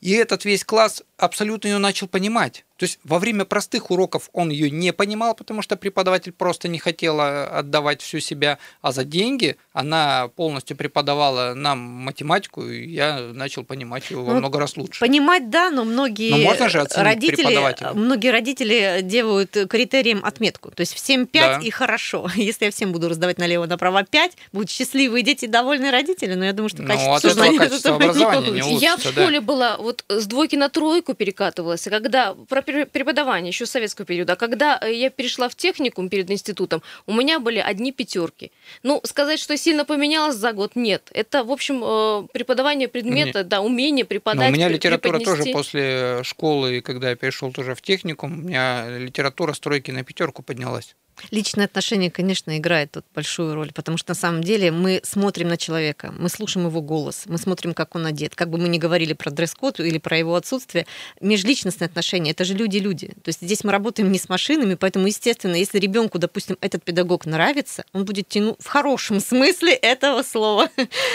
И 0.00 0.12
этот 0.12 0.44
весь 0.44 0.64
класс 0.64 1.02
абсолютно 1.16 1.68
ее 1.68 1.78
начал 1.78 2.08
понимать. 2.08 2.64
То 2.82 2.86
есть 2.86 2.98
во 3.04 3.20
время 3.20 3.44
простых 3.44 3.92
уроков 3.92 4.28
он 4.32 4.50
ее 4.50 4.68
не 4.68 4.92
понимал, 4.92 5.36
потому 5.36 5.62
что 5.62 5.76
преподаватель 5.76 6.32
просто 6.32 6.66
не 6.66 6.80
хотел 6.80 7.20
отдавать 7.20 8.02
всю 8.02 8.18
себя, 8.18 8.58
а 8.80 8.90
за 8.90 9.04
деньги 9.04 9.56
она 9.72 10.26
полностью 10.34 10.76
преподавала 10.76 11.54
нам 11.54 11.78
математику, 11.78 12.66
и 12.66 12.88
я 12.88 13.20
начал 13.20 13.62
понимать 13.62 14.10
его 14.10 14.24
во 14.24 14.32
ну, 14.32 14.40
много 14.40 14.58
раз 14.58 14.76
лучше. 14.76 14.98
Понимать, 14.98 15.48
да, 15.48 15.70
но 15.70 15.84
многие 15.84 16.30
но 16.30 16.38
можно 16.38 16.68
же 16.68 16.84
родители, 16.96 17.94
многие 17.94 18.32
родители 18.32 18.98
делают 19.02 19.56
критерием 19.70 20.24
отметку. 20.24 20.72
То 20.72 20.80
есть 20.80 20.94
всем 20.94 21.26
5 21.26 21.60
да. 21.60 21.64
и 21.64 21.70
хорошо. 21.70 22.28
Если 22.34 22.64
я 22.64 22.72
всем 22.72 22.90
буду 22.90 23.08
раздавать 23.08 23.38
налево-направо 23.38 24.02
5, 24.02 24.32
будут 24.52 24.70
счастливые 24.70 25.22
дети, 25.22 25.46
довольные 25.46 25.92
родители, 25.92 26.34
но 26.34 26.46
я 26.46 26.52
думаю, 26.52 26.68
что 26.68 26.82
качество, 26.82 27.10
ну, 27.10 27.14
от 27.14 27.24
этого 27.24 27.58
качество 27.58 27.94
образования 27.94 28.50
не, 28.50 28.54
не 28.54 28.62
улучшится. 28.62 28.84
Я 28.84 28.96
в 28.96 29.00
школе 29.02 29.40
да. 29.40 29.46
была 29.46 29.76
вот 29.76 30.04
с 30.08 30.26
двойки 30.26 30.56
на 30.56 30.68
тройку 30.68 31.14
перекатывалась, 31.14 31.86
и 31.86 31.90
когда 31.90 32.34
про 32.34 32.60
преподавание 32.92 33.48
еще 33.48 33.66
советского 33.66 34.06
периода, 34.06 34.36
когда 34.36 34.78
э, 34.80 34.92
я 34.92 35.10
перешла 35.10 35.48
в 35.48 35.54
техникум 35.54 36.08
перед 36.08 36.30
институтом, 36.30 36.82
у 37.06 37.14
меня 37.14 37.38
были 37.38 37.58
одни 37.58 37.92
пятерки. 37.92 38.52
Ну, 38.82 39.00
сказать, 39.04 39.38
что 39.38 39.56
сильно 39.56 39.84
поменялось 39.84 40.36
за 40.36 40.52
год, 40.52 40.72
нет. 40.74 41.10
Это, 41.12 41.44
в 41.44 41.50
общем, 41.50 41.82
э, 41.84 42.26
преподавание 42.32 42.88
предмета, 42.88 43.38
нет. 43.38 43.48
да, 43.48 43.60
умение 43.60 44.04
преподать. 44.04 44.48
Но 44.48 44.48
у 44.48 44.52
меня 44.52 44.68
литература 44.68 45.18
тоже 45.18 45.44
после 45.52 46.22
школы, 46.24 46.80
когда 46.80 47.10
я 47.10 47.16
перешел 47.16 47.52
тоже 47.52 47.74
в 47.74 47.82
техникум, 47.82 48.32
у 48.32 48.42
меня 48.48 48.98
литература 48.98 49.52
стройки 49.52 49.90
на 49.90 50.04
пятерку 50.04 50.42
поднялась. 50.42 50.94
Личное 51.30 51.66
отношение, 51.66 52.10
конечно, 52.10 52.56
играет 52.58 52.92
тут 52.92 53.04
большую 53.14 53.54
роль, 53.54 53.72
потому 53.72 53.98
что 53.98 54.10
на 54.10 54.14
самом 54.14 54.42
деле 54.42 54.70
мы 54.70 55.00
смотрим 55.04 55.48
на 55.48 55.56
человека, 55.56 56.12
мы 56.18 56.28
слушаем 56.28 56.66
его 56.66 56.80
голос, 56.80 57.24
мы 57.26 57.38
смотрим, 57.38 57.74
как 57.74 57.94
он 57.94 58.06
одет. 58.06 58.34
Как 58.34 58.50
бы 58.50 58.58
мы 58.58 58.68
ни 58.68 58.78
говорили 58.78 59.12
про 59.12 59.30
дресс-код 59.30 59.80
или 59.80 59.98
про 59.98 60.18
его 60.18 60.34
отсутствие, 60.34 60.86
межличностные 61.20 61.86
отношения 61.86 62.32
это 62.32 62.44
же 62.44 62.54
люди-люди. 62.54 63.08
То 63.22 63.28
есть 63.28 63.40
здесь 63.40 63.64
мы 63.64 63.72
работаем 63.72 64.10
не 64.10 64.18
с 64.18 64.28
машинами, 64.28 64.74
поэтому, 64.74 65.06
естественно, 65.06 65.54
если 65.54 65.78
ребенку, 65.78 66.18
допустим, 66.18 66.58
этот 66.60 66.82
педагог 66.82 67.26
нравится, 67.26 67.84
он 67.92 68.04
будет 68.04 68.28
тянуть 68.28 68.56
в 68.58 68.66
хорошем 68.66 69.20
смысле 69.20 69.74
этого 69.74 70.22
слова. 70.22 70.68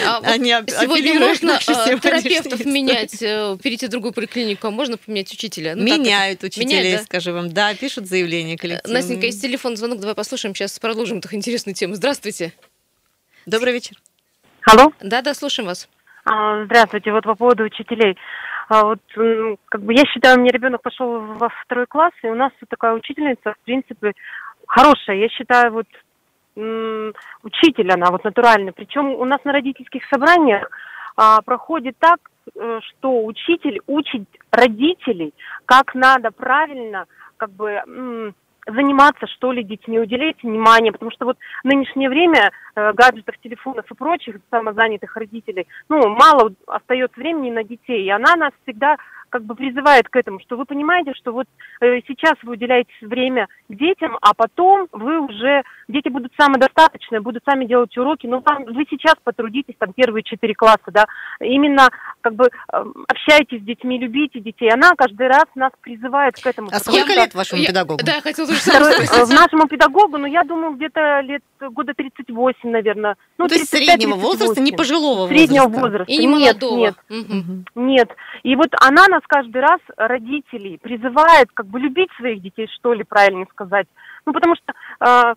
А, 0.06 0.20
а 0.22 0.36
не 0.38 0.50
сегодня 0.68 1.18
можно 1.20 1.56
а, 1.56 1.98
терапевтов 1.98 2.64
менять, 2.64 3.22
э, 3.22 3.56
перейти 3.62 3.86
в 3.86 3.90
другую 3.90 4.12
поликлинику, 4.12 4.68
а 4.68 4.70
можно 4.70 4.96
поменять 4.96 5.32
учителя? 5.32 5.74
Ну, 5.76 5.84
Меняют 5.84 6.42
учителей, 6.42 6.66
Меняют, 6.66 7.00
да? 7.00 7.04
скажу 7.04 7.32
вам. 7.32 7.52
Да, 7.52 7.74
пишут 7.74 8.06
заявление 8.06 8.56
коллективное. 8.56 9.00
Настенька, 9.00 9.26
есть 9.26 9.42
телефон 9.42 9.76
звонок 9.76 9.87
давай 9.96 10.14
послушаем, 10.14 10.54
сейчас 10.54 10.78
продолжим 10.78 11.18
эту 11.18 11.34
интересную 11.34 11.74
тему. 11.74 11.94
Здравствуйте. 11.94 12.52
Добрый 13.46 13.72
вечер. 13.72 13.96
Алло. 14.66 14.92
Да-да, 15.00 15.34
слушаем 15.34 15.68
вас. 15.68 15.88
А, 16.24 16.64
здравствуйте. 16.64 17.12
Вот 17.12 17.24
по 17.24 17.34
поводу 17.34 17.64
учителей. 17.64 18.16
А 18.68 18.84
вот, 18.84 19.00
как 19.70 19.82
бы 19.82 19.94
я 19.94 20.04
считаю, 20.04 20.36
у 20.36 20.40
меня 20.40 20.50
ребенок 20.52 20.82
пошел 20.82 21.20
во 21.20 21.48
второй 21.64 21.86
класс, 21.86 22.12
и 22.22 22.26
у 22.26 22.34
нас 22.34 22.52
вот 22.60 22.68
такая 22.68 22.92
учительница, 22.92 23.54
в 23.54 23.64
принципе, 23.64 24.12
хорошая. 24.66 25.16
Я 25.16 25.28
считаю, 25.30 25.72
вот 25.72 25.86
учитель 27.42 27.90
она, 27.92 28.10
вот 28.10 28.24
натуральный. 28.24 28.72
Причем 28.72 29.10
у 29.14 29.24
нас 29.24 29.38
на 29.44 29.52
родительских 29.52 30.02
собраниях 30.10 30.68
а, 31.16 31.40
проходит 31.42 31.96
так, 31.98 32.18
э, 32.54 32.80
что 32.82 33.24
учитель 33.24 33.80
учит 33.86 34.22
родителей, 34.50 35.32
как 35.66 35.94
надо 35.94 36.30
правильно, 36.32 37.06
как 37.36 37.50
бы 37.52 38.34
заниматься, 38.68 39.26
что 39.26 39.52
ли, 39.52 39.64
детьми, 39.64 39.98
уделять 39.98 40.42
внимание, 40.42 40.92
потому 40.92 41.10
что 41.10 41.24
вот 41.24 41.38
в 41.62 41.66
нынешнее 41.66 42.08
время 42.08 42.52
э, 42.74 42.92
гаджетов, 42.92 43.36
телефонов 43.42 43.90
и 43.90 43.94
прочих 43.94 44.36
самозанятых 44.50 45.16
родителей, 45.16 45.66
ну, 45.88 46.08
мало 46.08 46.52
остается 46.66 47.18
времени 47.18 47.50
на 47.50 47.64
детей, 47.64 48.04
и 48.04 48.10
она 48.10 48.36
нас 48.36 48.52
всегда 48.62 48.96
как 49.28 49.44
бы 49.44 49.54
призывает 49.54 50.08
к 50.08 50.16
этому, 50.16 50.40
что 50.40 50.56
вы 50.56 50.64
понимаете, 50.64 51.12
что 51.14 51.32
вот 51.32 51.46
э, 51.80 52.00
сейчас 52.06 52.34
вы 52.42 52.52
уделяете 52.52 52.90
время 53.02 53.48
детям, 53.68 54.16
а 54.20 54.34
потом 54.34 54.88
вы 54.92 55.20
уже, 55.20 55.62
дети 55.88 56.08
будут 56.08 56.32
самодостаточные, 56.38 57.20
будут 57.20 57.42
сами 57.44 57.64
делать 57.64 57.96
уроки, 57.96 58.26
но 58.26 58.40
там, 58.40 58.64
вы 58.64 58.86
сейчас 58.88 59.14
потрудитесь, 59.22 59.74
там, 59.78 59.92
первые 59.92 60.22
четыре 60.22 60.54
класса, 60.54 60.90
да, 60.92 61.06
именно 61.40 61.88
как 62.20 62.34
бы 62.34 62.46
э, 62.46 62.84
общайтесь 63.08 63.60
с 63.60 63.64
детьми, 63.64 63.98
любите 63.98 64.40
детей. 64.40 64.70
Она 64.70 64.92
каждый 64.96 65.28
раз 65.28 65.44
нас 65.54 65.72
призывает 65.80 66.36
к 66.36 66.46
этому. 66.46 66.68
А 66.72 66.78
сколько 66.78 67.12
лет 67.12 67.34
вашему 67.34 67.60
я, 67.60 67.68
педагогу? 67.68 68.00
Да, 68.04 68.16
я 68.16 68.20
хотела 68.20 68.48
тоже 68.48 68.60
э, 68.70 69.24
В 69.24 69.30
нашему 69.30 69.66
педагогу, 69.68 70.18
ну, 70.18 70.26
я 70.26 70.44
думаю, 70.44 70.72
где-то 70.72 71.20
лет 71.20 71.42
года 71.60 71.92
38, 71.94 72.58
наверное. 72.64 73.16
Ну, 73.36 73.44
ну 73.44 73.48
то 73.48 73.54
есть 73.54 73.68
среднего 73.70 74.14
возраста, 74.14 74.60
не 74.60 74.72
пожилого 74.72 75.26
возраста. 75.26 75.36
Среднего 75.36 75.68
возраста. 75.68 76.12
И 76.12 76.18
не 76.18 76.28
молодого. 76.28 76.78
Нет, 76.78 76.94
нет. 77.08 77.26
Угу. 77.28 77.64
нет. 77.74 78.08
И 78.42 78.56
вот 78.56 78.70
она 78.80 79.06
нас 79.08 79.17
каждый 79.26 79.60
раз, 79.60 79.80
родителей, 79.96 80.78
призывает 80.78 81.48
как 81.52 81.66
бы 81.66 81.80
любить 81.80 82.10
своих 82.16 82.42
детей, 82.42 82.68
что 82.78 82.92
ли, 82.92 83.04
правильно 83.04 83.46
сказать. 83.50 83.86
Ну, 84.26 84.32
потому 84.32 84.54
что 84.56 84.74
э, 85.00 85.34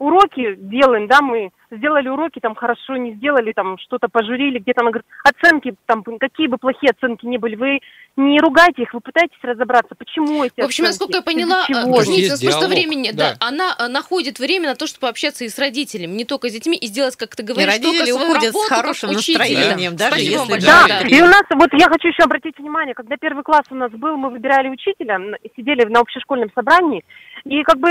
уроки 0.00 0.56
делаем, 0.56 1.06
да, 1.06 1.20
мы 1.20 1.50
сделали 1.70 2.08
уроки, 2.08 2.40
там 2.40 2.54
хорошо 2.54 2.96
не 2.96 3.14
сделали, 3.14 3.52
там 3.52 3.78
что-то 3.78 4.08
пожурили, 4.08 4.58
где-то 4.58 4.80
она 4.80 4.90
говорит, 4.90 5.06
оценки, 5.22 5.74
там 5.86 6.02
какие 6.18 6.48
бы 6.48 6.56
плохие 6.56 6.90
оценки 6.90 7.26
ни 7.26 7.36
были, 7.36 7.54
вы 7.54 7.80
не 8.16 8.40
ругайте 8.40 8.82
их, 8.82 8.94
вы 8.94 9.00
пытаетесь 9.00 9.38
разобраться, 9.42 9.94
почему 9.94 10.42
эти 10.42 10.54
В 10.60 10.64
общем, 10.64 10.84
оценки, 10.84 11.12
насколько 11.12 11.16
я 11.18 11.22
поняла, 11.22 11.66
Кузнецов 11.84 12.40
просто 12.40 12.68
времени, 12.68 13.10
да. 13.12 13.36
да, 13.38 13.46
она 13.46 13.76
э, 13.78 13.88
находит 13.88 14.38
время 14.38 14.70
на 14.70 14.74
то, 14.74 14.86
чтобы 14.86 15.08
общаться 15.08 15.44
и 15.44 15.48
с 15.48 15.58
родителями, 15.58 16.12
не 16.12 16.24
только 16.24 16.48
с 16.48 16.52
детьми, 16.52 16.76
и 16.76 16.86
сделать, 16.86 17.16
как 17.16 17.36
ты 17.36 17.42
говоришь, 17.42 17.68
и 17.68 17.78
родители 17.78 18.10
только 18.10 18.24
уходят 18.24 18.56
с 18.56 18.68
хорошим 18.68 19.12
настроением, 19.12 19.96
да. 19.96 20.10
даже 20.10 20.22
если 20.22 20.60
да. 20.60 20.86
да. 20.88 21.00
И 21.02 21.20
у 21.20 21.26
нас, 21.26 21.42
вот 21.50 21.70
я 21.74 21.88
хочу 21.88 22.08
еще 22.08 22.24
обратить 22.24 22.58
внимание, 22.58 22.94
когда 22.94 23.16
первый 23.16 23.44
класс 23.44 23.66
у 23.70 23.74
нас 23.74 23.92
был, 23.92 24.16
мы 24.16 24.30
выбирали 24.30 24.70
учителя, 24.70 25.20
сидели 25.54 25.84
на 25.84 26.00
общешкольном 26.00 26.50
собрании, 26.54 27.04
и 27.44 27.62
как 27.62 27.78
бы 27.78 27.90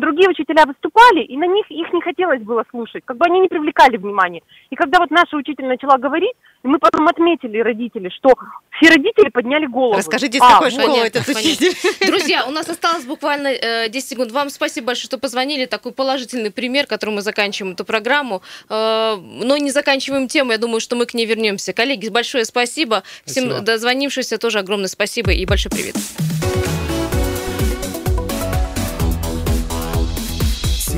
другие 0.00 0.28
учителя 0.28 0.64
выступали, 0.66 1.22
и 1.22 1.36
на 1.36 1.46
них 1.46 1.70
их 1.70 1.92
не 1.92 2.00
хотелось 2.00 2.42
было 2.42 2.64
слушать, 2.70 3.02
как 3.04 3.16
бы 3.16 3.26
они 3.26 3.40
не 3.40 3.48
привлекали 3.48 3.96
внимания. 3.96 4.42
И 4.70 4.76
когда 4.76 4.98
вот 4.98 5.10
наша 5.10 5.36
учитель 5.36 5.66
начала 5.66 5.98
говорить, 5.98 6.34
мы 6.62 6.78
потом 6.78 7.06
отметили 7.08 7.58
родители, 7.58 8.08
что 8.08 8.34
все 8.70 8.90
родители 8.90 9.28
подняли 9.28 9.66
голову. 9.66 9.96
Расскажите, 9.96 10.38
с 10.38 10.42
а, 10.42 10.54
какой 10.54 10.70
школы 10.70 11.06
этот 11.06 11.28
учитель? 11.28 11.74
Друзья, 12.06 12.44
у 12.46 12.50
нас 12.50 12.68
осталось 12.68 13.04
буквально 13.04 13.48
э, 13.48 13.88
10 13.88 14.08
секунд. 14.08 14.32
Вам 14.32 14.50
спасибо 14.50 14.88
большое, 14.88 15.06
что 15.06 15.18
позвонили. 15.18 15.66
Такой 15.66 15.92
положительный 15.92 16.50
пример, 16.50 16.86
которым 16.86 17.16
мы 17.16 17.22
заканчиваем 17.22 17.74
эту 17.74 17.84
программу. 17.84 18.42
Э, 18.68 19.16
но 19.16 19.56
не 19.56 19.70
заканчиваем 19.70 20.28
тему. 20.28 20.52
Я 20.52 20.58
думаю, 20.58 20.80
что 20.80 20.96
мы 20.96 21.06
к 21.06 21.14
ней 21.14 21.26
вернемся. 21.26 21.72
Коллеги, 21.72 22.08
большое 22.08 22.44
спасибо. 22.44 22.66
спасибо. 22.66 23.02
Всем 23.24 23.64
дозвонившимся 23.64 24.38
тоже 24.38 24.58
огромное 24.58 24.88
спасибо 24.88 25.32
и 25.32 25.44
большой 25.46 25.70
привет. 25.70 25.96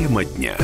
Тема 0.09 0.25
дня. 0.25 0.57